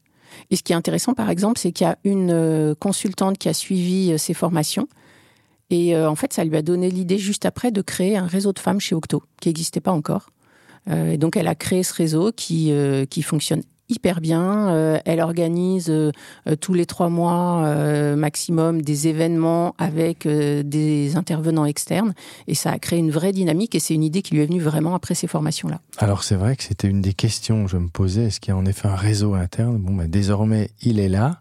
Et 0.51 0.57
ce 0.57 0.62
qui 0.62 0.73
est 0.73 0.77
intéressant, 0.77 1.12
par 1.12 1.29
exemple, 1.29 1.59
c'est 1.61 1.73
qu'il 1.73 1.87
y 1.87 1.91
a 1.91 1.99
une 2.05 2.31
euh, 2.31 2.75
consultante 2.75 3.37
qui 3.37 3.49
a 3.51 3.55
suivi 3.55 4.12
euh, 4.12 4.17
ces 4.19 4.33
formations. 4.33 4.88
Et 5.69 5.95
euh, 5.95 6.09
en 6.11 6.15
fait, 6.15 6.33
ça 6.33 6.45
lui 6.45 6.57
a 6.57 6.62
donné 6.62 6.91
l'idée 6.91 7.19
juste 7.19 7.45
après 7.47 7.71
de 7.71 7.83
créer 7.83 8.17
un 8.17 8.27
réseau 8.27 8.53
de 8.53 8.59
femmes 8.59 8.81
chez 8.81 8.95
Octo, 8.95 9.23
qui 9.41 9.49
n'existait 9.51 9.81
pas 9.81 9.93
encore. 9.93 10.31
Euh, 10.90 11.12
et 11.12 11.18
donc, 11.18 11.37
elle 11.37 11.49
a 11.49 11.55
créé 11.55 11.83
ce 11.83 11.95
réseau 11.95 12.33
qui, 12.33 12.73
euh, 12.73 13.05
qui 13.07 13.23
fonctionne 13.23 13.62
hyper 13.88 14.21
bien. 14.23 14.71
Euh, 14.71 14.99
elle 15.05 15.21
organise 15.21 15.90
euh, 15.90 16.12
tous 16.61 16.73
les 16.73 16.87
trois 16.87 17.11
mois 17.11 17.64
euh, 17.66 18.16
maximum 18.16 18.81
des 18.81 19.09
événements 19.09 19.75
avec 19.77 20.27
des 20.27 21.16
intervenants 21.16 21.66
externes. 21.66 22.14
Et 22.47 22.55
ça 22.55 22.71
a 22.71 22.79
créé 22.79 22.99
une 22.99 23.11
vraie 23.11 23.33
dynamique 23.33 23.75
et 23.75 23.81
c'est 23.81 23.95
une 23.95 24.05
idée 24.05 24.23
qui 24.23 24.35
lui 24.35 24.42
est 24.42 24.47
venue 24.47 24.61
vraiment 24.61 24.95
après 24.95 25.14
ces 25.14 25.27
formations-là. 25.27 25.81
Alors 25.99 26.25
c'est 26.25 26.37
vrai 26.37 26.57
que 26.57 26.62
c'était 26.62 26.88
une 26.88 27.03
des 27.03 27.12
questions 27.12 27.64
que 27.64 27.71
je 27.71 27.77
me 27.77 27.88
posais. 27.88 28.25
Est-ce 28.25 28.40
qu'il 28.40 28.53
y 28.53 28.55
a 28.55 28.57
en 28.57 28.64
effet 28.64 28.88
un 28.88 28.97
réseau 28.97 29.35
interne? 29.35 29.77
Bon, 29.79 29.95
bah, 29.95 30.07
désormais, 30.07 30.71
il 30.81 30.99
est 30.99 31.11
là 31.11 31.40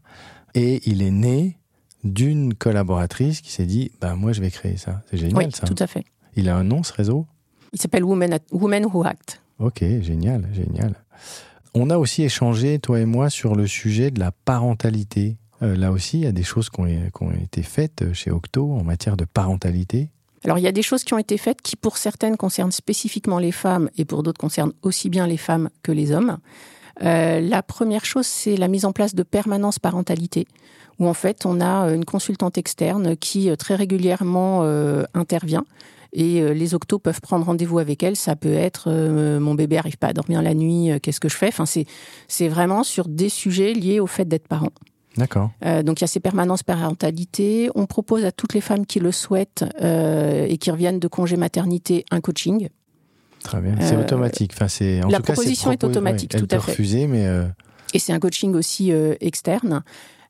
et 0.53 0.81
il 0.85 1.01
est 1.01 1.11
né 1.11 1.57
d'une 2.03 2.53
collaboratrice 2.53 3.39
qui 3.41 3.51
s'est 3.51 3.65
dit, 3.67 3.91
bah 4.01 4.15
moi 4.15 4.33
je 4.33 4.41
vais 4.41 4.51
créer 4.51 4.75
ça. 4.75 5.03
C'est 5.09 5.17
génial 5.17 5.37
oui, 5.37 5.51
ça. 5.53 5.65
tout 5.67 5.75
à 5.77 5.87
fait. 5.87 6.03
Il 6.35 6.49
a 6.49 6.57
un 6.57 6.63
nom 6.63 6.83
ce 6.83 6.91
réseau? 6.91 7.27
Il 7.73 7.81
s'appelle 7.81 8.03
Women, 8.03 8.39
Who 8.51 9.03
Act. 9.05 9.41
Ok, 9.59 9.79
génial, 10.01 10.47
génial. 10.53 10.95
On 11.73 11.89
a 11.89 11.97
aussi 11.97 12.23
échangé, 12.23 12.79
toi 12.79 12.99
et 12.99 13.05
moi, 13.05 13.29
sur 13.29 13.55
le 13.55 13.67
sujet 13.67 14.11
de 14.11 14.19
la 14.19 14.31
parentalité. 14.31 15.37
Euh, 15.61 15.75
là 15.75 15.91
aussi, 15.91 16.19
il 16.19 16.23
y 16.23 16.27
a 16.27 16.31
des 16.31 16.43
choses 16.43 16.69
qui 16.69 16.81
ont, 16.81 16.85
qui 16.85 17.23
ont 17.23 17.31
été 17.31 17.63
faites 17.63 18.13
chez 18.13 18.31
Octo 18.31 18.71
en 18.71 18.83
matière 18.83 19.15
de 19.15 19.25
parentalité. 19.25 20.09
Alors, 20.43 20.57
il 20.57 20.63
y 20.63 20.67
a 20.67 20.71
des 20.71 20.81
choses 20.81 21.03
qui 21.03 21.13
ont 21.13 21.19
été 21.19 21.37
faites 21.37 21.61
qui, 21.61 21.75
pour 21.75 21.97
certaines, 21.97 22.35
concernent 22.35 22.71
spécifiquement 22.71 23.37
les 23.37 23.51
femmes 23.51 23.89
et 23.97 24.05
pour 24.05 24.23
d'autres, 24.23 24.39
concernent 24.39 24.73
aussi 24.81 25.09
bien 25.09 25.27
les 25.27 25.37
femmes 25.37 25.69
que 25.83 25.91
les 25.91 26.11
hommes. 26.11 26.37
Euh, 27.03 27.39
la 27.39 27.63
première 27.63 28.05
chose, 28.05 28.25
c'est 28.25 28.57
la 28.57 28.67
mise 28.67 28.85
en 28.85 28.91
place 28.91 29.15
de 29.15 29.23
permanence 29.23 29.79
parentalité, 29.79 30.47
où 30.99 31.07
en 31.07 31.13
fait, 31.13 31.45
on 31.45 31.61
a 31.61 31.93
une 31.93 32.05
consultante 32.05 32.57
externe 32.57 33.15
qui 33.15 33.49
euh, 33.49 33.55
très 33.55 33.75
régulièrement 33.75 34.61
euh, 34.63 35.03
intervient. 35.13 35.65
Et 36.13 36.41
euh, 36.41 36.53
les 36.53 36.73
octos 36.73 36.99
peuvent 36.99 37.21
prendre 37.21 37.45
rendez-vous 37.45 37.79
avec 37.79 38.03
elle. 38.03 38.15
Ça 38.15 38.35
peut 38.35 38.53
être 38.53 38.85
euh, 38.87 39.39
mon 39.39 39.55
bébé 39.55 39.77
arrive 39.77 39.97
pas 39.97 40.07
à 40.07 40.13
dormir 40.13 40.41
la 40.41 40.53
nuit, 40.53 40.91
euh, 40.91 40.99
qu'est-ce 41.01 41.19
que 41.19 41.29
je 41.29 41.37
fais? 41.37 41.47
Enfin, 41.47 41.65
c'est 41.65 41.85
c'est 42.27 42.49
vraiment 42.49 42.83
sur 42.83 43.07
des 43.07 43.29
sujets 43.29 43.73
liés 43.73 43.99
au 43.99 44.07
fait 44.07 44.25
d'être 44.25 44.47
parent. 44.47 44.71
D'accord. 45.17 45.51
Euh, 45.65 45.83
donc 45.83 45.99
il 45.99 46.03
y 46.03 46.05
a 46.05 46.07
ces 46.07 46.19
permanences 46.19 46.63
parentalité. 46.63 47.69
On 47.75 47.85
propose 47.85 48.25
à 48.25 48.31
toutes 48.31 48.53
les 48.53 48.61
femmes 48.61 48.85
qui 48.85 48.99
le 48.99 49.11
souhaitent 49.11 49.65
et 49.81 50.57
qui 50.57 50.71
reviennent 50.71 50.99
de 50.99 51.07
congé 51.07 51.37
maternité 51.37 52.05
un 52.11 52.21
coaching. 52.21 52.69
Très 53.43 53.59
bien. 53.59 53.75
C'est 53.81 53.97
automatique. 53.97 54.51
Enfin, 54.53 54.67
c'est, 54.67 55.03
en 55.03 55.09
la 55.09 55.17
tout 55.17 55.23
cas, 55.23 55.27
c'est 55.29 55.33
proposition 55.33 55.71
est 55.71 55.83
automatique, 55.83 56.33
ouais, 56.33 56.39
elle 56.39 56.47
tout 56.47 56.55
à 56.55 56.59
peut 56.59 56.63
fait. 56.63 56.71
refuser, 56.71 57.07
mais 57.07 57.25
Et 57.93 57.99
c'est 57.99 58.13
un 58.13 58.19
coaching 58.19 58.53
aussi 58.53 58.91
externe. 59.19 59.83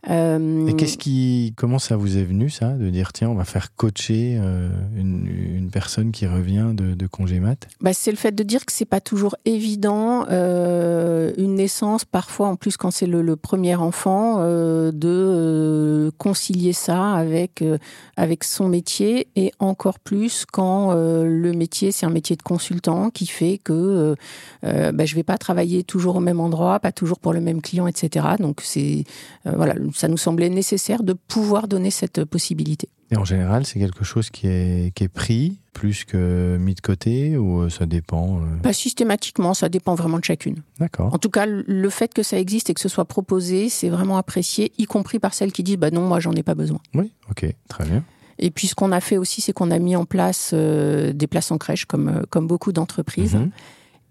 Euh, 0.10 0.68
et 0.68 0.76
qu'est-ce 0.76 0.98
qui, 0.98 1.54
comment 1.56 1.80
ça 1.80 1.96
vous 1.96 2.18
est 2.18 2.24
venu 2.24 2.50
ça, 2.50 2.70
de 2.70 2.90
dire 2.90 3.14
tiens, 3.14 3.30
on 3.30 3.36
va 3.36 3.46
faire 3.46 3.76
coacher 3.76 4.38
euh, 4.42 4.70
une, 4.96 5.28
une 5.28 5.70
personne 5.70 6.12
qui 6.12 6.26
revient 6.26 6.72
de, 6.74 6.96
de 6.96 7.08
congé 7.08 7.40
mat? 7.40 7.68
Bah, 7.82 7.94
c'est 7.94 8.12
le 8.12 8.18
fait 8.18 8.34
de 8.34 8.44
dire 8.44 8.66
que 8.66 8.72
c'est 8.72 8.86
pas 8.86 9.02
toujours 9.02 9.36
évident 9.46 10.26
euh, 10.30 11.34
une 11.38 11.56
naissance 11.56 12.06
parfois 12.06 12.48
en 12.48 12.56
plus 12.56 12.78
quand 12.78 12.92
c'est 12.92 13.06
le, 13.06 13.22
le 13.22 13.36
premier 13.36 13.76
enfant 13.76 14.40
de 14.42 16.12
concilier 16.18 16.74
ça 16.74 17.14
avec 17.14 17.64
avec 18.18 18.44
son 18.44 18.68
métier 18.68 19.28
et 19.36 19.52
encore 19.60 20.00
plus 20.00 20.46
quand 20.52 20.94
le 20.94 21.52
métier 21.54 21.92
c'est 21.92 22.06
un 22.06 22.12
métier 22.12 22.36
de 22.36 22.42
consultant 22.42 23.10
qui 23.10 23.26
fait 23.26 23.58
que 23.58 23.74
euh, 23.74 24.16
euh, 24.66 24.92
bah, 24.92 25.06
je 25.06 25.16
vais 25.16 25.24
pas 25.24 25.38
travailler 25.38 25.84
toujours 25.84 26.18
au 26.18 26.20
même 26.20 26.40
endroit 26.40 26.80
pas 26.80 26.92
toujours 26.92 27.20
pour 27.20 27.34
le 27.34 27.42
même 27.42 27.62
client 27.62 27.88
etc 27.88 28.26
donc 28.40 28.62
c'est 28.62 29.04
euh, 29.48 29.54
voilà 29.56 29.74
ça 29.94 30.08
nous 30.08 30.18
semblait 30.18 30.50
nécessaire 30.50 31.04
de 31.04 31.14
pouvoir 31.14 31.68
donner 31.68 31.92
cette 31.92 32.26
possibilité 32.26 32.90
Et 33.12 33.18
en 33.18 33.26
général, 33.26 33.66
c'est 33.66 33.80
quelque 33.80 34.04
chose 34.04 34.30
qui 34.30 34.48
est, 34.48 34.94
qui 34.94 35.04
est 35.04 35.10
pris 35.10 35.60
plus 35.74 36.04
que 36.04 36.58
mis 36.60 36.76
de 36.76 36.82
côté 36.82 37.38
ou 37.38 37.62
euh, 37.62 37.70
ça 37.70 37.86
dépend 37.86 38.42
euh, 38.42 38.58
pas 38.62 38.74
systématiquement 38.74 39.54
ça 39.54 39.70
dépend 39.70 39.96
vraiment 39.96 40.20
de 40.20 40.24
chacune 40.24 40.64
D'accord. 40.80 41.14
En 41.14 41.18
tout 41.18 41.30
cas, 41.30 41.46
le 41.46 41.90
fait 41.90 42.14
que 42.14 42.24
ça 42.24 42.38
existe 42.38 42.70
et 42.70 42.74
que 42.74 42.82
ce 42.82 42.90
soit 42.90 43.06
proposé, 43.06 43.70
c'est 43.70 43.90
vraiment 43.90 44.18
apprécié, 44.18 44.72
y 44.78 44.86
compris 44.86 45.20
par 45.20 45.34
celles 45.34 45.52
qui 45.52 45.64
disent 45.64 45.78
bah 45.78 45.92
non, 45.92 46.08
moi 46.08 46.20
j'en 46.20 46.34
ai 46.34 46.44
pas 46.44 46.56
besoin. 46.56 46.80
Oui, 46.94 47.14
ok, 47.30 47.46
très 47.68 47.86
bien. 47.86 48.04
Et 48.40 48.50
puis 48.52 48.68
ce 48.68 48.76
qu'on 48.76 48.92
a 48.92 49.00
fait 49.00 49.18
aussi, 49.18 49.40
c'est 49.40 49.54
qu'on 49.54 49.72
a 49.72 49.80
mis 49.80 49.96
en 49.96 50.06
place 50.06 50.52
euh, 50.54 51.14
des 51.14 51.28
places 51.28 51.52
en 51.52 51.58
crèche, 51.58 51.86
comme, 51.86 52.24
comme 52.30 52.48
beaucoup 52.48 52.72
d'entreprises. 52.72 53.36
Mhm. 53.36 53.52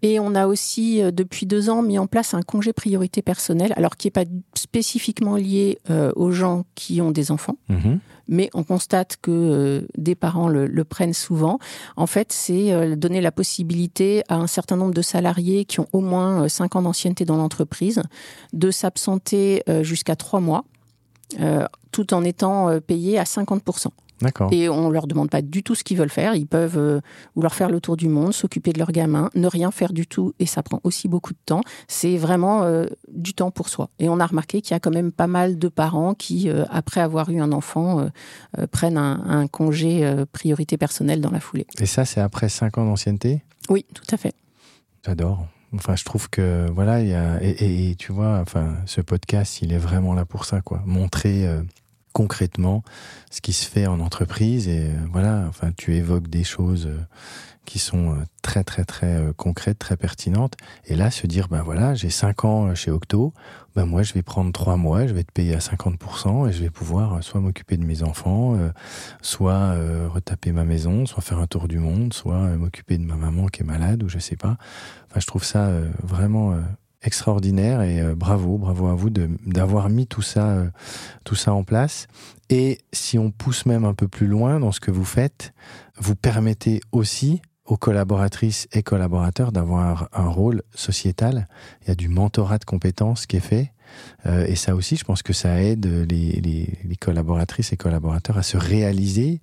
Et 0.03 0.19
on 0.19 0.35
a 0.35 0.47
aussi, 0.47 1.03
euh, 1.03 1.11
depuis 1.11 1.45
deux 1.47 1.69
ans, 1.71 1.83
mis 1.83 1.99
en 1.99 2.07
place 2.07 2.33
un 2.35 2.43
congé 2.43 2.73
priorité 2.73 3.23
personnelle, 3.23 3.73
alors 3.77 3.97
qui 3.97 4.07
n'est 4.07 4.13
pas 4.13 4.25
spécifiquement 4.55 5.37
lié 5.37 5.79
euh, 5.91 6.11
aux 6.17 6.31
gens 6.31 6.65
qui 6.75 7.01
ont 7.03 7.11
des 7.11 7.31
enfants, 7.31 7.57
Mhm. 7.69 7.99
mais 8.29 8.49
on 8.55 8.63
constate 8.65 9.17
que 9.21 9.31
euh, 9.31 9.87
des 9.99 10.15
parents 10.15 10.49
le, 10.49 10.67
le 10.67 10.85
prennent 10.85 11.13
souvent. 11.13 11.59
En 11.97 12.07
fait, 12.07 12.33
c'est 12.33 12.73
euh, 12.73 12.97
donner 12.97 13.21
la 13.21 13.33
possibilité 13.33 14.23
à 14.29 14.37
un 14.37 14.47
certain 14.47 14.77
nombre 14.77 14.95
de 14.95 15.03
salariés 15.03 15.65
qui 15.67 15.81
ont 15.81 15.89
au 15.93 16.01
moins 16.01 16.49
cinq 16.49 16.77
ans 16.77 16.83
d'ancienneté 16.83 17.25
dans 17.25 17.37
l'entreprise 17.37 18.03
de 18.53 18.71
s'absenter 18.71 19.63
euh, 19.69 19.83
jusqu'à 19.83 20.17
trois 20.17 20.41
mois, 20.41 20.65
euh, 21.41 21.67
tout 21.93 22.15
en 22.15 22.25
étant 22.25 22.81
payés 22.81 23.19
à 23.19 23.25
50%. 23.25 23.89
D'accord. 24.21 24.53
Et 24.53 24.69
on 24.69 24.91
leur 24.91 25.07
demande 25.07 25.31
pas 25.31 25.43
du 25.43 25.63
tout 25.63 25.75
ce 25.75 25.83
qu'ils 25.83 25.97
veulent 25.97 26.11
faire. 26.11 26.35
Ils 26.35 26.47
peuvent 26.47 26.77
euh, 26.77 27.01
vouloir 27.35 27.55
faire 27.55 27.71
le 27.71 27.81
tour 27.81 27.97
du 27.97 28.09
monde, 28.09 28.35
s'occuper 28.35 28.73
de 28.73 28.79
leurs 28.79 28.93
gamins, 28.93 29.31
ne 29.35 29.47
rien 29.47 29.71
faire 29.71 29.93
du 29.93 30.07
tout, 30.07 30.35
et 30.39 30.47
ça 30.47 30.63
prend 30.63 30.81
aussi 30.85 31.09
beaucoup 31.09 31.33
de 31.33 31.39
temps. 31.47 31.63
C'est 31.89 32.19
vraiment 32.19 32.63
euh, 32.63 32.87
du 33.13 33.33
temps 33.33 33.51
pour 33.51 33.69
soi. 33.69 33.89
Et 33.99 34.09
on 34.09 34.21
a 34.21 34.27
remarqué 34.27 34.61
qu'il 34.61 34.73
y 34.73 34.77
a 34.77 34.81
quand 34.81 34.91
même 34.91 35.11
pas 35.11 35.27
mal 35.27 35.59
de 35.59 35.69
parents 35.69 36.15
qui, 36.15 36.51
euh, 36.51 36.65
après 36.71 37.01
avoir 37.01 37.31
eu 37.31 37.41
un 37.41 37.53
enfant, 37.53 38.11
euh, 38.59 38.67
prennent 38.67 38.99
un, 38.99 39.23
un 39.27 39.47
congé 39.47 40.25
priorité 40.33 40.77
personnelle 40.77 41.21
dans 41.21 41.31
la 41.31 41.41
foulée. 41.41 41.67
Et 41.79 41.87
ça, 41.87 42.05
c'est 42.05 42.21
après 42.21 42.49
cinq 42.49 42.79
ans 42.79 42.85
d'ancienneté? 42.85 43.43
Oui, 43.69 43.87
tout 43.95 44.05
à 44.11 44.17
fait. 44.17 44.35
J'adore. 45.05 45.47
Enfin, 45.75 45.95
je 45.97 46.05
trouve 46.05 46.29
que 46.29 46.69
voilà, 46.71 47.01
il 47.01 47.09
y 47.09 47.15
a 47.15 47.43
et, 47.43 47.51
et, 47.51 47.91
et, 47.91 47.95
tu 47.95 48.13
vois, 48.13 48.39
enfin, 48.41 48.77
ce 48.87 49.01
podcast, 49.01 49.63
il 49.63 49.73
est 49.73 49.79
vraiment 49.79 50.15
là 50.15 50.25
pour 50.25 50.45
ça, 50.45 50.61
quoi. 50.61 50.83
Montrer 50.85 51.47
concrètement 52.13 52.83
ce 53.31 53.41
qui 53.41 53.53
se 53.53 53.69
fait 53.69 53.87
en 53.87 54.01
entreprise 54.01 54.69
et 54.69 54.87
euh, 54.87 54.95
voilà. 55.13 55.45
Enfin, 55.49 55.71
tu 55.77 55.95
évoques 55.95 56.29
des 56.29 56.45
choses 56.45 56.87
euh, 56.87 56.99
qui 57.65 57.79
sont 57.79 58.17
très 58.43 58.65
très 58.65 58.85
très 58.85 59.23
concrètes, 59.37 59.79
très 59.79 59.97
pertinentes. 59.97 60.55
Et 60.87 60.97
là, 60.97 61.13
se 61.13 61.29
dire, 61.29 61.47
ben 61.47 61.63
voilà, 61.63 61.95
j'ai 61.95 62.11
cinq 62.11 62.45
ans 62.45 62.75
chez 62.75 62.91
Octo, 62.91 63.33
ben 63.77 63.85
moi, 63.85 64.03
je 64.03 64.13
vais 64.13 64.23
prendre 64.23 64.51
trois 64.51 64.77
mois, 64.77 65.07
je 65.07 65.15
vais 65.15 65.23
te 65.23 65.31
payer 65.31 65.55
à 65.55 65.59
50% 65.59 66.49
et 66.49 66.53
je 66.53 66.63
vais 66.63 66.71
pouvoir 66.71 67.23
soit 67.23 67.41
m'occuper 67.41 67.77
de 67.77 67.85
mes 67.85 68.03
enfants, 68.03 68.59
soit 69.23 69.77
retaper 70.09 70.51
ma 70.51 70.65
maison, 70.65 71.07
soit 71.07 71.23
faire 71.23 71.39
un 71.39 71.47
tour 71.47 71.69
du 71.69 71.79
monde, 71.79 72.13
soit 72.13 72.57
m'occuper 72.57 72.99
de 72.99 73.05
ma 73.05 73.15
maman 73.15 73.47
qui 73.47 73.63
est 73.63 73.67
malade 73.67 74.03
ou 74.03 74.09
je 74.09 74.19
sais 74.19 74.37
pas. 74.37 74.57
Enfin, 75.11 75.21
je 75.21 75.27
trouve 75.27 75.45
ça 75.45 75.67
euh, 75.67 75.91
vraiment 76.05 76.53
euh, 76.53 76.61
extraordinaire 77.03 77.83
et 77.83 78.01
euh, 78.01 78.15
bravo, 78.15 78.59
bravo 78.59 78.89
à 78.89 78.95
vous 78.95 79.11
d'avoir 79.11 79.89
mis 79.89 80.07
tout 80.07 80.23
ça, 80.23 80.65
tout 81.25 81.35
ça 81.35 81.53
en 81.53 81.65
place. 81.65 82.07
Et 82.49 82.79
si 82.93 83.19
on 83.19 83.31
pousse 83.31 83.67
même 83.67 83.85
un 83.85 83.95
peu 83.95 84.09
plus 84.09 84.27
loin 84.27 84.61
dans 84.61 84.73
ce 84.73 84.81
que 84.81 84.91
vous 84.91 85.05
faites, 85.05 85.53
vous 85.99 86.17
permettez 86.17 86.81
aussi 86.93 87.41
aux 87.65 87.77
collaboratrices 87.77 88.67
et 88.73 88.83
collaborateurs 88.83 89.53
d'avoir 89.53 90.09
un 90.13 90.29
rôle 90.29 90.63
sociétal. 90.75 91.47
Il 91.83 91.89
y 91.89 91.91
a 91.93 91.95
du 91.95 92.09
mentorat 92.09 92.59
de 92.59 92.65
compétences 92.65 93.27
qui 93.27 93.37
est 93.37 93.41
fait. 93.41 93.73
Euh, 94.27 94.47
et 94.47 94.57
ça 94.57 94.75
aussi, 94.75 94.97
je 94.97 95.05
pense 95.05 95.23
que 95.23 95.33
ça 95.33 95.63
aide 95.63 95.87
les, 95.87 96.41
les, 96.41 96.79
les, 96.85 96.97
collaboratrices 96.97 97.73
et 97.73 97.77
collaborateurs 97.77 98.37
à 98.37 98.43
se 98.43 98.57
réaliser. 98.57 99.41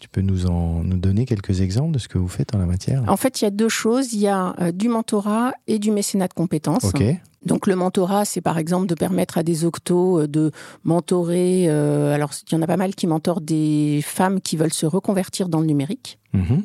Tu 0.00 0.08
peux 0.08 0.20
nous 0.20 0.46
en 0.46 0.84
nous 0.84 0.98
donner 0.98 1.26
quelques 1.26 1.60
exemples 1.60 1.92
de 1.92 1.98
ce 1.98 2.08
que 2.08 2.18
vous 2.18 2.28
faites 2.28 2.54
en 2.54 2.58
la 2.58 2.66
matière? 2.66 3.02
En 3.08 3.16
fait, 3.16 3.40
il 3.40 3.44
y 3.44 3.48
a 3.48 3.50
deux 3.50 3.68
choses. 3.68 4.12
Il 4.12 4.20
y 4.20 4.28
a 4.28 4.54
euh, 4.60 4.72
du 4.72 4.88
mentorat 4.88 5.52
et 5.66 5.78
du 5.78 5.90
mécénat 5.90 6.28
de 6.28 6.34
compétences. 6.34 6.84
Okay. 6.84 7.20
Donc 7.44 7.66
le 7.66 7.74
mentorat, 7.74 8.24
c'est 8.24 8.42
par 8.42 8.58
exemple 8.58 8.86
de 8.86 8.94
permettre 8.94 9.38
à 9.38 9.42
des 9.42 9.64
octos 9.64 10.26
de 10.26 10.52
mentorer. 10.84 11.66
Euh, 11.68 12.14
alors 12.14 12.32
il 12.46 12.54
y 12.54 12.58
en 12.58 12.62
a 12.62 12.66
pas 12.66 12.76
mal 12.76 12.94
qui 12.94 13.06
mentorent 13.06 13.40
des 13.40 14.00
femmes 14.04 14.40
qui 14.40 14.56
veulent 14.56 14.72
se 14.72 14.86
reconvertir 14.86 15.48
dans 15.48 15.60
le 15.60 15.66
numérique. 15.66 16.18
Mmh. 16.34 16.58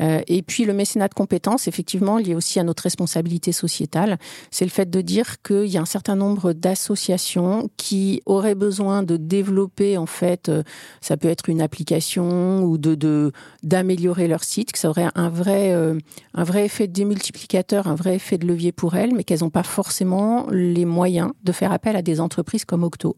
Euh, 0.00 0.20
et 0.26 0.42
puis 0.42 0.64
le 0.64 0.72
mécénat 0.72 1.08
de 1.08 1.14
compétences, 1.14 1.68
effectivement, 1.68 2.18
lié 2.18 2.34
aussi 2.34 2.58
à 2.58 2.64
notre 2.64 2.84
responsabilité 2.84 3.52
sociétale, 3.52 4.18
c'est 4.50 4.64
le 4.64 4.70
fait 4.70 4.88
de 4.90 5.00
dire 5.00 5.42
qu'il 5.42 5.66
y 5.66 5.76
a 5.76 5.80
un 5.80 5.86
certain 5.86 6.16
nombre 6.16 6.52
d'associations 6.52 7.68
qui 7.76 8.22
auraient 8.26 8.54
besoin 8.54 9.02
de 9.02 9.16
développer, 9.16 9.98
en 9.98 10.06
fait, 10.06 10.48
euh, 10.48 10.62
ça 11.00 11.16
peut 11.16 11.28
être 11.28 11.48
une 11.48 11.60
application 11.60 12.62
ou 12.62 12.78
de 12.78 13.32
d'améliorer 13.62 14.28
leur 14.28 14.44
site, 14.44 14.72
que 14.72 14.78
ça 14.78 14.88
aurait 14.88 15.08
un 15.14 15.28
vrai 15.28 15.72
euh, 15.72 15.98
un 16.34 16.44
vrai 16.44 16.64
effet 16.64 16.86
démultiplicateur, 16.86 17.86
un 17.86 17.94
vrai 17.94 18.16
effet 18.16 18.38
de 18.38 18.46
levier 18.46 18.72
pour 18.72 18.94
elles, 18.94 19.14
mais 19.14 19.24
qu'elles 19.24 19.40
n'ont 19.40 19.50
pas 19.50 19.62
forcément 19.62 20.46
les 20.50 20.84
moyens 20.84 21.30
de 21.42 21.52
faire 21.52 21.72
appel 21.72 21.96
à 21.96 22.02
des 22.02 22.20
entreprises 22.20 22.64
comme 22.64 22.84
Octo. 22.84 23.16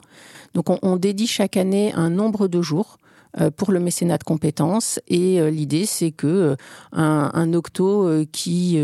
Donc 0.54 0.70
on, 0.82 0.96
dédie 0.96 1.26
chaque 1.26 1.56
année 1.56 1.92
un 1.94 2.10
nombre 2.10 2.48
de 2.48 2.62
jours 2.62 2.98
pour 3.56 3.72
le 3.72 3.80
mécénat 3.80 4.18
de 4.18 4.24
compétences. 4.24 5.00
Et 5.08 5.40
euh, 5.40 5.50
l'idée, 5.50 5.86
c'est 5.86 6.12
que 6.12 6.26
euh, 6.26 6.56
un 6.92 7.52
octo 7.52 8.24
qui 8.32 8.78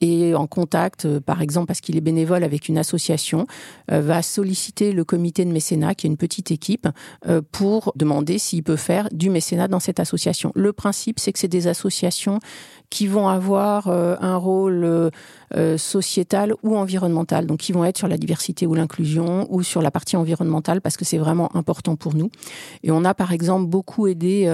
est 0.00 0.34
en 0.34 0.46
contact, 0.46 1.18
par 1.20 1.42
exemple 1.42 1.66
parce 1.66 1.80
qu'il 1.80 1.96
est 1.96 2.00
bénévole 2.00 2.44
avec 2.44 2.68
une 2.68 2.78
association, 2.78 3.46
va 3.88 4.22
solliciter 4.22 4.92
le 4.92 5.04
comité 5.04 5.44
de 5.44 5.52
mécénat, 5.52 5.94
qui 5.94 6.06
est 6.06 6.10
une 6.10 6.16
petite 6.16 6.50
équipe, 6.50 6.88
pour 7.52 7.92
demander 7.96 8.38
s'il 8.38 8.62
peut 8.62 8.76
faire 8.76 9.08
du 9.12 9.30
mécénat 9.30 9.68
dans 9.68 9.80
cette 9.80 10.00
association. 10.00 10.52
Le 10.54 10.72
principe, 10.72 11.18
c'est 11.18 11.32
que 11.32 11.38
c'est 11.38 11.48
des 11.48 11.66
associations 11.66 12.40
qui 12.90 13.06
vont 13.06 13.28
avoir 13.28 13.88
un 13.88 14.36
rôle 14.36 15.10
sociétal 15.76 16.54
ou 16.62 16.76
environnemental, 16.76 17.46
donc 17.46 17.58
qui 17.60 17.72
vont 17.72 17.84
être 17.84 17.98
sur 17.98 18.08
la 18.08 18.16
diversité 18.16 18.66
ou 18.66 18.74
l'inclusion 18.74 19.46
ou 19.50 19.62
sur 19.62 19.82
la 19.82 19.90
partie 19.90 20.16
environnementale, 20.16 20.80
parce 20.80 20.96
que 20.96 21.04
c'est 21.04 21.18
vraiment 21.18 21.54
important 21.56 21.96
pour 21.96 22.14
nous. 22.14 22.30
Et 22.82 22.90
on 22.90 23.04
a 23.04 23.14
par 23.14 23.32
exemple 23.32 23.66
beaucoup 23.66 24.06
aidé 24.06 24.46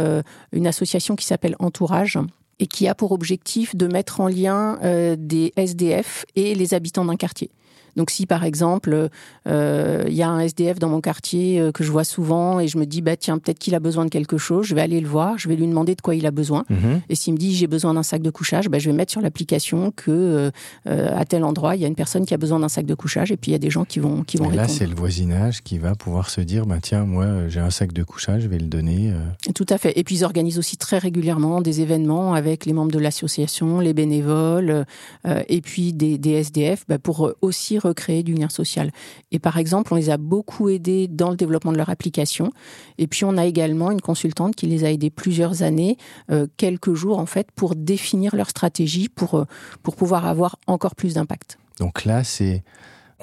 une 0.52 0.66
association 0.66 1.16
qui 1.16 1.26
s'appelle 1.26 1.56
Entourage 1.58 2.18
et 2.62 2.66
qui 2.68 2.86
a 2.86 2.94
pour 2.94 3.10
objectif 3.10 3.74
de 3.74 3.88
mettre 3.88 4.20
en 4.20 4.28
lien 4.28 4.78
euh, 4.84 5.16
des 5.18 5.52
SDF 5.56 6.24
et 6.36 6.54
les 6.54 6.74
habitants 6.74 7.04
d'un 7.04 7.16
quartier. 7.16 7.50
Donc 7.96 8.10
si 8.10 8.26
par 8.26 8.44
exemple 8.44 9.08
euh, 9.46 10.04
il 10.06 10.14
y 10.14 10.22
a 10.22 10.28
un 10.28 10.40
SDF 10.40 10.78
dans 10.78 10.88
mon 10.88 11.00
quartier 11.00 11.60
euh, 11.60 11.72
que 11.72 11.84
je 11.84 11.90
vois 11.90 12.04
souvent 12.04 12.60
et 12.60 12.68
je 12.68 12.78
me 12.78 12.86
dis 12.86 13.02
bah 13.02 13.16
tiens 13.16 13.38
peut-être 13.38 13.58
qu'il 13.58 13.74
a 13.74 13.80
besoin 13.80 14.04
de 14.04 14.10
quelque 14.10 14.38
chose, 14.38 14.66
je 14.66 14.74
vais 14.74 14.80
aller 14.80 15.00
le 15.00 15.08
voir, 15.08 15.38
je 15.38 15.48
vais 15.48 15.56
lui 15.56 15.66
demander 15.66 15.94
de 15.94 16.00
quoi 16.00 16.14
il 16.14 16.26
a 16.26 16.30
besoin. 16.30 16.64
Mmh. 16.70 16.76
Et 17.08 17.14
s'il 17.14 17.34
me 17.34 17.38
dit 17.38 17.54
j'ai 17.54 17.66
besoin 17.66 17.94
d'un 17.94 18.02
sac 18.02 18.22
de 18.22 18.30
couchage, 18.30 18.68
bah, 18.68 18.78
je 18.78 18.88
vais 18.88 18.96
mettre 18.96 19.12
sur 19.12 19.20
l'application 19.20 19.92
que 19.94 20.50
euh, 20.86 21.08
à 21.16 21.24
tel 21.24 21.44
endroit 21.44 21.76
il 21.76 21.82
y 21.82 21.84
a 21.84 21.88
une 21.88 21.94
personne 21.94 22.24
qui 22.24 22.34
a 22.34 22.38
besoin 22.38 22.60
d'un 22.60 22.68
sac 22.68 22.86
de 22.86 22.94
couchage 22.94 23.30
et 23.30 23.36
puis 23.36 23.50
il 23.50 23.52
y 23.52 23.56
a 23.56 23.58
des 23.58 23.70
gens 23.70 23.84
qui 23.84 23.98
vont 23.98 24.22
qui 24.22 24.36
vont 24.36 24.50
et 24.50 24.56
là 24.56 24.68
c'est 24.68 24.86
le 24.86 24.94
voisinage 24.94 25.62
qui 25.62 25.78
va 25.78 25.94
pouvoir 25.94 26.30
se 26.30 26.40
dire 26.40 26.66
bah 26.66 26.78
tiens 26.80 27.04
moi 27.04 27.48
j'ai 27.48 27.60
un 27.60 27.70
sac 27.70 27.92
de 27.92 28.02
couchage, 28.02 28.42
je 28.42 28.48
vais 28.48 28.58
le 28.58 28.66
donner. 28.66 29.12
Tout 29.54 29.66
à 29.68 29.78
fait. 29.78 29.98
Et 29.98 30.04
puis 30.04 30.16
ils 30.16 30.24
organisent 30.24 30.58
aussi 30.58 30.76
très 30.76 30.98
régulièrement 30.98 31.60
des 31.60 31.80
événements 31.80 32.34
avec 32.34 32.64
les 32.64 32.72
membres 32.72 32.92
de 32.92 32.98
l'association, 32.98 33.80
les 33.80 33.92
bénévoles 33.92 34.86
et 35.26 35.60
puis 35.60 35.92
des, 35.92 36.18
des 36.18 36.32
SDF 36.32 36.84
bah, 36.88 36.98
pour 36.98 37.32
aussi 37.40 37.78
recréer 37.82 38.22
du 38.22 38.34
lien 38.34 38.48
social. 38.48 38.90
Et 39.30 39.38
par 39.38 39.58
exemple, 39.58 39.92
on 39.92 39.96
les 39.96 40.10
a 40.10 40.16
beaucoup 40.16 40.68
aidés 40.68 41.08
dans 41.08 41.30
le 41.30 41.36
développement 41.36 41.72
de 41.72 41.76
leur 41.76 41.90
application. 41.90 42.50
Et 42.98 43.06
puis 43.06 43.24
on 43.24 43.36
a 43.36 43.46
également 43.46 43.90
une 43.90 44.00
consultante 44.00 44.54
qui 44.54 44.66
les 44.66 44.84
a 44.84 44.90
aidés 44.90 45.10
plusieurs 45.10 45.62
années, 45.62 45.96
euh, 46.30 46.46
quelques 46.56 46.94
jours 46.94 47.18
en 47.18 47.26
fait, 47.26 47.50
pour 47.52 47.74
définir 47.74 48.36
leur 48.36 48.50
stratégie, 48.50 49.08
pour, 49.08 49.34
euh, 49.34 49.44
pour 49.82 49.96
pouvoir 49.96 50.26
avoir 50.26 50.56
encore 50.66 50.94
plus 50.94 51.14
d'impact. 51.14 51.58
Donc 51.78 52.04
là, 52.04 52.24
c'est 52.24 52.62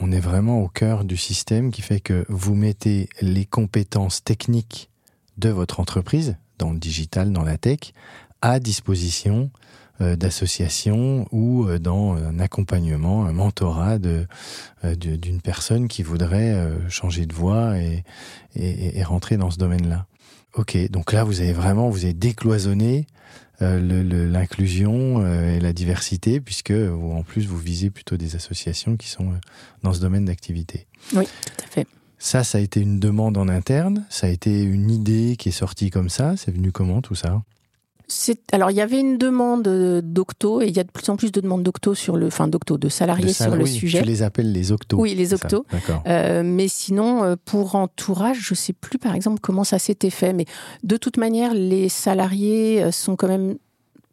on 0.01 0.11
est 0.11 0.19
vraiment 0.19 0.61
au 0.61 0.67
cœur 0.67 1.03
du 1.03 1.17
système 1.17 1.71
qui 1.71 1.81
fait 1.81 1.99
que 1.99 2.25
vous 2.29 2.55
mettez 2.55 3.09
les 3.21 3.45
compétences 3.45 4.23
techniques 4.23 4.89
de 5.37 5.49
votre 5.49 5.79
entreprise, 5.79 6.37
dans 6.57 6.71
le 6.71 6.79
digital, 6.79 7.31
dans 7.31 7.43
la 7.43 7.57
tech, 7.57 7.93
à 8.41 8.59
disposition 8.59 9.51
euh, 10.01 10.15
d'associations 10.15 11.27
ou 11.31 11.65
euh, 11.65 11.79
dans 11.79 12.13
un 12.13 12.39
accompagnement, 12.39 13.25
un 13.25 13.33
mentorat 13.33 13.99
de 13.99 14.27
euh, 14.83 14.95
d'une 14.95 15.41
personne 15.41 15.88
qui 15.88 16.03
voudrait 16.03 16.55
changer 16.89 17.25
de 17.25 17.33
voie 17.33 17.77
et, 17.77 18.03
et, 18.55 18.97
et 18.97 19.03
rentrer 19.03 19.38
dans 19.38 19.51
ce 19.51 19.57
domaine-là. 19.57 20.05
Ok, 20.55 20.77
donc 20.89 21.13
là 21.13 21.23
vous 21.23 21.41
avez 21.41 21.53
vraiment 21.53 21.89
vous 21.89 22.05
avez 22.05 22.13
décloisonné 22.13 23.05
euh, 23.62 24.27
l'inclusion 24.31 25.21
euh, 25.21 25.57
et 25.57 25.59
la 25.59 25.73
diversité 25.73 26.39
puisque 26.39 26.71
vous, 26.71 27.12
en 27.12 27.23
plus 27.23 27.45
vous 27.45 27.57
visez 27.57 27.89
plutôt 27.89 28.17
des 28.17 28.35
associations 28.35 28.97
qui 28.97 29.09
sont 29.09 29.29
euh, 29.29 29.39
dans 29.83 29.93
ce 29.93 29.99
domaine 29.99 30.25
d'activité. 30.25 30.88
Oui, 31.13 31.25
tout 31.25 31.63
à 31.63 31.67
fait. 31.67 31.88
Ça, 32.17 32.43
ça 32.43 32.57
a 32.57 32.62
été 32.62 32.81
une 32.81 32.99
demande 32.99 33.38
en 33.38 33.47
interne, 33.47 34.05
ça 34.09 34.27
a 34.27 34.29
été 34.29 34.63
une 34.63 34.89
idée 34.89 35.35
qui 35.38 35.49
est 35.49 35.53
sortie 35.53 35.89
comme 35.89 36.09
ça, 36.09 36.35
c'est 36.35 36.51
venu 36.51 36.71
comment 36.71 37.01
tout 37.01 37.15
ça? 37.15 37.43
Alors 38.51 38.71
il 38.71 38.77
y 38.77 38.81
avait 38.81 38.99
une 38.99 39.17
demande 39.17 39.63
d'octo 40.03 40.61
et 40.61 40.67
il 40.67 40.75
y 40.75 40.79
a 40.79 40.83
de 40.83 40.91
plus 40.91 41.09
en 41.09 41.15
plus 41.15 41.31
de 41.31 41.41
demandes 41.41 41.63
d'octo 41.63 41.93
sur 41.93 42.17
le, 42.17 42.27
enfin 42.27 42.47
d'octo 42.47 42.77
de 42.77 42.89
salariés 42.89 43.33
sur 43.33 43.55
le 43.55 43.63
oui, 43.63 43.69
sujet. 43.69 43.99
Tu 43.99 44.05
les 44.05 44.23
appelles 44.23 44.51
les 44.51 44.71
octos. 44.71 44.99
Oui, 44.99 45.15
les 45.15 45.33
octos. 45.33 45.65
Euh, 46.07 46.43
mais 46.43 46.67
sinon, 46.67 47.37
pour 47.45 47.75
entourage, 47.75 48.39
je 48.39 48.53
sais 48.53 48.73
plus 48.73 48.99
par 48.99 49.15
exemple 49.15 49.39
comment 49.41 49.63
ça 49.63 49.79
s'était 49.79 50.09
fait, 50.09 50.33
mais 50.33 50.45
de 50.83 50.97
toute 50.97 51.17
manière, 51.17 51.53
les 51.53 51.89
salariés 51.89 52.91
sont 52.91 53.15
quand 53.15 53.27
même 53.27 53.55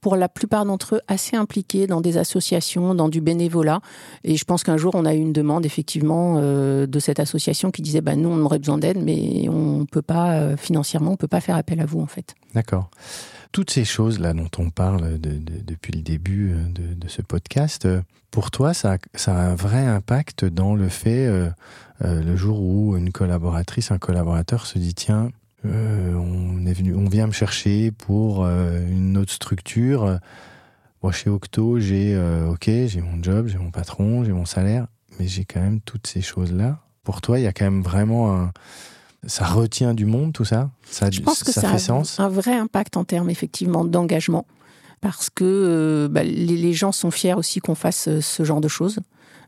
pour 0.06 0.14
la 0.14 0.28
plupart 0.28 0.64
d'entre 0.64 0.94
eux 0.94 1.00
assez 1.08 1.36
impliqués 1.36 1.88
dans 1.88 2.00
des 2.00 2.16
associations, 2.16 2.94
dans 2.94 3.08
du 3.08 3.20
bénévolat. 3.20 3.80
Et 4.22 4.36
je 4.36 4.44
pense 4.44 4.62
qu'un 4.62 4.76
jour, 4.76 4.94
on 4.94 5.04
a 5.04 5.12
eu 5.14 5.18
une 5.18 5.32
demande 5.32 5.66
effectivement 5.66 6.36
euh, 6.38 6.86
de 6.86 6.98
cette 7.00 7.18
association 7.18 7.72
qui 7.72 7.82
disait 7.82 8.02
bah, 8.02 8.14
nous, 8.14 8.28
on 8.28 8.40
aurait 8.44 8.60
besoin 8.60 8.78
d'aide, 8.78 9.02
mais 9.02 9.48
on 9.48 9.84
peut 9.84 10.02
pas, 10.02 10.34
euh, 10.34 10.56
financièrement, 10.56 11.10
on 11.10 11.16
peut 11.16 11.26
pas 11.26 11.40
faire 11.40 11.56
appel 11.56 11.80
à 11.80 11.86
vous 11.86 12.00
en 12.00 12.06
fait. 12.06 12.36
D'accord. 12.54 12.88
Toutes 13.56 13.70
ces 13.70 13.86
choses-là 13.86 14.34
dont 14.34 14.50
on 14.58 14.68
parle 14.68 15.18
de, 15.18 15.30
de, 15.30 15.62
depuis 15.64 15.90
le 15.92 16.02
début 16.02 16.52
euh, 16.52 16.94
de, 16.94 17.08
ce 17.08 17.22
podcast, 17.22 17.88
pour 18.30 18.50
toi, 18.50 18.74
ça, 18.74 18.98
a 19.28 19.30
un 19.32 19.54
vrai 19.54 19.86
impact 19.86 20.44
dans 20.44 20.74
le 20.74 20.90
fait, 20.90 21.24
euh, 21.24 21.48
euh, 22.04 22.22
le 22.22 22.36
jour 22.36 22.60
où 22.60 22.98
une 22.98 23.12
collaboratrice, 23.12 23.92
un 23.92 23.98
collaborateur 23.98 24.66
se 24.66 24.78
dit 24.78 24.92
tiens, 24.92 25.30
euh, 25.64 26.12
on 26.12 26.66
est 26.66 26.74
venu, 26.74 26.94
on 26.94 27.08
vient 27.08 27.26
me 27.26 27.32
chercher 27.32 27.92
pour 27.92 28.44
euh, 28.44 28.86
une 28.90 29.16
autre 29.16 29.32
structure. 29.32 30.18
Moi, 31.02 31.12
chez 31.12 31.30
Octo, 31.30 31.80
j'ai 31.80 32.14
euh, 32.14 32.50
ok, 32.50 32.66
j'ai 32.66 33.00
mon 33.00 33.22
job, 33.22 33.46
j'ai 33.46 33.56
mon 33.56 33.70
patron, 33.70 34.22
j'ai 34.22 34.32
mon 34.32 34.44
salaire, 34.44 34.86
mais 35.18 35.26
j'ai 35.28 35.46
quand 35.46 35.62
même 35.62 35.80
toutes 35.80 36.06
ces 36.06 36.20
choses-là. 36.20 36.80
Pour 37.04 37.22
toi, 37.22 37.38
il 37.38 37.44
y 37.44 37.46
a 37.46 37.54
quand 37.54 37.64
même 37.64 37.82
vraiment 37.82 38.38
un, 38.38 38.52
ça 39.26 39.44
retient 39.46 39.94
du 39.94 40.06
monde, 40.06 40.32
tout 40.32 40.44
ça? 40.44 40.70
Ça, 40.90 41.10
Je 41.10 41.20
pense 41.20 41.42
que 41.42 41.52
ça 41.52 41.60
ça, 41.60 41.68
fait 41.68 41.74
a 41.74 41.78
sens? 41.78 42.20
un 42.20 42.28
vrai 42.28 42.54
impact 42.54 42.96
en 42.96 43.04
termes 43.04 43.30
effectivement 43.30 43.84
d'engagement, 43.84 44.46
parce 45.00 45.30
que 45.30 45.44
euh, 45.44 46.08
bah, 46.08 46.22
les, 46.24 46.56
les 46.56 46.72
gens 46.72 46.92
sont 46.92 47.10
fiers 47.10 47.34
aussi 47.34 47.60
qu'on 47.60 47.74
fasse 47.74 48.08
euh, 48.08 48.20
ce 48.20 48.44
genre 48.44 48.60
de 48.60 48.68
choses. 48.68 48.98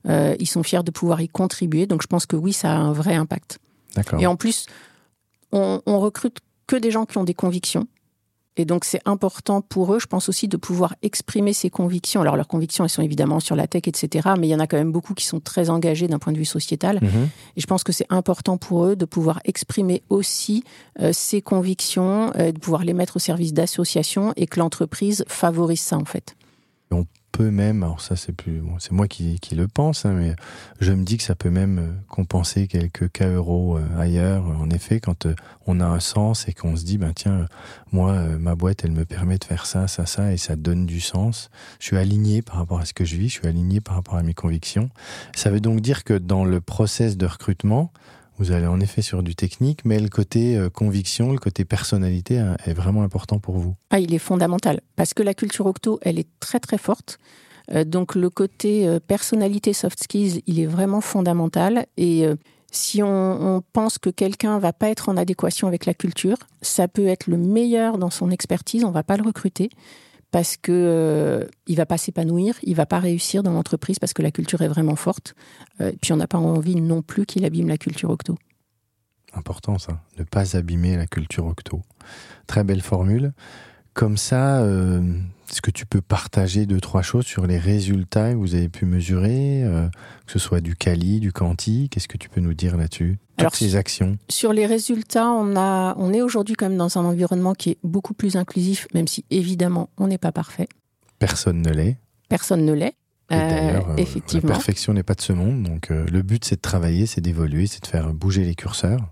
Euh, 0.09 0.37
ils 0.39 0.47
sont 0.47 0.63
fiers 0.63 0.83
de 0.85 0.91
pouvoir 0.91 1.21
y 1.21 1.29
contribuer, 1.29 1.87
donc 1.87 2.03
je 2.03 2.07
pense 2.07 2.27
que 2.27 2.37
oui, 2.37 2.53
ça 2.53 2.71
a 2.73 2.77
un 2.77 2.93
vrai 2.93 3.15
impact. 3.15 3.59
D'accord. 3.95 4.21
Et 4.21 4.27
en 4.27 4.37
plus, 4.37 4.67
on, 5.53 5.81
on 5.87 5.99
recrute 5.99 6.39
que 6.67 6.77
des 6.77 6.91
gens 6.91 7.05
qui 7.07 7.19
ont 7.19 7.25
des 7.25 7.35
convictions. 7.35 7.87
Et 8.59 8.65
donc, 8.65 8.85
c'est 8.85 9.01
important 9.05 9.63
pour 9.63 9.95
eux, 9.95 10.01
je 10.01 10.07
pense 10.07 10.29
aussi, 10.29 10.49
de 10.49 10.57
pouvoir 10.57 10.95
exprimer 11.03 11.53
ces 11.53 11.71
convictions. 11.71 12.21
Alors, 12.21 12.37
leurs 12.37 12.49
convictions, 12.49 12.85
elles 12.85 12.91
sont 12.91 13.03
évidemment 13.03 13.41
sur 13.41 13.57
la 13.57 13.67
tech, 13.67 13.83
etc. 13.87 14.31
Mais 14.39 14.49
il 14.49 14.51
y 14.51 14.55
en 14.55 14.61
a 14.61 14.67
quand 14.67 14.77
même 14.77 14.93
beaucoup 14.93 15.15
qui 15.15 15.25
sont 15.25 15.41
très 15.41 15.71
engagés 15.71 16.09
d'un 16.09 16.19
point 16.19 16.33
de 16.33 16.39
vue 16.39 16.45
sociétal. 16.45 16.99
Mhm. 17.01 17.29
Et 17.57 17.61
je 17.61 17.67
pense 17.67 17.85
que 17.85 17.93
c'est 17.93 18.07
important 18.11 18.57
pour 18.57 18.85
eux 18.85 18.97
de 18.97 19.05
pouvoir 19.05 19.41
exprimer 19.45 20.03
aussi 20.11 20.65
euh, 21.01 21.11
ces 21.13 21.41
convictions, 21.41 22.33
euh, 22.37 22.53
de 22.53 22.59
pouvoir 22.59 22.85
les 22.85 22.95
mettre 22.95 23.17
au 23.17 23.21
service 23.21 23.53
d'associations 23.53 24.33
et 24.37 24.47
que 24.47 24.59
l'entreprise 24.59 25.25
favorise 25.29 25.81
ça, 25.81 25.97
en 25.97 26.05
fait. 26.05 26.35
Peut 27.39 27.53
même, 27.53 27.85
alors 27.85 28.01
ça 28.01 28.17
c'est 28.17 28.33
plus, 28.33 28.65
c'est 28.81 28.91
moi 28.91 29.07
qui, 29.07 29.39
qui 29.39 29.55
le 29.55 29.69
pense, 29.69 30.05
hein, 30.05 30.13
mais 30.13 30.35
je 30.81 30.93
me 30.93 31.05
dis 31.05 31.19
que 31.19 31.23
ça 31.23 31.37
peut 31.37 31.51
même 31.51 31.79
euh, 31.79 31.93
compenser 32.09 32.67
quelques 32.67 33.13
cas 33.13 33.29
euros 33.29 33.79
euh, 33.79 34.01
ailleurs. 34.01 34.45
En 34.45 34.69
effet, 34.71 34.99
quand 34.99 35.27
euh, 35.27 35.37
on 35.69 35.79
a 35.79 35.87
un 35.87 36.01
sens 36.01 36.49
et 36.49 36.53
qu'on 36.53 36.75
se 36.75 36.85
dit, 36.85 36.99
ben 36.99 37.13
tiens, 37.15 37.47
moi 37.93 38.15
ma 38.41 38.57
boîte 38.57 38.85
elle 38.85 38.91
me 38.91 39.05
permet 39.05 39.39
de 39.39 39.45
faire 39.45 39.67
ça, 39.67 39.87
ça, 39.87 40.05
ça, 40.05 40.33
et 40.33 40.37
ça 40.37 40.57
donne 40.57 40.85
du 40.85 40.99
sens. 40.99 41.49
Je 41.79 41.87
suis 41.87 41.97
aligné 41.97 42.43
par 42.43 42.57
rapport 42.57 42.81
à 42.81 42.85
ce 42.85 42.93
que 42.93 43.05
je 43.05 43.15
vis, 43.15 43.29
je 43.29 43.39
suis 43.39 43.47
aligné 43.47 43.81
par 43.81 43.95
rapport 43.95 44.17
à 44.17 44.25
mes 44.25 44.35
convictions. 44.35 44.91
Ça 45.37 45.51
veut 45.51 45.61
donc 45.61 45.81
dire 45.81 46.03
que 46.03 46.15
dans 46.15 46.45
le 46.45 46.61
process 46.61 47.17
de 47.17 47.27
recrutement, 47.27 47.93
vous 48.39 48.53
allez 48.53 48.67
en 48.67 48.81
effet 48.81 49.03
sur 49.03 49.23
du 49.23 49.35
technique, 49.35 49.85
mais 49.85 49.99
le 49.99 50.09
côté 50.09 50.57
euh, 50.57 50.71
conviction, 50.71 51.33
le 51.33 51.39
côté 51.39 51.65
personnalité 51.65 52.39
hein, 52.39 52.57
est 52.67 52.73
vraiment 52.73 53.03
important 53.03 53.39
pour 53.39 53.59
vous. 53.59 53.75
Ah, 53.91 53.99
il 53.99 54.15
est 54.15 54.19
fondamental 54.19 54.81
parce 54.97 55.15
que 55.15 55.23
la 55.23 55.35
culture 55.35 55.67
octo, 55.67 55.99
elle 56.03 56.19
est 56.19 56.29
très 56.41 56.61
très 56.61 56.79
forte. 56.79 57.19
Euh, 57.73 57.85
donc 57.85 58.15
le 58.15 58.31
côté 58.31 58.87
euh, 58.87 59.01
personnalité, 59.01 59.73
soft 59.73 60.03
skills, 60.03 60.43
il 60.47 60.61
est 60.61 60.67
vraiment 60.67 61.01
fondamental. 61.01 61.87
Et 61.97 62.27
si 62.71 63.03
on, 63.03 63.57
on 63.57 63.63
pense 63.73 63.99
que 63.99 64.11
quelqu'un 64.11 64.59
va 64.59 64.73
pas 64.73 64.89
être 64.89 65.09
en 65.09 65.17
adéquation 65.17 65.67
avec 65.67 65.87
la 65.87 65.95
culture, 65.95 66.37
ça 66.63 66.87
peut 66.87 67.07
être 67.07 67.27
le 67.27 67.37
meilleur 67.39 67.99
dans 67.99 68.11
son 68.11 68.31
expertise, 68.31 68.85
on 68.85 68.91
va 68.91 69.03
pas 69.03 69.17
le 69.17 69.25
recruter 69.25 69.71
parce 70.31 70.57
que 70.57 70.73
euh, 70.73 71.45
il 71.67 71.77
va 71.77 71.87
pas 71.87 71.99
s'épanouir, 71.99 72.55
il 72.63 72.75
va 72.75 72.87
pas 72.87 72.99
réussir 72.99 73.43
dans 73.43 73.53
l'entreprise 73.53 73.99
parce 73.99 74.13
que 74.13 74.23
la 74.23 74.31
culture 74.31 74.61
est 74.63 74.69
vraiment 74.69 74.97
forte. 74.97 75.35
Euh, 75.81 75.93
puis 76.01 76.13
on 76.13 76.17
n'a 76.17 76.27
pas 76.27 76.39
envie 76.39 76.77
non 76.77 77.03
plus 77.03 77.25
qu'il 77.27 77.45
abîme 77.45 77.69
la 77.69 77.79
culture 77.79 78.11
octo. 78.11 78.37
Important 79.35 79.79
ça, 79.79 80.01
ne 80.19 80.25
pas 80.25 80.57
abîmer 80.57 80.97
la 80.97 81.07
culture 81.07 81.47
octo. 81.47 81.83
Très 82.47 82.65
belle 82.65 82.83
formule. 82.83 83.33
Comme 83.95 84.17
ça, 84.17 84.61
euh, 84.61 85.03
est-ce 85.51 85.63
que 85.63 85.71
tu 85.71 85.87
peux 85.87 86.01
partager 86.01 86.67
deux, 86.67 86.81
trois 86.81 87.03
choses 87.03 87.25
sur 87.25 87.47
les 87.47 87.59
résultats 87.59 88.33
que 88.33 88.37
vous 88.37 88.55
avez 88.55 88.69
pu 88.69 88.85
mesurer, 88.87 89.63
euh, 89.65 89.89
que 90.27 90.33
ce 90.33 90.39
soit 90.39 90.61
du 90.61 90.77
Cali, 90.77 91.21
du 91.21 91.33
Canti 91.33 91.89
Qu'est-ce 91.91 92.09
que 92.09 92.19
tu 92.19 92.29
peux 92.29 92.41
nous 92.41 92.55
dire 92.55 92.77
là-dessus? 92.77 93.19
Toutes 93.37 93.55
ces 93.55 93.77
actions. 93.77 94.19
Sur 94.29 94.53
les 94.53 94.67
résultats, 94.67 95.31
on, 95.31 95.57
a, 95.57 95.95
on 95.97 96.13
est 96.13 96.23
aujourd'hui 96.23 96.55
quand 96.55 96.69
même 96.69 96.79
dans 96.79 96.99
un 96.99 97.05
environnement 97.05 97.55
qui 97.55 97.71
est 97.71 97.79
beaucoup 97.85 98.15
plus 98.15 98.37
inclusif, 98.37 98.89
même 98.95 99.07
si 99.07 99.25
évidemment 99.31 99.91
on 99.97 100.09
n'est 100.09 100.19
pas 100.19 100.33
parfait. 100.33 100.69
Personne 101.19 101.63
ne 101.63 101.71
l'est. 101.71 101.97
Personne 102.29 102.65
ne 102.65 102.73
l'est. 102.73 102.95
Euh, 103.31 103.37
D'ailleurs, 103.49 103.91
euh, 103.91 103.97
la 103.97 104.01
effectivement. 104.03 104.49
perfection 104.49 104.93
n'est 104.95 105.03
pas 105.03 105.15
de 105.15 105.21
ce 105.21 105.33
monde. 105.33 105.63
Donc, 105.63 105.91
euh, 105.91 106.07
le 106.11 106.23
but, 106.23 106.45
c'est 106.45 106.57
de 106.57 106.61
travailler, 106.61 107.07
c'est 107.07 107.21
d'évoluer, 107.21 107.67
c'est 107.67 107.83
de 107.83 107.87
faire 107.87 108.13
bouger 108.15 108.45
les 108.45 108.55
curseurs. 108.55 109.11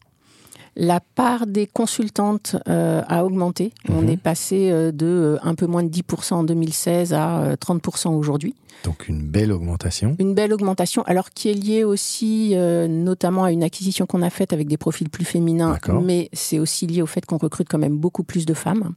La 0.78 1.00
part 1.00 1.46
des 1.46 1.66
consultantes 1.66 2.56
euh, 2.68 3.00
a 3.08 3.24
augmenté. 3.24 3.72
On 3.88 4.02
Mhm. 4.02 4.08
est 4.10 4.16
passé 4.18 4.70
euh, 4.70 4.92
de 4.92 5.06
euh, 5.06 5.38
un 5.42 5.54
peu 5.54 5.66
moins 5.66 5.82
de 5.82 5.88
10% 5.88 6.34
en 6.34 6.44
2016 6.44 7.14
à 7.14 7.38
euh, 7.40 7.56
30% 7.56 8.10
aujourd'hui. 8.14 8.54
Donc, 8.84 9.08
une 9.08 9.22
belle 9.22 9.52
augmentation. 9.52 10.14
Une 10.18 10.34
belle 10.34 10.52
augmentation, 10.52 11.02
alors 11.04 11.30
qui 11.30 11.48
est 11.48 11.54
liée 11.54 11.82
aussi 11.82 12.50
euh, 12.54 12.86
notamment 12.88 13.44
à 13.44 13.52
une 13.52 13.62
acquisition 13.64 14.04
qu'on 14.04 14.20
a 14.20 14.28
faite 14.28 14.52
avec 14.52 14.68
des 14.68 14.76
profils 14.76 15.08
plus 15.08 15.24
féminins, 15.24 15.78
mais 16.02 16.28
c'est 16.34 16.58
aussi 16.58 16.86
lié 16.86 17.00
au 17.00 17.06
fait 17.06 17.24
qu'on 17.24 17.38
recrute 17.38 17.68
quand 17.70 17.78
même 17.78 17.96
beaucoup 17.96 18.22
plus 18.22 18.44
de 18.44 18.52
femmes. 18.54 18.92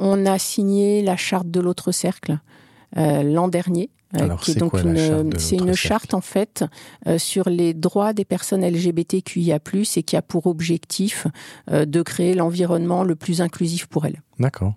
On 0.00 0.24
a 0.24 0.38
signé 0.38 1.02
la 1.02 1.16
charte 1.16 1.50
de 1.50 1.60
l'autre 1.60 1.92
cercle 1.92 2.38
euh, 2.96 3.22
l'an 3.22 3.48
dernier. 3.48 3.90
Euh, 4.16 4.24
Alors, 4.24 4.40
qui 4.40 4.50
est 4.50 4.54
c'est 4.54 4.60
donc 4.60 4.70
quoi 4.72 4.82
une, 4.82 5.38
c'est 5.38 5.56
une 5.56 5.74
charte 5.74 6.14
en 6.14 6.20
fait 6.20 6.64
euh, 7.06 7.18
sur 7.18 7.48
les 7.48 7.74
droits 7.74 8.12
des 8.12 8.24
personnes 8.24 8.64
LGBTQIA+, 8.64 9.58
et 9.96 10.02
qui 10.02 10.16
a 10.16 10.22
pour 10.22 10.46
objectif 10.46 11.26
euh, 11.70 11.84
de 11.84 12.02
créer 12.02 12.34
l'environnement 12.34 13.04
le 13.04 13.16
plus 13.16 13.40
inclusif 13.40 13.86
pour 13.86 14.06
elles. 14.06 14.22
D'accord. 14.38 14.74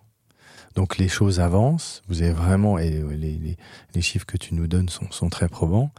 Donc 0.75 0.97
les 0.97 1.07
choses 1.07 1.39
avancent, 1.39 2.03
vous 2.07 2.21
avez 2.21 2.31
vraiment, 2.31 2.77
et 2.77 3.03
les, 3.09 3.37
les- 3.37 3.57
les 3.95 4.01
chiffres 4.01 4.25
que 4.25 4.37
tu 4.37 4.53
nous 4.53 4.67
donnes 4.67 4.87
sont, 4.87 5.09
sont 5.11 5.27
très 5.29 5.49
probants. 5.49 5.89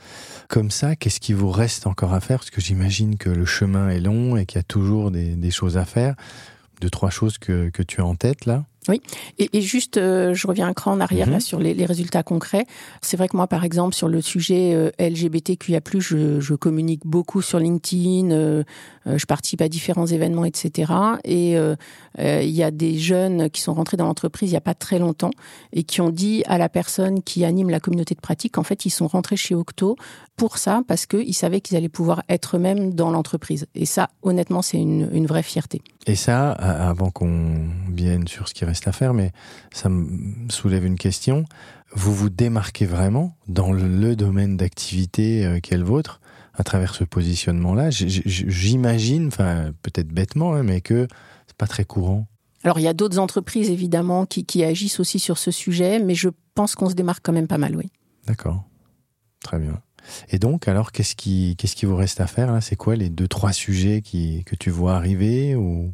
Comme 0.49 0.70
ça, 0.70 0.95
qu'est-ce 0.97 1.18
qui 1.20 1.32
vous 1.32 1.51
reste 1.51 1.86
encore 1.86 2.14
à 2.14 2.20
faire? 2.20 2.38
Parce 2.38 2.51
que 2.51 2.61
j'imagine 2.61 3.16
que 3.18 3.28
le 3.30 3.45
chemin 3.45 3.91
est 3.91 4.01
long 4.01 4.36
et 4.36 4.47
qu'il 4.47 4.59
y 4.59 4.61
a 4.61 4.62
toujours 4.64 5.11
des, 5.11 5.34
des 5.34 5.51
choses 5.51 5.76
à 5.76 5.84
faire. 5.84 6.14
Deux, 6.80 6.88
trois 6.88 7.11
choses 7.11 7.36
que, 7.36 7.68
que 7.70 7.82
tu 7.82 8.01
as 8.01 8.07
en 8.07 8.14
tête 8.14 8.47
là 8.47 8.64
Et, 9.39 9.51
et 9.53 9.61
juste, 9.61 9.99
euh, 9.99 10.35
je 10.35 10.47
reviens 10.47 10.66
un 10.66 10.72
cran 10.72 10.93
en 10.93 11.01
arrière 11.01 11.26
Mhm. 11.26 11.33
là 11.35 11.41
sur 11.41 11.59
les, 11.59 11.74
les 11.74 11.85
résultats 11.85 12.22
concrets. 12.22 12.64
C'est 13.03 13.16
vrai 13.16 13.28
que 13.28 13.37
moi, 13.37 13.47
par 13.47 13.64
exemple, 13.64 13.95
sur 13.95 14.09
le 14.09 14.20
sujet 14.22 14.74
euh, 14.74 14.91
LGBTQIA+, 14.99 15.81
je, 15.99 16.41
je 16.41 16.55
communique 16.55 17.03
beaucoup 17.05 17.43
sur 17.43 17.59
LinkedIn, 17.59 18.31
euh, 18.31 18.64
euh, 19.07 19.18
je 19.18 19.26
participe 19.26 19.61
à 19.61 19.68
différents 19.68 20.07
événements, 20.07 20.45
etc. 20.45 20.93
Et 21.24 21.57
euh, 21.59 21.76
euh, 22.18 22.43
il 22.43 22.51
y 22.51 22.62
a 22.62 22.70
des 22.70 22.99
jeunes 22.99 23.51
qui 23.51 23.61
sont 23.61 23.74
rentrés 23.74 23.97
dans 23.97 24.07
l'entreprise 24.07 24.51
il 24.51 24.55
n'y 24.55 24.57
a 24.57 24.62
pas 24.62 24.74
très 24.74 24.99
longtemps 24.99 25.31
et 25.72 25.83
qui 25.85 26.01
ont 26.01 26.11
dit 26.11 26.43
à 26.47 26.57
la 26.59 26.68
personne 26.68 27.22
qui 27.22 27.45
anime 27.45 27.70
la 27.70 27.81
communauté 27.81 28.14
de 28.14 28.20
pratique 28.20 28.53
qu'en 28.53 28.62
fait, 28.62 28.87
ils 28.87 28.91
sont 28.91 29.07
rentrés 29.07 29.37
chez 29.37 29.55
Octo 29.55 29.97
pour 30.41 30.57
ça, 30.57 30.80
parce 30.88 31.05
qu'ils 31.05 31.34
savaient 31.34 31.61
qu'ils 31.61 31.76
allaient 31.76 31.91
pouvoir 31.91 32.22
être 32.30 32.57
eux-mêmes 32.57 32.95
dans 32.95 33.11
l'entreprise. 33.11 33.66
Et 33.74 33.84
ça, 33.84 34.09
honnêtement, 34.22 34.62
c'est 34.62 34.78
une, 34.78 35.11
une 35.12 35.26
vraie 35.26 35.43
fierté. 35.43 35.82
Et 36.07 36.14
ça, 36.14 36.53
a- 36.53 36.88
avant 36.88 37.11
qu'on 37.11 37.68
vienne 37.93 38.26
sur 38.26 38.49
ce 38.49 38.55
qui 38.55 38.64
reste 38.64 38.88
à 38.88 38.93
faire, 38.93 39.12
mais 39.12 39.32
ça 39.70 39.91
me 39.91 40.51
soulève 40.51 40.86
une 40.86 40.97
question. 40.97 41.45
Vous 41.93 42.14
vous 42.14 42.30
démarquez 42.30 42.86
vraiment 42.86 43.36
dans 43.49 43.70
le, 43.70 44.16
domaine 44.16 44.57
d'activité 44.57 45.45
euh, 45.45 45.61
qui 45.61 45.74
est 45.74 45.76
le 45.76 45.84
vôtre 45.84 46.22
à 46.55 46.64
travers 46.64 46.95
ce 46.95 47.05
positionnement-là? 47.05 47.91
J'imagine, 47.91 49.26
enfin 49.26 49.72
peut-être 49.82 50.09
bêtement, 50.09 50.55
hein, 50.55 50.62
mais 50.62 50.80
que 50.80 51.07
c'est 51.49 51.57
pas 51.59 51.66
très 51.66 51.84
courant. 51.84 52.26
Alors, 52.64 52.78
il 52.78 52.82
y 52.84 52.88
a 52.88 52.95
d'autres 52.95 53.18
entreprises, 53.18 53.68
évidemment, 53.68 54.24
qui, 54.24 54.47
qui 54.47 54.64
agissent 54.64 55.01
aussi 55.01 55.18
sur 55.18 55.36
ce 55.36 55.51
sujet, 55.51 55.99
mais 55.99 56.14
je 56.14 56.30
pense 56.55 56.76
qu'on 56.76 56.88
se 56.88 56.95
démarque 56.95 57.22
quand 57.22 57.34
même 57.34 57.47
pas 57.47 57.59
mal, 57.59 57.76
oui. 57.76 57.91
D'accord. 58.26 58.64
Très 59.43 59.59
bien. 59.59 59.80
Et 60.31 60.39
donc, 60.39 60.69
alors, 60.69 60.93
qu'est-ce 60.93 61.15
qui, 61.17 61.55
qu'est-ce 61.57 61.77
qui 61.77 61.87
vous 61.87 61.97
reste 61.97 62.21
à 62.21 62.27
faire 62.27 62.53
là? 62.53 62.61
C'est 62.61 62.77
quoi 62.77 62.97
les 62.97 63.09
deux, 63.09 63.29
trois 63.29 63.53
sujets 63.53 64.01
qui, 64.03 64.45
que 64.45 64.57
tu 64.57 64.71
vois 64.71 64.95
arriver 64.95 65.55
ou? 65.55 65.93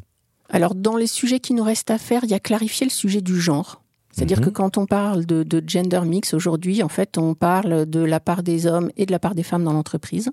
Alors, 0.49 0.75
dans 0.75 0.95
les 0.95 1.07
sujets 1.07 1.39
qui 1.39 1.53
nous 1.53 1.63
restent 1.63 1.91
à 1.91 1.97
faire, 1.97 2.23
il 2.23 2.29
y 2.29 2.33
a 2.33 2.39
clarifier 2.39 2.85
le 2.85 2.91
sujet 2.91 3.21
du 3.21 3.39
genre. 3.39 3.81
C'est-à-dire 4.11 4.39
Mhm. 4.39 4.45
que 4.45 4.49
quand 4.49 4.77
on 4.77 4.85
parle 4.85 5.25
de, 5.25 5.43
de 5.43 5.61
gender 5.67 6.01
mix 6.05 6.33
aujourd'hui, 6.33 6.81
en 6.81 6.89
fait, 6.89 7.17
on 7.17 7.35
parle 7.35 7.85
de 7.85 7.99
la 7.99 8.19
part 8.19 8.41
des 8.43 8.65
hommes 8.65 8.89
et 8.97 9.05
de 9.05 9.11
la 9.11 9.19
part 9.19 9.35
des 9.35 9.43
femmes 9.43 9.63
dans 9.63 9.73
l'entreprise. 9.73 10.29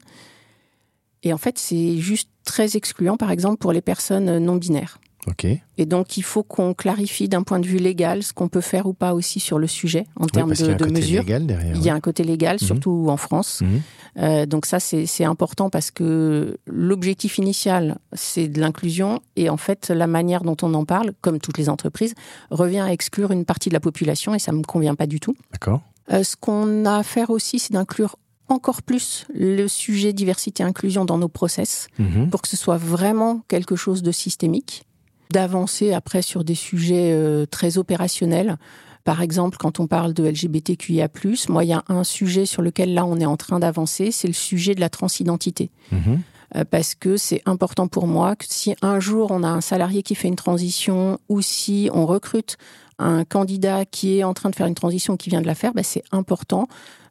Et 1.23 1.33
en 1.33 1.39
fait, 1.39 1.59
c'est 1.59 1.99
juste 1.99 2.29
très 2.45 2.77
excluant, 2.77 3.17
par 3.17 3.31
exemple, 3.31 3.59
pour 3.59 3.73
les 3.73 3.81
personnes 3.81 4.39
non 4.39 4.57
binaires. 4.57 4.99
Ok. 5.27 5.47
Et 5.79 5.87
donc, 5.87 6.17
il 6.19 6.23
faut 6.23 6.43
qu'on 6.43 6.75
clarifie 6.75 7.29
d'un 7.29 7.43
point 7.43 7.59
de 7.59 7.67
vue 7.67 7.79
légal 7.79 8.23
ce 8.23 8.33
qu'on 8.33 8.49
peut 8.49 8.61
faire 8.61 8.87
ou 8.87 8.93
pas 8.93 9.15
aussi 9.15 9.41
sur 9.41 9.59
le 9.59 9.67
sujet 9.67 10.07
en 10.17 10.25
Oui, 10.25 10.31
termes 10.33 10.53
de, 10.55 10.65
un 10.65 10.75
de 10.77 10.85
côté 10.85 10.91
mesures. 11.01 11.23
légal 11.23 11.47
derrière. 11.47 11.75
Il 11.77 11.83
y 11.83 11.89
a 11.91 11.95
un 11.95 12.01
côté 12.01 12.25
légal, 12.25 12.59
Mhm. 12.61 12.67
surtout 12.67 13.07
en 13.09 13.17
France. 13.17 13.63
Mhm. 13.63 13.81
Euh, 14.19 14.47
donc 14.47 14.67
ça, 14.67 14.79
c'est 14.81 15.25
important 15.25 15.71
parce 15.71 15.91
que 15.91 16.57
l'objectif 16.67 17.39
initial, 17.39 17.99
c'est 18.13 18.49
de 18.49 18.61
l'inclusion. 18.61 19.21
Et 19.37 19.49
en 19.51 19.57
fait, 19.57 19.89
la 19.91 20.07
manière 20.07 20.43
dont 20.43 20.57
on 20.63 20.73
en 20.75 20.85
parle, 20.85 21.13
comme 21.21 21.41
toutes 21.41 21.59
les 21.59 21.69
entreprises, 21.69 22.15
revient 22.51 22.81
à 22.81 22.93
exclure 22.93 23.31
une 23.33 23.45
partie 23.45 23.71
de 23.71 23.75
la 23.75 23.81
population 23.81 24.35
et 24.35 24.39
ça 24.39 24.53
me 24.53 24.63
convient 24.63 24.95
pas 24.95 25.07
du 25.07 25.21
tout. 25.21 25.35
D'accord. 25.53 25.81
Euh, 26.13 26.23
ce 26.23 26.37
qu'on 26.37 26.85
a 26.85 26.99
à 26.99 27.03
faire 27.03 27.31
aussi, 27.31 27.59
c'est 27.59 27.73
d'inclure 27.73 28.17
encore 28.51 28.83
plus 28.83 29.25
le 29.35 29.67
sujet 29.69 30.13
diversité-inclusion 30.13 31.07
dans 31.07 31.17
nos 31.17 31.29
process 31.29 31.89
Mhm. 31.99 32.29
pour 32.29 32.43
que 32.43 32.49
ce 32.49 32.59
soit 32.59 32.77
vraiment 32.77 33.41
quelque 33.49 33.75
chose 33.75 34.03
de 34.03 34.13
systémique, 34.13 34.85
d'avancer 35.31 35.93
après 35.93 36.23
sur 36.23 36.45
des 36.45 36.55
sujets 36.55 37.13
euh, 37.13 37.47
très 37.47 37.79
opérationnels. 37.79 38.57
Par 39.05 39.21
exemple, 39.21 39.59
quand 39.59 39.81
on 39.81 39.87
parle 39.87 40.15
de 40.15 40.25
LGBTQIA+, 40.25 41.09
moi, 41.49 41.65
il 41.65 41.69
y 41.69 41.73
a 41.75 41.85
un 41.89 42.05
sujet 42.05 42.47
sur 42.47 42.63
lequel 42.63 42.95
là, 42.95 43.05
on 43.05 43.19
est 43.19 43.27
en 43.27 43.37
train 43.37 43.59
d'avancer, 43.59 44.11
c'est 44.11 44.29
le 44.29 44.35
sujet 44.35 44.75
de 44.75 44.81
la 44.81 44.89
transidentité. 44.89 45.71
Mhm. 45.93 46.21
Euh, 46.57 46.65
parce 46.69 46.95
que 46.95 47.17
c'est 47.17 47.43
important 47.47 47.89
pour 47.89 48.07
moi 48.07 48.37
que 48.37 48.45
si 48.49 48.75
un 48.83 49.01
jour 49.01 49.31
on 49.31 49.43
a 49.43 49.49
un 49.49 49.61
salarié 49.61 50.03
qui 50.03 50.15
fait 50.15 50.29
une 50.29 50.37
transition 50.37 51.19
ou 51.29 51.41
si 51.41 51.91
on 51.93 52.07
recrute 52.07 52.57
un 52.99 53.25
candidat 53.25 53.85
qui 53.85 54.19
est 54.19 54.25
en 54.25 54.35
train 54.35 54.51
de 54.51 54.55
faire 54.55 54.67
une 54.67 54.75
transition 54.75 55.17
qui 55.17 55.31
vient 55.31 55.41
de 55.41 55.47
la 55.47 55.57
faire, 55.57 55.75
ben, 55.75 55.83
c'est 55.83 56.05
important 56.13 56.69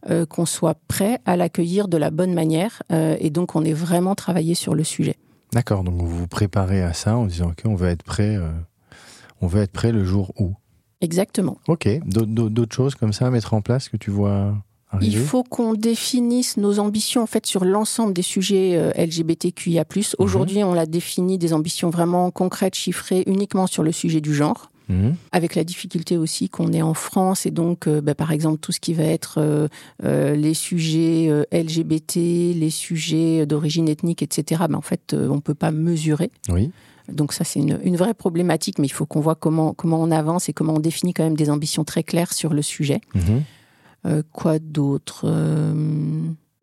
euh, 0.09 0.25
qu'on 0.25 0.45
soit 0.45 0.77
prêt 0.87 1.19
à 1.25 1.35
l'accueillir 1.35 1.87
de 1.87 1.97
la 1.97 2.09
bonne 2.09 2.33
manière 2.33 2.83
euh, 2.91 3.17
et 3.19 3.29
donc 3.29 3.55
on 3.55 3.63
est 3.65 3.73
vraiment 3.73 4.15
travaillé 4.15 4.55
sur 4.55 4.75
le 4.75 4.83
sujet. 4.83 5.17
D'accord, 5.53 5.83
donc 5.83 5.95
vous 5.95 6.07
vous 6.09 6.27
préparez 6.27 6.81
à 6.81 6.93
ça 6.93 7.15
en 7.15 7.25
disant 7.25 7.49
ok, 7.51 7.61
on 7.65 7.75
va 7.75 7.89
être 7.91 8.03
prêt, 8.03 8.35
euh, 8.35 8.51
on 9.41 9.47
va 9.47 9.61
être 9.61 9.71
prêt 9.71 9.91
le 9.91 10.03
jour 10.03 10.33
où? 10.39 10.53
Exactement. 11.01 11.57
Ok, 11.67 11.87
D'autres- 12.05 12.73
choses 12.75 12.95
comme 12.95 13.13
ça 13.13 13.27
à 13.27 13.29
mettre 13.29 13.53
en 13.53 13.61
place 13.61 13.89
que 13.89 13.97
tu 13.97 14.09
vois 14.09 14.55
arriver? 14.89 15.11
Il 15.13 15.19
faut 15.19 15.43
qu'on 15.43 15.73
définisse 15.73 16.57
nos 16.57 16.79
ambitions 16.79 17.21
en 17.21 17.25
fait 17.27 17.45
sur 17.45 17.65
l'ensemble 17.65 18.13
des 18.13 18.21
sujets 18.21 18.75
euh, 18.75 18.91
LGBTQIA+. 18.95 19.85
Aujourd'hui, 20.17 20.63
on 20.63 20.73
a 20.73 20.85
défini 20.85 21.37
des 21.37 21.53
ambitions 21.53 21.89
vraiment 21.89 22.31
concrètes, 22.31 22.75
chiffrées, 22.75 23.23
uniquement 23.27 23.67
sur 23.67 23.83
le 23.83 23.91
sujet 23.91 24.21
du 24.21 24.33
genre. 24.33 24.71
Mhm. 24.89 25.15
avec 25.31 25.55
la 25.55 25.63
difficulté 25.63 26.17
aussi 26.17 26.49
qu'on 26.49 26.73
est 26.73 26.81
en 26.81 26.93
France 26.93 27.45
et 27.45 27.51
donc 27.51 27.87
euh, 27.87 28.01
bah, 28.01 28.15
par 28.15 28.31
exemple 28.31 28.59
tout 28.59 28.73
ce 28.73 28.81
qui 28.81 28.93
va 28.93 29.05
être 29.05 29.35
euh, 29.37 29.67
euh, 30.03 30.35
les 30.35 30.53
sujets 30.53 31.29
LGBT, 31.51 32.15
les 32.15 32.69
sujets 32.69 33.45
d'origine 33.45 33.87
ethnique, 33.87 34.21
etc. 34.21 34.63
bah, 34.69 34.77
en 34.77 34.81
fait 34.81 35.15
on 35.17 35.39
peut 35.39 35.53
pas 35.53 35.71
mesurer. 35.71 36.31
Oui. 36.49 36.71
Donc 37.11 37.33
ça 37.33 37.43
c'est 37.43 37.59
une, 37.59 37.79
une 37.83 37.95
vraie 37.95 38.13
problématique, 38.13 38.79
mais 38.79 38.87
il 38.87 38.91
faut 38.91 39.05
qu'on 39.05 39.21
voit 39.21 39.35
comment 39.35 39.73
comment 39.73 40.01
on 40.01 40.11
avance 40.11 40.49
et 40.49 40.53
comment 40.53 40.73
on 40.75 40.79
définit 40.79 41.13
quand 41.13 41.23
même 41.23 41.37
des 41.37 41.49
ambitions 41.49 41.83
très 41.83 42.03
claires 42.03 42.33
sur 42.33 42.53
le 42.53 42.61
sujet. 42.61 43.01
Mhm. 43.15 43.43
Quoi 44.33 44.59
d'autre 44.59 45.29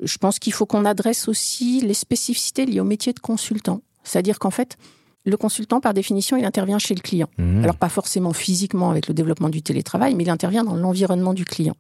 Je 0.03 0.18
pense 0.18 0.39
qu'il 0.39 0.53
faut 0.53 0.66
qu'on 0.66 0.85
adresse 0.85 1.27
aussi 1.27 1.81
les 1.81 1.95
spécificités 1.95 2.66
liées 2.66 2.81
au 2.81 2.85
métier 2.85 3.14
de 3.14 3.21
consultant. 3.21 3.81
C'est-à-dire 4.05 4.39
qu'en 4.39 4.51
fait, 4.51 4.77
le 5.25 5.37
consultant, 5.37 5.81
par 5.81 5.93
définition, 5.95 6.37
il 6.37 6.45
intervient 6.45 6.79
chez 6.79 6.95
le 6.95 7.01
client. 7.01 7.29
Mhm. 7.39 7.62
Alors 7.64 7.77
pas 7.77 7.89
forcément 7.89 8.33
physiquement 8.33 8.91
avec 8.91 9.07
le 9.09 9.14
développement 9.14 9.49
du 9.51 9.62
télétravail, 9.62 10.14
mais 10.14 10.25
il 10.25 10.31
intervient 10.31 10.64
dans 10.64 10.77
l'environnement 10.77 11.35
du 11.35 11.45
client. 11.45 11.77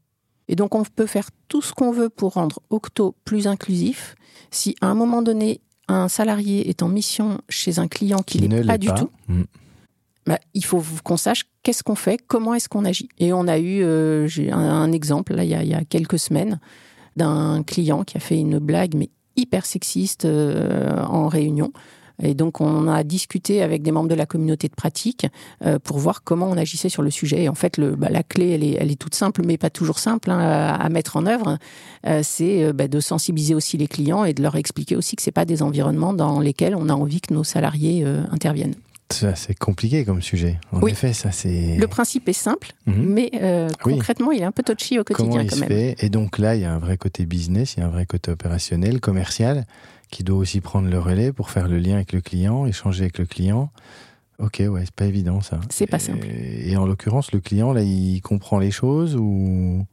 Et 0.48 0.56
donc 0.56 0.74
on 0.74 0.82
peut 0.84 1.06
faire 1.06 1.28
tout 1.48 1.62
ce 1.62 1.72
qu'on 1.72 1.90
veut 1.92 2.08
pour 2.10 2.34
rendre 2.34 2.60
Octo 2.70 3.14
plus 3.24 3.46
inclusif. 3.46 4.14
Si 4.50 4.74
à 4.80 4.88
un 4.88 4.94
moment 4.94 5.22
donné, 5.22 5.60
un 5.88 6.08
salarié 6.08 6.68
est 6.68 6.82
en 6.82 6.88
mission 6.88 7.40
chez 7.48 7.78
un 7.78 7.88
client 7.88 8.18
qui 8.18 8.38
Qui 8.38 8.48
ne 8.48 8.58
n'est 8.60 8.66
pas 8.66 8.78
du 8.78 8.88
tout, 8.88 9.10
Mhm. 9.28 9.46
bah, 10.26 10.38
il 10.54 10.64
faut 10.64 10.82
qu'on 11.04 11.16
sache 11.16 11.44
qu'est-ce 11.62 11.82
qu'on 11.82 11.94
fait, 11.94 12.18
comment 12.26 12.54
est-ce 12.54 12.68
qu'on 12.68 12.84
agit. 12.84 13.08
Et 13.18 13.32
on 13.32 13.46
a 13.48 13.58
eu 13.58 13.82
euh, 13.82 14.26
j'ai 14.26 14.50
un, 14.52 14.58
un 14.58 14.92
exemple 14.92 15.34
là, 15.34 15.44
il, 15.44 15.50
y 15.50 15.54
a, 15.54 15.62
il 15.62 15.68
y 15.68 15.74
a 15.74 15.84
quelques 15.84 16.18
semaines 16.18 16.60
d'un 17.16 17.62
client 17.62 18.04
qui 18.04 18.16
a 18.16 18.20
fait 18.20 18.38
une 18.38 18.58
blague 18.58 18.94
mais 18.94 19.08
hyper 19.36 19.64
sexiste 19.66 20.24
euh, 20.26 21.00
en 21.04 21.28
réunion. 21.28 21.72
Et 22.22 22.34
donc 22.34 22.60
on 22.60 22.88
a 22.88 23.02
discuté 23.04 23.62
avec 23.62 23.82
des 23.82 23.92
membres 23.92 24.08
de 24.08 24.14
la 24.14 24.26
communauté 24.26 24.68
de 24.68 24.74
pratique 24.74 25.26
euh, 25.64 25.78
pour 25.78 25.98
voir 25.98 26.22
comment 26.22 26.46
on 26.48 26.56
agissait 26.56 26.88
sur 26.88 27.02
le 27.02 27.10
sujet. 27.10 27.44
Et 27.44 27.48
en 27.48 27.54
fait, 27.54 27.76
le, 27.76 27.96
bah, 27.96 28.08
la 28.10 28.22
clé, 28.22 28.50
elle 28.50 28.64
est, 28.64 28.76
elle 28.78 28.90
est 28.90 28.98
toute 29.00 29.14
simple, 29.14 29.42
mais 29.44 29.56
pas 29.58 29.70
toujours 29.70 29.98
simple 29.98 30.30
hein, 30.30 30.38
à, 30.38 30.74
à 30.74 30.88
mettre 30.88 31.16
en 31.16 31.26
œuvre. 31.26 31.58
Euh, 32.06 32.20
c'est 32.22 32.64
euh, 32.64 32.72
bah, 32.72 32.88
de 32.88 33.00
sensibiliser 33.00 33.54
aussi 33.54 33.76
les 33.76 33.88
clients 33.88 34.24
et 34.24 34.32
de 34.34 34.42
leur 34.42 34.56
expliquer 34.56 34.96
aussi 34.96 35.16
que 35.16 35.22
c'est 35.22 35.30
pas 35.32 35.44
des 35.44 35.62
environnements 35.62 36.12
dans 36.12 36.40
lesquels 36.40 36.74
on 36.74 36.88
a 36.88 36.94
envie 36.94 37.20
que 37.20 37.32
nos 37.34 37.44
salariés 37.44 38.02
euh, 38.04 38.22
interviennent. 38.30 38.74
Ça, 39.12 39.34
c'est 39.34 39.58
compliqué 39.58 40.04
comme 40.04 40.22
sujet. 40.22 40.60
En 40.70 40.80
Oui. 40.80 40.92
effet, 40.92 41.12
ça 41.12 41.32
c'est. 41.32 41.76
Le 41.76 41.86
principe 41.88 42.28
est 42.28 42.32
simple, 42.32 42.74
Mhm. 42.86 42.94
mais 43.08 43.30
euh, 43.42 43.68
Oui. 43.84 43.94
concrètement, 43.94 44.30
il 44.30 44.40
est 44.40 44.44
un 44.44 44.52
peu 44.52 44.62
touchy 44.62 45.00
au 45.00 45.02
Comment 45.04 45.16
quotidien 45.30 45.42
il 45.42 45.50
quand 45.50 45.56
se 45.56 45.60
même. 45.62 45.68
fait? 45.68 45.96
Et 46.04 46.10
donc 46.10 46.38
là, 46.38 46.54
il 46.54 46.62
y 46.62 46.64
a 46.64 46.72
un 46.72 46.78
vrai 46.78 46.96
côté 46.96 47.26
business, 47.26 47.74
il 47.76 47.80
y 47.80 47.82
a 47.82 47.86
un 47.86 47.90
vrai 47.90 48.06
côté 48.06 48.30
opérationnel, 48.30 49.00
commercial, 49.00 49.66
qui 50.10 50.24
doit 50.24 50.38
aussi 50.38 50.60
prendre 50.60 50.88
le 50.88 50.98
relais 50.98 51.32
pour 51.32 51.50
faire 51.50 51.68
le 51.68 51.78
lien 51.78 51.94
avec 51.94 52.12
le 52.12 52.20
client, 52.20 52.66
échanger 52.66 53.02
avec 53.02 53.18
le 53.18 53.26
client. 53.26 53.70
Ok, 54.38 54.62
ouais, 54.66 54.82
c'est 54.84 54.94
pas 54.94 55.04
évident 55.04 55.40
ça. 55.40 55.60
C'est 55.68 55.86
pas 55.86 55.98
simple. 55.98 56.26
Et 56.26 56.76
en 56.76 56.86
l'occurrence, 56.86 57.32
le 57.32 57.40
client, 57.40 57.72
là, 57.72 57.82
il 57.82 58.20
comprend 58.22 58.58
les 58.58 58.70
choses 58.70 59.14
ou? 59.16 59.84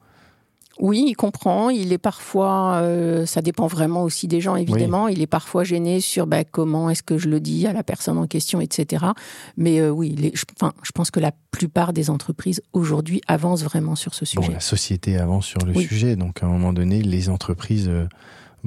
Oui, 0.79 1.05
il 1.07 1.15
comprend. 1.15 1.69
Il 1.69 1.91
est 1.91 1.97
parfois, 1.97 2.75
euh, 2.75 3.25
ça 3.25 3.41
dépend 3.41 3.65
vraiment 3.67 4.03
aussi 4.03 4.27
des 4.27 4.41
gens 4.41 4.55
évidemment. 4.55 5.07
Il 5.07 5.21
est 5.21 5.27
parfois 5.27 5.63
gêné 5.63 5.99
sur 6.01 6.27
bah, 6.27 6.43
comment 6.43 6.89
est-ce 6.91 7.01
que 7.03 7.17
je 7.17 7.29
le 7.29 7.39
dis 7.39 7.65
à 7.65 7.73
la 7.73 7.83
personne 7.83 8.17
en 8.17 8.27
question, 8.27 8.61
etc. 8.61 9.05
Mais 9.57 9.79
euh, 9.79 9.89
oui, 9.89 10.15
les- 10.15 10.31
je, 10.35 10.45
pense 10.93 11.09
que 11.09 11.19
la 11.19 11.31
plupart 11.51 11.93
des 11.93 12.09
entreprises 12.11 12.61
aujourd'hui 12.73 13.21
avancent 13.27 13.63
vraiment 13.63 13.95
sur 13.95 14.13
ce 14.13 14.23
Bon, 14.35 14.43
sujet. 14.43 14.53
la 14.53 14.59
société 14.59 15.17
avance 15.17 15.47
sur 15.47 15.65
le 15.65 15.73
Oui. 15.75 15.83
sujet, 15.83 16.15
donc 16.15 16.43
à 16.43 16.45
un 16.45 16.49
moment 16.49 16.73
donné, 16.73 17.01
les 17.01 17.29
entreprises 17.29 17.89
euh, 17.89 18.07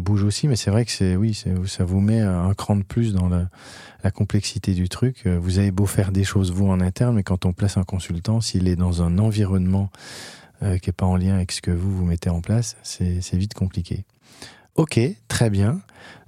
bougent 0.00 0.24
aussi, 0.24 0.48
mais 0.48 0.56
c'est 0.56 0.70
vrai 0.70 0.84
que 0.84 0.90
c'est 0.90 1.16
oui, 1.16 1.38
ça 1.66 1.84
vous 1.84 2.00
met 2.00 2.20
un 2.20 2.52
cran 2.54 2.76
de 2.76 2.82
plus 2.82 3.12
dans 3.12 3.28
la, 3.28 3.48
complexité 4.10 4.72
du 4.72 4.88
truc. 4.88 5.22
Euh, 5.26 5.38
Vous 5.40 5.58
avez 5.58 5.70
beau 5.70 5.86
faire 5.86 6.10
des 6.12 6.24
choses 6.24 6.52
vous 6.52 6.66
en 6.66 6.80
interne, 6.80 7.16
mais 7.16 7.22
quand 7.22 7.44
on 7.44 7.52
place 7.52 7.76
un 7.76 7.84
consultant, 7.84 8.40
s'il 8.40 8.66
est 8.68 8.76
dans 8.76 9.02
un 9.02 9.18
environnement 9.18 9.90
euh, 10.62 10.78
qui 10.78 10.90
est 10.90 10.94
pas 10.94 11.06
en 11.06 11.16
lien 11.16 11.34
avec 11.34 11.52
ce 11.52 11.60
que 11.60 11.70
vous 11.70 11.94
vous 11.94 12.04
mettez 12.04 12.30
en 12.30 12.40
place, 12.40 12.76
c'est 12.82 13.34
vite 13.34 13.54
compliqué. 13.54 14.04
Ok, 14.74 14.98
très 15.28 15.50
bien. 15.50 15.80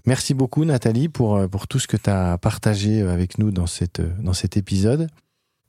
Merci 0.04 0.34
beaucoup 0.34 0.64
Nathalie 0.64 1.08
pour, 1.08 1.36
euh, 1.36 1.48
pour 1.48 1.66
tout 1.66 1.78
ce 1.78 1.86
que 1.86 1.96
tu 1.96 2.10
as 2.10 2.36
partagé 2.38 3.02
avec 3.02 3.38
nous 3.38 3.50
dans, 3.50 3.66
cette, 3.66 4.02
dans 4.22 4.34
cet 4.34 4.56
épisode. 4.56 5.08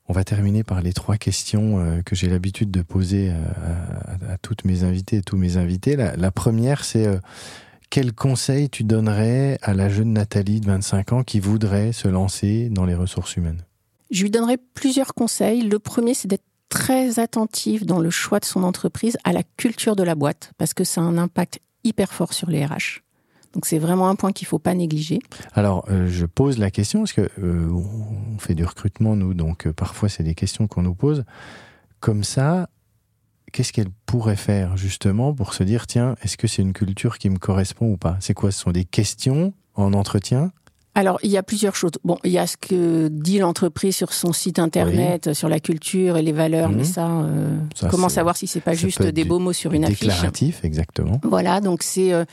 On 0.10 0.14
va 0.14 0.26
terminer 0.26 0.64
par 0.64 0.82
les 0.82 0.92
trois 0.92 1.16
questions 1.16 2.02
que 2.06 2.14
j'ai 2.14 2.28
l'habitude 2.28 2.70
de 2.72 2.82
poser 2.82 3.32
à, 3.32 4.38
toutes 4.42 4.66
mes 4.66 4.84
invités 4.84 5.18
et 5.18 5.22
tous 5.22 5.38
mes 5.38 5.56
invités. 5.56 5.96
La, 5.96 6.30
première, 6.30 6.84
c'est 6.84 7.08
quel 7.94 8.12
conseil 8.12 8.72
tu 8.72 8.84
donnerais 8.84 9.60
à 9.62 9.76
la 9.76 9.88
jeune 9.88 10.14
Nathalie 10.14 10.60
de 10.60 10.66
25 10.66 11.14
ans 11.14 11.24
qui 11.24 11.40
voudrait 11.40 11.92
se 11.92 12.08
lancer 12.08 12.70
dans 12.72 12.86
les 12.86 12.96
ressources 12.96 13.36
humaines? 13.38 13.68
Je 14.10 14.24
lui 14.24 14.32
donnerai 14.32 14.58
plusieurs 14.58 15.14
conseils. 15.14 15.62
Le 15.62 15.78
premier, 15.78 16.16
c'est 16.16 16.28
d'être 16.28 16.44
très 16.70 17.20
attentif 17.20 17.86
dans 17.86 18.00
le 18.00 18.10
choix 18.10 18.40
de 18.40 18.46
son 18.46 18.64
entreprise 18.64 19.16
à 19.24 19.32
la 19.32 19.44
culture 19.44 19.96
de 19.96 20.02
la 20.02 20.16
boîte, 20.16 20.54
parce 20.58 20.74
que 20.74 20.84
ça 20.84 21.02
a 21.02 21.04
un 21.04 21.20
impact 21.20 21.60
hyper 21.84 22.12
fort 22.12 22.34
sur 22.34 22.50
les 22.50 22.66
RH. 22.66 23.04
Donc 23.54 23.68
c'est 23.68 23.78
vraiment 23.78 24.10
un 24.10 24.16
point 24.16 24.32
qu'il 24.32 24.48
faut 24.48 24.58
pas 24.58 24.74
négliger. 24.74 25.20
Alors, 25.54 25.86
euh, 25.92 26.08
je 26.08 26.26
pose 26.26 26.58
la 26.58 26.72
question 26.72 27.02
parce 27.02 27.14
que 27.14 27.30
euh, 27.44 27.70
on 27.70 28.40
fait 28.40 28.56
du 28.56 28.66
recrutement 28.66 29.16
nous, 29.16 29.36
donc 29.36 29.68
euh, 29.68 29.72
parfois 29.72 30.10
c'est 30.10 30.24
des 30.24 30.34
questions 30.34 30.66
qu'on 30.66 30.82
nous 30.82 30.96
pose. 30.96 31.26
Comme 32.00 32.24
ça, 32.24 32.70
qu'est-ce 33.54 33.72
qu'elle 33.72 33.90
pourrait 34.06 34.36
faire 34.36 34.76
justement 34.76 35.34
pour 35.34 35.54
se 35.54 35.64
dire 35.64 35.88
tiens, 35.88 36.16
est-ce 36.24 36.36
que 36.36 36.48
c'est 36.48 36.62
une 36.62 36.74
culture 36.74 37.18
qui 37.18 37.30
me 37.30 37.38
correspond 37.38 37.88
ou 37.94 37.98
pas? 37.98 38.18
C'est 38.20 38.34
quoi? 38.34 38.52
Ce 38.52 38.60
sont 38.60 38.72
des 38.72 38.84
questions 38.84 39.54
en 39.76 39.94
entretien? 39.94 40.52
Alors, 40.96 41.18
il 41.24 41.32
y 41.32 41.38
a 41.38 41.44
plusieurs 41.44 41.76
choses. 41.76 41.94
Bon, 42.04 42.20
il 42.24 42.32
y 42.32 42.38
a 42.38 42.46
ce 42.46 42.56
que 42.58 43.08
dit 43.08 43.40
l'entreprise 43.40 43.96
sur 43.96 44.14
son 44.14 44.32
site 44.32 44.60
internet, 44.60 45.34
sur 45.34 45.50
la 45.50 45.60
culture 45.60 46.18
et 46.18 46.22
les 46.22 46.32
valeurs, 46.34 46.70
Mhm. 46.70 46.78
mais 46.78 46.84
ça, 46.84 47.08
euh, 47.10 47.58
Ça, 47.76 47.88
comment 47.90 48.10
savoir 48.10 48.38
si 48.38 48.46
c'est 48.46 48.62
pas 48.62 48.74
juste 48.76 49.02
des 49.02 49.24
beaux 49.26 49.40
mots 49.40 49.54
sur 49.54 49.74
une 49.74 49.86
affiche? 49.86 50.02
Déclaratif, 50.02 50.64
exactement. 50.64 51.20
Voilà, 51.24 51.62
donc 51.62 51.82
c'est 51.82 52.14
euh, 52.14 52.26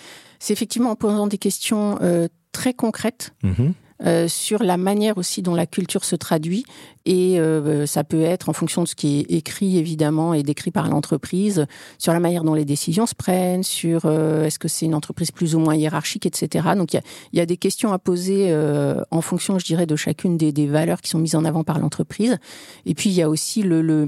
effectivement 0.51 0.91
en 0.91 0.97
posant 0.97 1.27
des 1.27 1.39
questions 1.39 1.99
euh, 2.03 2.29
très 2.53 2.75
concrètes 2.75 3.33
Mhm. 3.43 3.73
Euh, 4.05 4.29
sur 4.29 4.63
la 4.63 4.77
manière 4.77 5.19
aussi 5.19 5.43
dont 5.43 5.55
la 5.55 5.67
culture 5.67 6.05
se 6.05 6.17
traduit. 6.17 6.65
Et 7.07 7.41
euh, 7.41 7.87
ça 7.87 8.05
peut 8.05 8.21
être 8.21 8.49
en 8.49 8.53
fonction 8.53 8.83
de 8.83 8.89
ce 8.89 8.95
qui 8.95 9.21
est 9.21 9.33
écrit, 9.33 9.79
évidemment, 9.79 10.35
et 10.35 10.43
décrit 10.43 10.71
par 10.71 10.89
l'entreprise, 10.89 11.67
sur 11.99 12.13
la 12.13 12.21
manière 12.21 12.45
dont 12.45 12.55
les 12.55 12.67
décisions 12.67 13.07
se 13.07 13.15
prennent, 13.15 13.63
sur 13.63 14.03
euh, 14.05 14.45
est-ce 14.45 14.59
que 14.59 14.69
c'est 14.69 14.87
une 14.87 14.95
entreprise 14.95 15.31
plus 15.31 15.55
ou 15.55 15.61
moins 15.61 15.75
hiérarchique, 15.75 16.27
etc. 16.27 16.69
Donc 16.77 16.93
il 16.93 17.01
y 17.33 17.39
y 17.39 17.41
a 17.41 17.47
des 17.47 17.57
questions 17.57 17.93
à 17.93 17.99
poser 17.99 18.49
euh, 18.51 19.01
en 19.11 19.23
fonction, 19.23 19.59
je 19.59 19.65
dirais, 19.65 19.87
de 19.87 19.97
chacune 19.97 20.37
des, 20.37 20.53
des 20.53 20.67
valeurs 20.67 21.01
qui 21.01 21.09
sont 21.09 21.19
mises 21.19 21.35
en 21.35 21.45
avant 21.45 21.65
par 21.65 21.79
l'entreprise. 21.79 22.37
Et 22.85 22.95
puis 22.95 23.09
il 23.11 23.17
y 23.17 23.23
a 23.23 23.31
aussi 23.31 23.63
le, 23.63 23.81
le, 23.81 24.07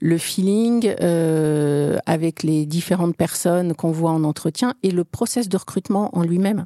le 0.00 0.18
feeling 0.18 0.94
euh, 1.00 1.98
avec 2.06 2.42
les 2.42 2.64
différentes 2.64 3.16
personnes 3.16 3.74
qu'on 3.74 3.90
voit 3.90 4.12
en 4.12 4.24
entretien 4.24 4.74
et 4.82 4.90
le 4.90 5.04
process 5.04 5.48
de 5.48 5.56
recrutement 5.56 6.16
en 6.16 6.22
lui-même. 6.22 6.64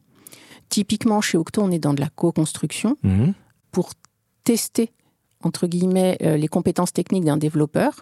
Typiquement, 0.69 1.21
chez 1.21 1.39
Octo, 1.39 1.63
on 1.63 1.71
est 1.71 1.79
dans 1.79 1.95
de 1.95 2.01
la 2.01 2.09
co-construction 2.09 2.97
Mhm. 3.03 3.35
pour 3.71 3.91
tester, 4.45 4.91
entre 5.43 5.67
guillemets, 5.67 6.17
euh, 6.23 6.37
les 6.37 6.49
compétences 6.49 6.93
techniques 6.93 7.25
d'un 7.25 7.37
développeur. 7.37 8.01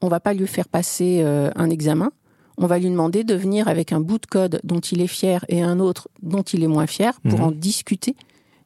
On 0.00 0.08
va 0.08 0.20
pas 0.20 0.34
lui 0.34 0.46
faire 0.46 0.68
passer 0.68 1.20
euh, 1.22 1.50
un 1.56 1.70
examen. 1.70 2.10
On 2.58 2.66
va 2.66 2.78
lui 2.78 2.90
demander 2.90 3.24
de 3.24 3.34
venir 3.34 3.68
avec 3.68 3.92
un 3.92 4.00
bout 4.00 4.18
de 4.18 4.26
code 4.26 4.60
dont 4.64 4.80
il 4.80 5.00
est 5.00 5.06
fier 5.06 5.44
et 5.48 5.62
un 5.62 5.80
autre 5.80 6.08
dont 6.22 6.42
il 6.42 6.62
est 6.62 6.66
moins 6.68 6.86
fier 6.86 7.20
pour 7.22 7.38
Mhm. 7.40 7.44
en 7.46 7.50
discuter 7.52 8.14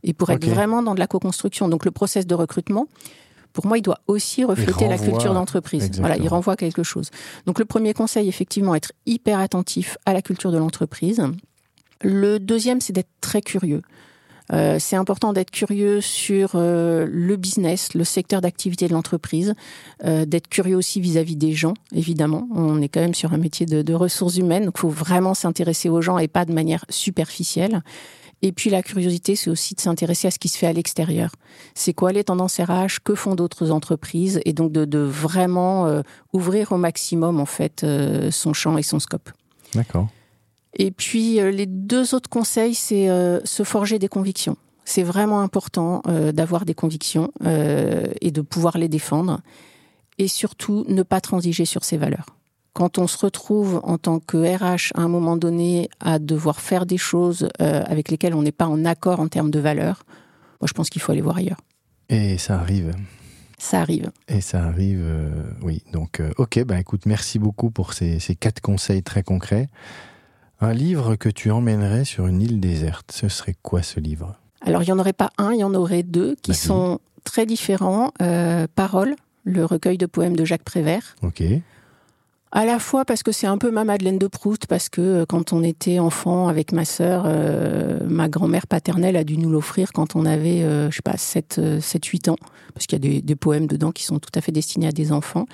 et 0.03 0.13
pour 0.13 0.29
être 0.31 0.41
vraiment 0.55 0.83
dans 0.83 0.95
de 0.95 0.99
la 1.01 1.07
co-construction. 1.07 1.69
Donc 1.69 1.85
le 1.85 1.91
process 1.91 2.27
de 2.27 2.35
recrutement, 2.35 2.87
pour 3.53 3.67
moi, 3.67 3.79
il 3.79 3.83
doit 3.83 4.01
aussi 4.07 4.45
refléter 4.45 4.87
la 4.89 4.97
culture 4.99 5.35
d'entreprise. 5.35 5.85
Voilà, 6.01 6.17
il 6.17 6.29
renvoie 6.29 6.57
quelque 6.57 6.83
chose. 6.83 7.11
Donc 7.47 7.59
le 7.59 7.65
premier 7.65 7.95
conseil, 7.95 8.29
effectivement, 8.29 8.75
être 8.75 8.93
hyper 9.07 9.39
attentif 9.39 9.97
à 10.05 10.13
la 10.13 10.21
culture 10.23 10.53
de 10.53 10.59
l'entreprise. 10.59 11.23
Le 12.03 12.39
deuxième, 12.39 12.81
c'est 12.81 12.93
d'être 12.93 13.11
très 13.21 13.43
curieux. 13.43 13.83
Euh, 14.53 14.77
c'est 14.79 14.97
important 14.97 15.33
d'être 15.33 15.51
curieux 15.51 16.01
sur 16.01 16.53
euh, 16.55 17.07
le 17.11 17.37
business, 17.37 17.95
le 17.95 18.05
secteur 18.05 18.41
d'activité 18.41 18.87
de 18.87 18.93
l'entreprise, 18.93 19.55
euh, 20.05 20.25
d'être 20.25 20.49
curieux 20.49 20.77
aussi 20.77 21.01
vis-à-vis 21.01 21.37
des 21.37 21.53
gens, 21.53 21.75
évidemment. 21.93 22.49
On 22.55 22.81
est 22.81 22.89
quand 22.89 23.01
même 23.01 23.15
sur 23.15 23.33
un 23.33 23.39
métier 23.39 23.67
de, 23.67 23.95
ressources 23.95 24.37
humaines, 24.37 24.67
donc 24.67 24.75
il 24.77 24.81
faut 24.81 24.89
vraiment 24.89 25.35
s'intéresser 25.35 25.89
aux 25.89 26.03
gens 26.03 26.19
et 26.19 26.29
pas 26.29 26.45
de 26.45 26.53
manière 26.53 26.85
superficielle. 26.91 27.83
Et 28.43 28.53
puis 28.53 28.69
la 28.69 28.83
curiosité, 28.83 29.35
c'est 29.35 29.49
aussi 29.49 29.75
de 29.75 29.81
s'intéresser 29.81 30.29
à 30.29 30.31
ce 30.31 30.39
qui 30.39 30.49
se 30.49 30.59
fait 30.59 30.67
à 30.67 30.73
l'extérieur. 30.73 31.31
C'est 31.75 31.95
quoi 31.95 32.13
les 32.13 32.23
tendances 32.23 32.61
RH 32.61 33.03
Que 33.03 33.15
font 33.15 33.35
d'autres 33.35 33.71
entreprises 33.71 34.41
Et 34.45 34.53
donc 34.53 34.73
de, 34.73 34.85
de 34.85 34.99
vraiment 34.99 36.03
ouvrir 36.35 36.73
au 36.73 36.77
maximum 36.77 37.41
en 37.41 37.47
fait 37.47 37.87
son 38.31 38.53
champ 38.53 38.77
et 38.77 38.83
son 38.83 38.99
scope. 38.99 39.31
D'accord. 39.75 40.09
Et 40.77 40.91
puis 40.91 41.41
euh, 41.41 41.51
les 41.51 41.67
deux 41.67 42.15
autres 42.15 42.29
conseils, 42.29 42.75
c'est 42.75 43.09
euh, 43.09 43.41
se 43.45 43.63
forger 43.63 43.99
des 43.99 44.09
convictions. 44.09 44.57
C'est 44.85 45.03
vraiment 45.03 45.41
important 45.41 46.03
euh, 46.07 46.31
d'avoir 46.31 46.65
des 46.65 46.75
convictions 46.75 47.33
et 48.21 48.31
de 48.31 48.41
pouvoir 48.41 48.79
les 48.79 48.89
défendre. 48.89 49.41
Et 50.19 50.29
surtout, 50.29 50.85
ne 50.89 51.03
pas 51.03 51.21
transiger 51.21 51.65
sur 51.65 51.85
ses 51.85 51.97
valeurs. 51.97 52.37
Quand 52.77 52.99
on 52.99 53.07
se 53.07 53.17
retrouve 53.17 53.81
en 53.85 53.97
tant 53.97 54.21
que 54.21 54.37
RH 54.37 54.93
à 54.95 55.01
un 55.01 55.09
moment 55.09 55.39
donné 55.39 55.89
à 55.99 56.19
devoir 56.19 56.61
faire 56.61 56.85
des 56.85 56.99
choses 56.99 57.49
euh, 57.63 57.83
avec 57.87 58.11
lesquelles 58.11 58.35
on 58.35 58.43
n'est 58.43 58.53
pas 58.53 58.67
en 58.67 58.85
accord 58.85 59.19
en 59.19 59.29
termes 59.29 59.51
de 59.51 59.59
valeurs, 59.59 60.05
moi 60.61 60.69
je 60.69 60.75
pense 60.75 60.91
qu'il 60.91 61.01
faut 61.01 61.11
aller 61.13 61.23
voir 61.23 61.39
ailleurs. 61.39 61.61
Et 62.11 62.37
ça 62.37 62.61
arrive. 62.61 62.95
Ça 63.57 63.81
arrive. 63.81 64.11
Et 64.29 64.43
ça 64.43 64.63
arrive, 64.63 65.01
euh, 65.03 65.31
oui. 65.63 65.85
Donc, 65.95 66.21
euh, 66.21 66.31
ok, 66.37 66.63
ben 66.65 66.77
écoute, 66.77 67.07
merci 67.07 67.39
beaucoup 67.39 67.71
pour 67.71 67.95
ces, 67.95 68.19
ces 68.19 68.35
quatre 68.35 68.61
conseils 68.61 69.03
très 69.03 69.23
concrets. 69.23 69.69
Un 70.61 70.73
livre 70.73 71.17
que 71.17 71.29
tu 71.29 71.51
emmènerais 71.51 72.05
sur 72.05 72.27
une 72.27 72.41
île 72.41 72.61
déserte, 72.61 73.13
ce 73.13 73.29
serait 73.29 73.57
quoi 73.63 73.83
ce 73.83 74.01
livre? 74.01 74.37
Alors, 74.63 74.83
il 74.83 74.87
n'y 74.87 74.93
en 74.93 74.99
aurait 74.99 75.13
pas 75.13 75.31
un, 75.39 75.53
il 75.53 75.61
y 75.61 75.65
en 75.65 75.75
aurait 75.75 76.03
deux 76.03 76.37
qui 76.43 76.55
sont 76.55 76.99
très 77.25 77.45
différents. 77.45 78.13
Euh, 78.23 78.67
Parole, 78.75 79.17
le 79.45 79.65
recueil 79.65 79.99
de 79.99 80.07
poèmes 80.07 80.35
de 80.35 80.45
Jacques 80.45 80.65
Prévert. 80.65 81.17
Ok. 81.23 81.43
À 82.53 82.65
la 82.65 82.79
fois 82.79 83.05
parce 83.05 83.23
que 83.23 83.33
c'est 83.33 83.47
un 83.47 83.59
peu 83.59 83.71
ma 83.71 83.85
Madeleine 83.85 84.19
de 84.19 84.29
Proust, 84.29 84.67
parce 84.67 84.89
que 84.89 85.01
euh, 85.01 85.27
quand 85.27 85.53
on 85.53 85.63
était 85.63 85.99
enfant 85.99 86.49
avec 86.49 86.73
ma 86.73 86.85
sœur, 86.85 87.25
euh, 87.27 87.99
ma 88.09 88.29
grand-mère 88.29 88.67
paternelle 88.67 89.17
a 89.17 89.25
dû 89.25 89.37
nous 89.37 89.51
l'offrir 89.51 89.93
quand 89.93 90.17
on 90.17 90.25
avait, 90.25 90.63
euh, 90.63 90.91
je 90.91 90.97
sais 90.97 91.03
pas, 91.03 91.19
7, 91.19 91.61
8 92.03 92.29
ans, 92.29 92.37
parce 92.73 92.87
qu'il 92.87 93.05
y 93.05 93.07
a 93.07 93.11
des, 93.11 93.21
des 93.21 93.37
poèmes 93.37 93.67
dedans 93.67 93.93
qui 93.93 94.05
sont 94.05 94.21
tout 94.21 94.31
à 94.35 94.41
fait 94.41 94.53
destinés 94.53 94.87
à 94.87 94.93
des 94.93 95.13
enfants. 95.13 95.47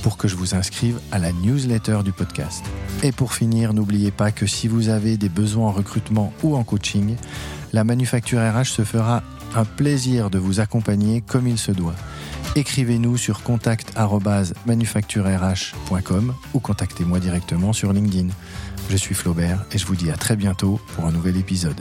pour 0.02 0.16
que 0.16 0.28
je 0.28 0.36
vous 0.36 0.54
inscrive 0.54 1.00
à 1.10 1.18
la 1.18 1.32
newsletter 1.32 2.00
du 2.04 2.12
podcast. 2.12 2.64
Et 3.02 3.12
pour 3.12 3.34
finir, 3.34 3.72
n'oubliez 3.72 4.10
pas 4.10 4.32
que 4.32 4.46
si 4.46 4.68
vous 4.68 4.88
avez 4.88 5.16
des 5.16 5.28
besoins 5.28 5.68
en 5.68 5.72
recrutement 5.72 6.32
ou 6.42 6.56
en 6.56 6.64
coaching, 6.64 7.16
la 7.72 7.84
Manufacture 7.84 8.40
RH 8.40 8.64
se 8.64 8.84
fera 8.84 9.22
un 9.54 9.64
plaisir 9.64 10.30
de 10.30 10.38
vous 10.38 10.60
accompagner 10.60 11.20
comme 11.20 11.46
il 11.46 11.58
se 11.58 11.72
doit. 11.72 11.94
Écrivez-nous 12.56 13.16
sur 13.16 13.42
contact@manufacturerh.com 13.42 16.34
ou 16.54 16.60
contactez-moi 16.60 17.20
directement 17.20 17.72
sur 17.72 17.92
LinkedIn. 17.92 18.28
Je 18.90 18.96
suis 18.96 19.14
Flaubert 19.14 19.64
et 19.72 19.78
je 19.78 19.86
vous 19.86 19.96
dis 19.96 20.10
à 20.10 20.16
très 20.16 20.36
bientôt 20.36 20.80
pour 20.94 21.06
un 21.06 21.12
nouvel 21.12 21.36
épisode. 21.36 21.80